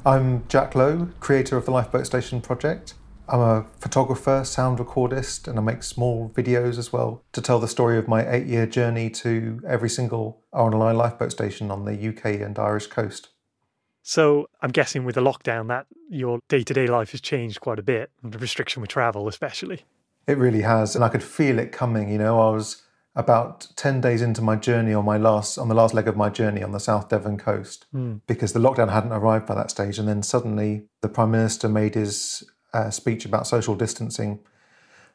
I'm 0.03 0.47
Jack 0.47 0.73
Lowe, 0.73 1.09
creator 1.19 1.57
of 1.57 1.65
the 1.65 1.71
Lifeboat 1.71 2.07
Station 2.07 2.41
project. 2.41 2.95
I'm 3.29 3.39
a 3.39 3.67
photographer, 3.79 4.43
sound 4.43 4.79
recordist, 4.79 5.47
and 5.47 5.59
I 5.59 5.61
make 5.61 5.83
small 5.83 6.31
videos 6.33 6.79
as 6.79 6.91
well 6.91 7.21
to 7.33 7.41
tell 7.41 7.59
the 7.59 7.67
story 7.67 7.99
of 7.99 8.07
my 8.07 8.27
eight 8.27 8.47
year 8.47 8.65
journey 8.65 9.11
to 9.11 9.61
every 9.67 9.89
single 9.89 10.41
RNLI 10.55 10.95
lifeboat 10.95 11.31
station 11.31 11.69
on 11.69 11.85
the 11.85 12.09
UK 12.09 12.41
and 12.41 12.57
Irish 12.57 12.87
coast. 12.87 13.29
So 14.01 14.47
I'm 14.63 14.71
guessing 14.71 15.05
with 15.05 15.13
the 15.13 15.21
lockdown 15.21 15.67
that 15.67 15.85
your 16.09 16.39
day 16.49 16.63
to 16.63 16.73
day 16.73 16.87
life 16.87 17.11
has 17.11 17.21
changed 17.21 17.61
quite 17.61 17.77
a 17.77 17.83
bit, 17.83 18.09
and 18.23 18.31
the 18.31 18.39
restriction 18.39 18.81
with 18.81 18.89
travel 18.89 19.27
especially. 19.27 19.83
It 20.25 20.39
really 20.39 20.61
has, 20.61 20.95
and 20.95 21.05
I 21.05 21.09
could 21.09 21.23
feel 21.23 21.59
it 21.59 21.71
coming. 21.71 22.09
You 22.09 22.17
know, 22.17 22.39
I 22.39 22.49
was 22.49 22.81
about 23.15 23.67
ten 23.75 23.99
days 24.01 24.21
into 24.21 24.41
my 24.41 24.55
journey 24.55 24.93
on 24.93 25.03
my 25.05 25.17
last 25.17 25.57
on 25.57 25.67
the 25.67 25.75
last 25.75 25.93
leg 25.93 26.07
of 26.07 26.15
my 26.15 26.29
journey 26.29 26.63
on 26.63 26.71
the 26.71 26.79
South 26.79 27.09
Devon 27.09 27.37
coast 27.37 27.85
Hmm. 27.91 28.15
because 28.27 28.53
the 28.53 28.59
lockdown 28.59 28.89
hadn't 28.91 29.11
arrived 29.11 29.45
by 29.47 29.55
that 29.55 29.69
stage, 29.71 29.99
and 29.99 30.07
then 30.07 30.23
suddenly 30.23 30.83
the 31.01 31.09
Prime 31.09 31.31
Minister 31.31 31.67
made 31.67 31.95
his 31.95 32.43
uh, 32.73 32.89
speech 32.89 33.25
about 33.25 33.47
social 33.47 33.75
distancing, 33.75 34.39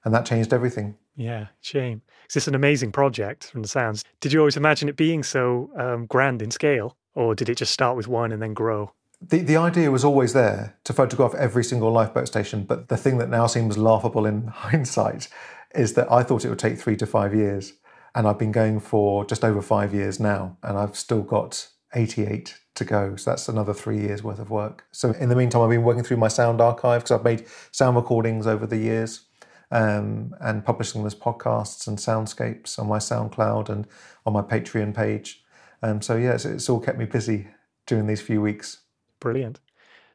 and 0.05 0.13
that 0.15 0.27
changed 0.27 0.53
everything. 0.53 0.97
Yeah, 1.17 1.47
shame. 1.63 2.03
it's 2.27 2.47
an 2.47 2.55
amazing 2.55 2.93
project 2.93 3.51
from 3.51 3.63
the 3.63 3.69
sounds. 3.69 4.05
Did 4.21 4.33
you 4.35 4.41
always 4.41 4.57
imagine 4.59 4.89
it 4.91 4.97
being 4.97 5.23
so 5.23 5.71
um, 5.79 6.05
grand 6.05 6.43
in 6.43 6.51
scale, 6.51 6.97
or 7.15 7.35
did 7.35 7.49
it 7.49 7.57
just 7.57 7.73
start 7.73 7.97
with 7.97 8.07
one 8.07 8.31
and 8.33 8.43
then 8.43 8.53
grow? 8.53 8.93
The, 9.23 9.39
the 9.39 9.57
idea 9.57 9.91
was 9.91 10.05
always 10.05 10.35
there 10.35 10.77
to 10.85 10.93
photograph 10.93 11.35
every 11.35 11.65
single 11.65 11.91
lifeboat 11.91 12.27
station, 12.27 12.65
but 12.65 12.89
the 12.89 12.99
thing 12.99 13.17
that 13.17 13.31
now 13.31 13.47
seems 13.47 13.79
laughable 13.79 14.27
in 14.27 14.47
hindsight 14.49 15.29
is 15.75 15.95
that 15.95 16.13
I 16.13 16.23
thought 16.23 16.45
it 16.45 16.51
would 16.51 16.59
take 16.59 16.79
three 16.79 16.97
to 16.99 17.07
five 17.07 17.35
years. 17.35 17.73
And 18.17 18.27
I've 18.27 18.39
been 18.39 18.51
going 18.51 18.81
for 18.81 19.25
just 19.25 19.45
over 19.45 19.63
five 19.63 19.95
years 19.95 20.19
now, 20.19 20.57
and 20.63 20.77
I've 20.77 20.97
still 20.97 21.23
got 21.23 21.69
88 21.95 22.59
to 22.77 22.85
go. 22.85 23.15
So 23.17 23.31
that's 23.31 23.49
another 23.49 23.75
three 23.75 24.01
years 24.01 24.23
worth 24.23 24.39
of 24.39 24.51
work. 24.51 24.85
So 24.91 25.13
in 25.13 25.29
the 25.29 25.37
meantime, 25.37 25.63
I've 25.63 25.71
been 25.71 25.83
working 25.83 26.03
through 26.03 26.17
my 26.17 26.29
sound 26.29 26.61
archive 26.61 27.03
because 27.03 27.13
I've 27.13 27.25
made 27.25 27.47
sound 27.73 27.95
recordings 27.95 28.47
over 28.47 28.67
the 28.67 28.79
years 28.79 29.27
um, 29.71 30.35
and 30.41 30.65
publishing 30.65 31.03
them 31.03 31.07
as 31.07 31.15
podcasts 31.15 31.87
and 31.87 31.99
soundscapes 31.99 32.79
on 32.79 32.89
my 32.89 32.99
SoundCloud 32.99 33.69
and 33.69 33.87
on 34.25 34.33
my 34.33 34.43
Patreon 34.43 34.95
page. 34.95 35.45
Um, 35.83 36.01
so, 36.01 36.17
yes, 36.17 36.45
it's 36.45 36.69
all 36.69 36.81
kept 36.81 36.99
me 36.99 37.05
busy 37.05 37.49
during 37.87 38.07
these 38.07 38.23
few 38.23 38.41
weeks. 38.41 38.79
Brilliant. 39.21 39.61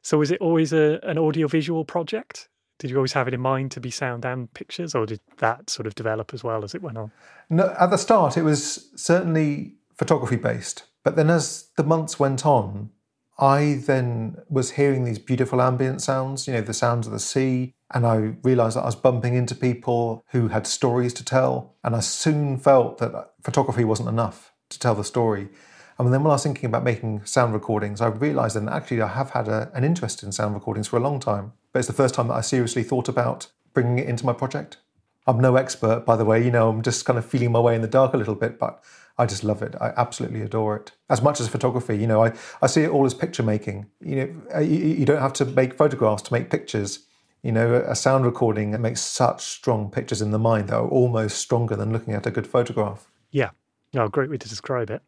So 0.02 0.22
is 0.22 0.32
it 0.32 0.42
always 0.42 0.74
a, 0.74 1.00
an 1.04 1.18
audiovisual 1.18 1.86
project? 1.86 2.48
Did 2.82 2.90
you 2.90 2.96
always 2.96 3.14
have 3.14 3.28
it 3.28 3.36
in 3.36 3.42
mind 3.42 3.70
to 3.74 3.80
be 3.80 3.92
sound 3.92 4.26
and 4.26 4.52
pictures, 4.56 4.96
or 4.96 5.06
did 5.06 5.20
that 5.38 5.70
sort 5.70 5.86
of 5.86 5.94
develop 5.94 6.34
as 6.34 6.44
well 6.44 6.64
as 6.64 6.74
it 6.74 6.82
went 6.82 6.98
on? 6.98 7.12
No, 7.48 7.76
at 7.80 7.92
the 7.92 7.98
start, 7.98 8.38
it 8.38 8.42
was 8.42 8.90
certainly 8.96 9.76
photography 9.96 10.36
based. 10.36 10.86
But 11.04 11.16
then 11.16 11.30
as 11.30 11.70
the 11.78 11.84
months 11.84 12.20
went 12.20 12.44
on, 12.44 12.90
I 13.38 13.84
then 13.86 14.38
was 14.50 14.72
hearing 14.72 15.04
these 15.04 15.20
beautiful 15.20 15.62
ambient 15.62 16.02
sounds, 16.02 16.48
you 16.48 16.54
know, 16.54 16.62
the 16.62 16.74
sounds 16.74 17.06
of 17.06 17.14
the 17.14 17.20
sea. 17.20 17.76
And 17.94 18.04
I 18.04 18.16
realized 18.42 18.76
that 18.76 18.82
I 18.82 18.88
was 18.88 18.96
bumping 18.96 19.36
into 19.36 19.54
people 19.54 20.26
who 20.30 20.48
had 20.48 20.66
stories 20.66 21.14
to 21.14 21.24
tell. 21.24 21.76
And 21.84 21.96
I 21.96 22.00
soon 22.00 22.58
felt 22.58 22.98
that 22.98 23.34
photography 23.44 23.84
wasn't 23.84 24.10
enough 24.10 24.54
to 24.70 24.80
tell 24.80 24.96
the 24.96 25.04
story. 25.04 25.50
And 25.98 26.14
then 26.14 26.24
when 26.24 26.32
I 26.32 26.36
was 26.36 26.44
thinking 26.44 26.66
about 26.66 26.84
making 26.84 27.26
sound 27.26 27.54
recordings, 27.54 28.02
I 28.02 28.08
realized 28.08 28.56
that 28.56 28.68
actually 28.72 29.02
I 29.02 29.08
have 29.08 29.32
had 29.32 29.48
a, 29.48 29.72
an 29.74 29.84
interest 29.84 30.24
in 30.24 30.32
sound 30.32 30.56
recordings 30.56 30.88
for 30.88 30.98
a 30.98 31.02
long 31.02 31.20
time. 31.20 31.54
But 31.72 31.80
it's 31.80 31.88
the 31.88 31.94
first 31.94 32.16
time 32.16 32.28
that 32.28 32.36
I 32.36 32.42
seriously 32.42 32.84
thought 32.84 33.08
about 33.08 33.48
bringing 33.74 34.00
it 34.00 34.08
into 34.08 34.26
my 34.26 34.34
project. 34.34 34.78
I'm 35.28 35.40
no 35.40 35.56
expert, 35.56 36.06
by 36.06 36.16
the 36.16 36.26
way, 36.26 36.44
you 36.44 36.52
know, 36.52 36.70
I'm 36.70 36.82
just 36.82 37.06
kind 37.06 37.20
of 37.20 37.26
feeling 37.26 37.52
my 37.52 37.60
way 37.60 37.76
in 37.76 37.82
the 37.82 37.88
dark 37.88 38.14
a 38.14 38.18
little 38.18 38.36
bit, 38.36 38.58
but 38.58 38.84
I 39.18 39.26
just 39.28 39.44
love 39.44 39.62
it. 39.62 39.76
I 39.80 39.94
absolutely 39.96 40.42
adore 40.42 40.76
it. 40.78 40.94
As 41.10 41.22
much 41.22 41.40
as 41.40 41.48
photography, 41.48 41.96
you 41.96 42.08
know, 42.08 42.24
I, 42.24 42.34
I 42.62 42.68
see 42.68 42.82
it 42.82 42.90
all 42.90 43.06
as 43.06 43.14
picture 43.14 43.44
making. 43.44 43.86
You 44.00 44.16
know, 44.16 44.42
uh, 44.56 44.60
you, 44.60 44.78
you 44.78 45.06
don't 45.06 45.22
have 45.22 45.34
to 45.34 45.46
make 45.46 45.76
photographs 45.76 46.24
to 46.24 46.34
make 46.34 46.50
pictures. 46.50 47.06
You 47.44 47.52
know, 47.52 47.76
a 47.76 47.96
sound 47.96 48.26
recording 48.26 48.80
makes 48.82 49.02
such 49.02 49.42
strong 49.42 49.92
pictures 49.92 50.22
in 50.22 50.32
the 50.32 50.40
mind 50.40 50.70
that 50.70 50.76
are 50.76 50.88
almost 50.88 51.38
stronger 51.38 51.76
than 51.76 51.92
looking 51.92 52.14
at 52.14 52.26
a 52.26 52.32
good 52.32 52.48
photograph. 52.48 53.08
Yeah. 53.32 53.52
Oh, 53.96 54.08
great 54.08 54.30
way 54.30 54.38
to 54.38 54.50
describe 54.50 54.90
it. 54.90 55.02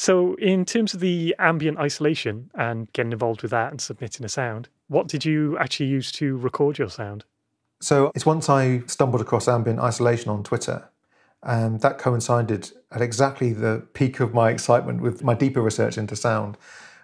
So, 0.00 0.34
in 0.34 0.64
terms 0.64 0.94
of 0.94 1.00
the 1.00 1.34
ambient 1.40 1.76
isolation 1.76 2.52
and 2.54 2.90
getting 2.92 3.10
involved 3.10 3.42
with 3.42 3.50
that 3.50 3.72
and 3.72 3.80
submitting 3.80 4.24
a 4.24 4.28
sound, 4.28 4.68
what 4.86 5.08
did 5.08 5.24
you 5.24 5.58
actually 5.58 5.86
use 5.86 6.12
to 6.12 6.36
record 6.36 6.78
your 6.78 6.88
sound? 6.88 7.24
So, 7.80 8.12
it's 8.14 8.24
once 8.24 8.48
I 8.48 8.82
stumbled 8.86 9.20
across 9.20 9.48
ambient 9.48 9.80
isolation 9.80 10.30
on 10.30 10.44
Twitter, 10.44 10.88
and 11.42 11.80
that 11.80 11.98
coincided 11.98 12.70
at 12.92 13.02
exactly 13.02 13.52
the 13.52 13.88
peak 13.92 14.20
of 14.20 14.32
my 14.32 14.50
excitement 14.50 15.00
with 15.00 15.24
my 15.24 15.34
deeper 15.34 15.60
research 15.60 15.98
into 15.98 16.14
sound. 16.14 16.56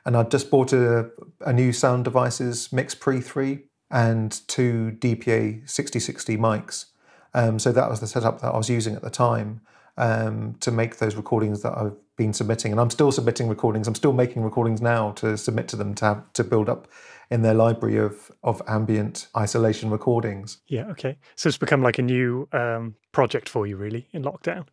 And 0.07 0.16
I'd 0.16 0.30
just 0.30 0.49
bought 0.49 0.72
a, 0.72 1.11
a 1.40 1.53
new 1.53 1.72
sound 1.72 2.05
devices, 2.05 2.72
Mix 2.72 2.95
Pre 2.95 3.20
3 3.20 3.64
and 3.90 4.40
two 4.47 4.97
DPA 5.01 5.68
6060 5.68 6.36
mics. 6.36 6.86
Um, 7.34 7.59
so 7.59 7.72
that 7.72 7.90
was 7.90 7.99
the 7.99 8.07
setup 8.07 8.40
that 8.40 8.55
I 8.55 8.57
was 8.57 8.70
using 8.70 8.95
at 8.95 9.03
the 9.03 9.11
time 9.11 9.62
um, 9.97 10.55
to 10.61 10.70
make 10.70 10.99
those 10.99 11.16
recordings 11.16 11.62
that 11.62 11.76
I've 11.76 11.97
been 12.17 12.33
submitting, 12.33 12.73
and 12.73 12.81
I'm 12.81 12.91
still 12.91 13.12
submitting 13.12 13.49
recordings. 13.49 13.89
I'm 13.89 13.95
still 13.95 14.12
making 14.12 14.43
recordings 14.43 14.81
now 14.81 15.12
to 15.12 15.37
submit 15.37 15.69
to 15.69 15.77
them 15.77 15.95
to 15.97 16.05
have, 16.05 16.33
to 16.35 16.45
build 16.45 16.69
up 16.69 16.89
in 17.31 17.43
their 17.43 17.55
library 17.55 17.97
of 17.97 18.31
of 18.43 18.62
ambient 18.67 19.29
isolation 19.37 19.91
recordings. 19.91 20.59
Yeah, 20.67 20.87
okay. 20.91 21.17
So 21.37 21.49
it's 21.49 21.59
become 21.59 21.83
like 21.83 21.99
a 21.99 22.03
new 22.03 22.49
um, 22.53 22.95
project 23.12 23.49
for 23.49 23.67
you, 23.67 23.77
really, 23.77 24.09
in 24.12 24.23
lockdown, 24.23 24.67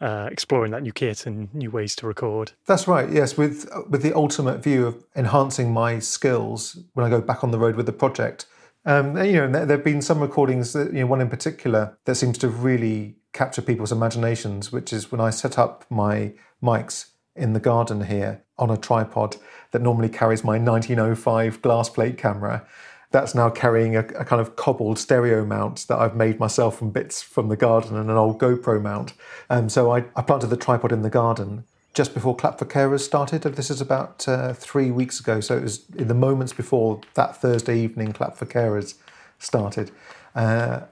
uh, 0.00 0.28
exploring 0.30 0.72
that 0.72 0.82
new 0.82 0.92
kit 0.92 1.26
and 1.26 1.52
new 1.54 1.70
ways 1.70 1.96
to 1.96 2.06
record. 2.06 2.52
That's 2.66 2.86
right. 2.86 3.10
Yes, 3.10 3.36
with 3.36 3.68
with 3.88 4.02
the 4.02 4.14
ultimate 4.14 4.62
view 4.62 4.86
of 4.86 5.04
enhancing 5.16 5.72
my 5.72 5.98
skills 5.98 6.78
when 6.94 7.06
I 7.06 7.10
go 7.10 7.20
back 7.20 7.42
on 7.42 7.50
the 7.50 7.58
road 7.58 7.76
with 7.76 7.86
the 7.86 7.92
project. 7.92 8.46
Um, 8.86 9.16
you 9.16 9.32
know, 9.32 9.50
there, 9.50 9.64
there 9.64 9.76
have 9.78 9.84
been 9.84 10.02
some 10.02 10.20
recordings 10.20 10.74
that 10.74 10.92
you 10.92 11.00
know, 11.00 11.06
one 11.06 11.22
in 11.22 11.30
particular 11.30 11.96
that 12.04 12.16
seems 12.16 12.36
to 12.38 12.50
have 12.50 12.62
really 12.62 13.16
capture 13.34 13.60
people's 13.60 13.92
imaginations, 13.92 14.72
which 14.72 14.92
is 14.92 15.12
when 15.12 15.20
I 15.20 15.28
set 15.28 15.58
up 15.58 15.84
my 15.90 16.32
mics 16.62 17.10
in 17.36 17.52
the 17.52 17.60
garden 17.60 18.06
here 18.06 18.42
on 18.58 18.70
a 18.70 18.76
tripod 18.76 19.36
that 19.72 19.82
normally 19.82 20.08
carries 20.08 20.44
my 20.44 20.56
1905 20.56 21.60
glass 21.60 21.90
plate 21.90 22.16
camera. 22.16 22.66
That's 23.10 23.34
now 23.34 23.50
carrying 23.50 23.96
a, 23.96 24.00
a, 24.00 24.24
kind 24.24 24.40
of 24.40 24.56
cobbled 24.56 24.98
stereo 24.98 25.44
mount 25.44 25.86
that 25.88 25.98
I've 25.98 26.16
made 26.16 26.38
myself 26.38 26.78
from 26.78 26.90
bits 26.90 27.22
from 27.22 27.48
the 27.48 27.56
garden 27.56 27.96
and 27.96 28.08
an 28.08 28.16
old 28.16 28.40
GoPro 28.40 28.80
mount. 28.80 29.14
Um, 29.50 29.68
so 29.68 29.92
I, 29.92 30.04
I 30.16 30.22
planted 30.22 30.48
the 30.48 30.56
tripod 30.56 30.92
in 30.92 31.02
the 31.02 31.10
garden 31.10 31.64
just 31.92 32.14
before 32.14 32.34
Clap 32.34 32.58
for 32.58 32.64
Carers 32.64 33.00
started. 33.00 33.42
This 33.42 33.70
is 33.70 33.80
about 33.80 34.26
uh, 34.28 34.52
three 34.52 34.90
weeks 34.90 35.20
ago. 35.20 35.40
So 35.40 35.56
it 35.56 35.62
was 35.62 35.84
in 35.96 36.08
the 36.08 36.14
moments 36.14 36.52
before 36.52 37.00
that 37.14 37.36
Thursday 37.36 37.78
evening 37.78 38.12
Clap 38.12 38.36
for 38.36 38.46
Carers 38.46 38.94
started. 39.38 39.92
Uh, 40.34 40.82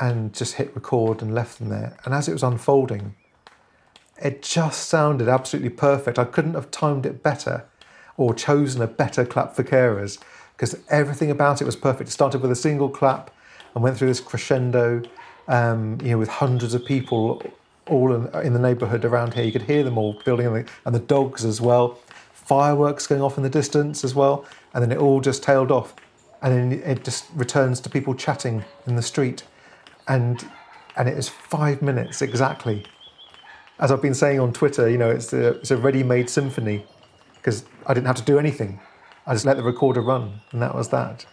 and 0.00 0.32
just 0.32 0.54
hit 0.54 0.74
record 0.74 1.20
and 1.20 1.34
left 1.34 1.58
them 1.58 1.68
there. 1.68 1.96
And 2.04 2.14
as 2.14 2.26
it 2.26 2.32
was 2.32 2.42
unfolding, 2.42 3.14
it 4.20 4.42
just 4.42 4.88
sounded 4.88 5.28
absolutely 5.28 5.70
perfect. 5.70 6.18
I 6.18 6.24
couldn't 6.24 6.54
have 6.54 6.70
timed 6.70 7.04
it 7.04 7.22
better 7.22 7.66
or 8.16 8.34
chosen 8.34 8.82
a 8.82 8.86
better 8.86 9.24
clap 9.24 9.54
for 9.54 9.62
carers 9.62 10.18
because 10.56 10.78
everything 10.88 11.30
about 11.30 11.60
it 11.60 11.64
was 11.64 11.76
perfect. 11.76 12.08
It 12.08 12.12
started 12.12 12.40
with 12.40 12.50
a 12.50 12.56
single 12.56 12.88
clap 12.88 13.30
and 13.74 13.84
went 13.84 13.98
through 13.98 14.08
this 14.08 14.20
crescendo, 14.20 15.02
um, 15.48 15.98
you 16.02 16.10
know, 16.10 16.18
with 16.18 16.28
hundreds 16.28 16.74
of 16.74 16.84
people 16.84 17.42
all 17.86 18.14
in, 18.14 18.28
in, 18.44 18.52
the 18.52 18.58
neighbourhood 18.58 19.04
around 19.04 19.34
here. 19.34 19.44
You 19.44 19.52
could 19.52 19.62
hear 19.62 19.82
them 19.82 19.98
all 19.98 20.20
building, 20.24 20.46
and 20.46 20.56
the, 20.56 20.70
and 20.84 20.94
the 20.94 21.00
dogs 21.00 21.44
as 21.44 21.60
well. 21.60 21.98
Fireworks 22.32 23.06
going 23.06 23.22
off 23.22 23.36
in 23.36 23.42
the 23.42 23.50
distance 23.50 24.04
as 24.04 24.14
well, 24.14 24.44
and 24.74 24.82
then 24.82 24.92
it 24.92 24.98
all 24.98 25.20
just 25.20 25.42
tailed 25.42 25.70
off, 25.70 25.94
and 26.42 26.72
then 26.72 26.82
it 26.84 27.04
just 27.04 27.26
returns 27.34 27.80
to 27.80 27.90
people 27.90 28.14
chatting 28.14 28.64
in 28.86 28.96
the 28.96 29.02
street 29.02 29.44
and 30.10 30.44
and 30.96 31.08
it 31.08 31.16
is 31.16 31.28
five 31.28 31.80
minutes 31.80 32.20
exactly. 32.20 32.84
As 33.78 33.90
I've 33.90 34.02
been 34.02 34.14
saying 34.14 34.40
on 34.40 34.52
Twitter, 34.52 34.90
you 34.90 34.98
know, 34.98 35.08
it's 35.08 35.32
a, 35.32 35.52
it's 35.60 35.70
a 35.70 35.76
ready-made 35.76 36.28
symphony 36.28 36.84
because 37.36 37.64
I 37.86 37.94
didn't 37.94 38.08
have 38.08 38.16
to 38.16 38.22
do 38.22 38.38
anything. 38.38 38.80
I 39.26 39.32
just 39.32 39.46
let 39.46 39.56
the 39.56 39.62
recorder 39.62 40.02
run, 40.02 40.40
and 40.52 40.60
that 40.60 40.74
was 40.74 40.88
that. 40.88 41.24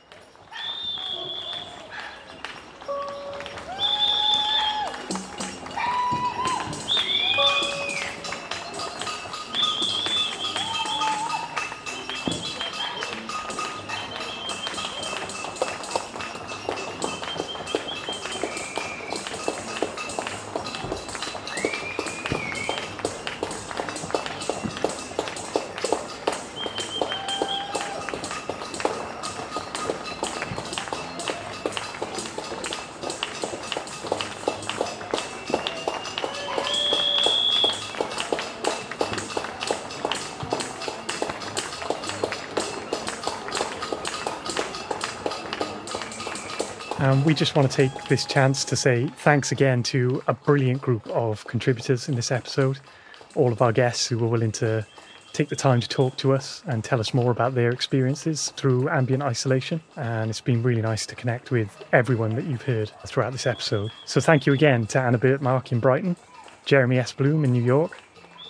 We 47.28 47.34
just 47.34 47.58
want 47.58 47.70
to 47.70 47.76
take 47.76 48.06
this 48.06 48.24
chance 48.24 48.64
to 48.64 48.78
say 48.78 49.08
thanks 49.18 49.52
again 49.52 49.84
to 49.84 50.24
a 50.28 50.34
brilliant 50.34 50.82
group 50.82 51.06
of 51.08 51.46
contributors 51.46 52.08
in 52.08 52.16
this 52.16 52.32
episode, 52.32 52.80
all 53.36 53.52
of 53.52 53.62
our 53.62 53.74
guests 53.74 54.08
who 54.08 54.18
were 54.18 54.30
willing 54.30 54.54
to 54.54 54.88
take 55.34 55.50
the 55.50 55.56
time 55.58 55.82
to 55.82 55.90
talk 55.90 56.16
to 56.20 56.32
us 56.32 56.64
and 56.68 56.86
tell 56.86 57.02
us 57.02 57.14
more 57.14 57.30
about 57.32 57.54
their 57.54 57.70
experiences 57.70 58.54
through 58.56 58.88
ambient 58.88 59.24
isolation. 59.24 59.82
And 59.98 60.30
it's 60.30 60.40
been 60.40 60.64
really 60.64 60.82
nice 60.82 61.06
to 61.06 61.16
connect 61.16 61.52
with 61.52 61.84
everyone 61.92 62.34
that 62.36 62.46
you've 62.46 62.62
heard 62.62 62.94
throughout 63.06 63.34
this 63.34 63.46
episode. 63.46 63.92
So 64.06 64.22
thank 64.22 64.46
you 64.46 64.54
again 64.54 64.88
to 64.88 65.02
Anna 65.02 65.18
Bertmark 65.18 65.74
in 65.74 65.82
Brighton, 65.82 66.16
Jeremy 66.64 66.98
S. 66.98 67.12
Bloom 67.12 67.44
in 67.44 67.52
New 67.52 67.62
York, 67.62 68.00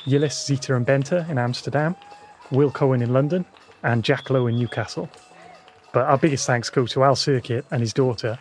Yillis, 0.06 0.46
Zita, 0.46 0.76
and 0.76 0.86
Bente 0.86 1.28
in 1.28 1.40
Amsterdam, 1.40 1.96
Will 2.52 2.70
Cohen 2.70 3.02
in 3.02 3.12
London, 3.12 3.44
and 3.82 4.04
Jack 4.04 4.30
Lowe 4.30 4.46
in 4.46 4.56
Newcastle. 4.56 5.10
But 5.94 6.06
our 6.06 6.20
biggest 6.20 6.46
thanks 6.46 6.70
go 6.70 6.86
to 6.86 7.04
Al 7.04 7.16
Sirkett 7.16 7.66
and 7.72 7.82
his 7.82 7.92
daughter 7.92 8.38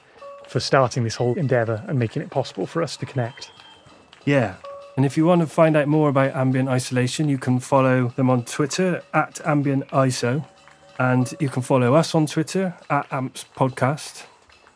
for 0.48 0.60
starting 0.60 1.04
this 1.04 1.16
whole 1.16 1.34
endeavour 1.34 1.82
and 1.88 1.98
making 1.98 2.22
it 2.22 2.30
possible 2.30 2.66
for 2.66 2.82
us 2.82 2.96
to 2.98 3.06
connect. 3.06 3.50
Yeah. 4.24 4.56
And 4.96 5.04
if 5.04 5.16
you 5.16 5.26
want 5.26 5.42
to 5.42 5.46
find 5.46 5.76
out 5.76 5.88
more 5.88 6.08
about 6.08 6.34
ambient 6.34 6.68
isolation, 6.68 7.28
you 7.28 7.38
can 7.38 7.60
follow 7.60 8.08
them 8.16 8.30
on 8.30 8.44
Twitter 8.44 9.02
at 9.12 9.40
ambient 9.44 9.88
iso. 9.88 10.44
And 10.98 11.32
you 11.38 11.50
can 11.50 11.62
follow 11.62 11.94
us 11.94 12.14
on 12.14 12.26
Twitter 12.26 12.74
at 12.88 13.06
amps 13.12 13.44
podcast. 13.54 14.24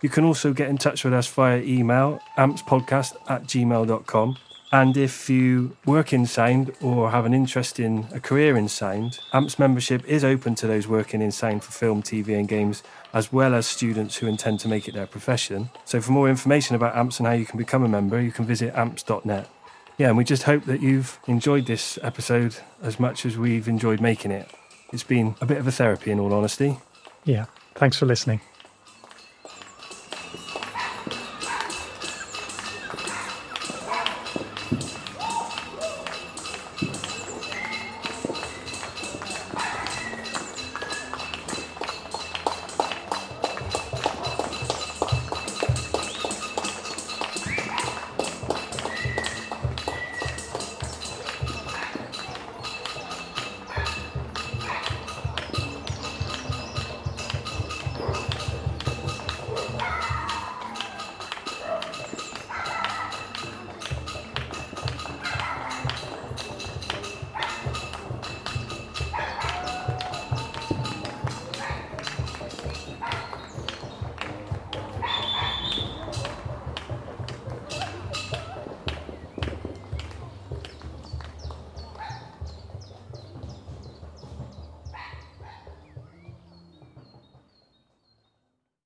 You 0.02 0.08
can 0.08 0.24
also 0.24 0.52
get 0.52 0.68
in 0.68 0.76
touch 0.76 1.04
with 1.04 1.14
us 1.14 1.26
via 1.26 1.60
email, 1.62 2.20
ampspodcast 2.36 3.14
at 3.28 3.44
gmail.com. 3.44 4.36
And 4.72 4.96
if 4.96 5.28
you 5.28 5.76
work 5.84 6.12
in 6.12 6.26
sound 6.26 6.72
or 6.80 7.10
have 7.10 7.26
an 7.26 7.34
interest 7.34 7.80
in 7.80 8.06
a 8.12 8.20
career 8.20 8.56
in 8.56 8.68
sound, 8.68 9.18
AMPS 9.32 9.58
membership 9.58 10.04
is 10.04 10.22
open 10.22 10.54
to 10.56 10.68
those 10.68 10.86
working 10.86 11.20
in 11.20 11.32
sound 11.32 11.64
for 11.64 11.72
film, 11.72 12.02
TV, 12.02 12.38
and 12.38 12.46
games, 12.46 12.84
as 13.12 13.32
well 13.32 13.54
as 13.54 13.66
students 13.66 14.16
who 14.16 14.28
intend 14.28 14.60
to 14.60 14.68
make 14.68 14.86
it 14.86 14.94
their 14.94 15.08
profession. 15.08 15.70
So, 15.84 16.00
for 16.00 16.12
more 16.12 16.28
information 16.28 16.76
about 16.76 16.96
AMPS 16.96 17.18
and 17.18 17.26
how 17.26 17.32
you 17.32 17.46
can 17.46 17.58
become 17.58 17.82
a 17.82 17.88
member, 17.88 18.20
you 18.20 18.30
can 18.30 18.46
visit 18.46 18.72
amps.net. 18.74 19.48
Yeah, 19.98 20.08
and 20.08 20.16
we 20.16 20.24
just 20.24 20.44
hope 20.44 20.64
that 20.66 20.80
you've 20.80 21.18
enjoyed 21.26 21.66
this 21.66 21.98
episode 22.02 22.56
as 22.80 23.00
much 23.00 23.26
as 23.26 23.36
we've 23.36 23.66
enjoyed 23.66 24.00
making 24.00 24.30
it. 24.30 24.48
It's 24.92 25.02
been 25.02 25.34
a 25.40 25.46
bit 25.46 25.58
of 25.58 25.66
a 25.66 25.72
therapy, 25.72 26.12
in 26.12 26.20
all 26.20 26.32
honesty. 26.32 26.78
Yeah, 27.24 27.46
thanks 27.74 27.96
for 27.96 28.06
listening. 28.06 28.40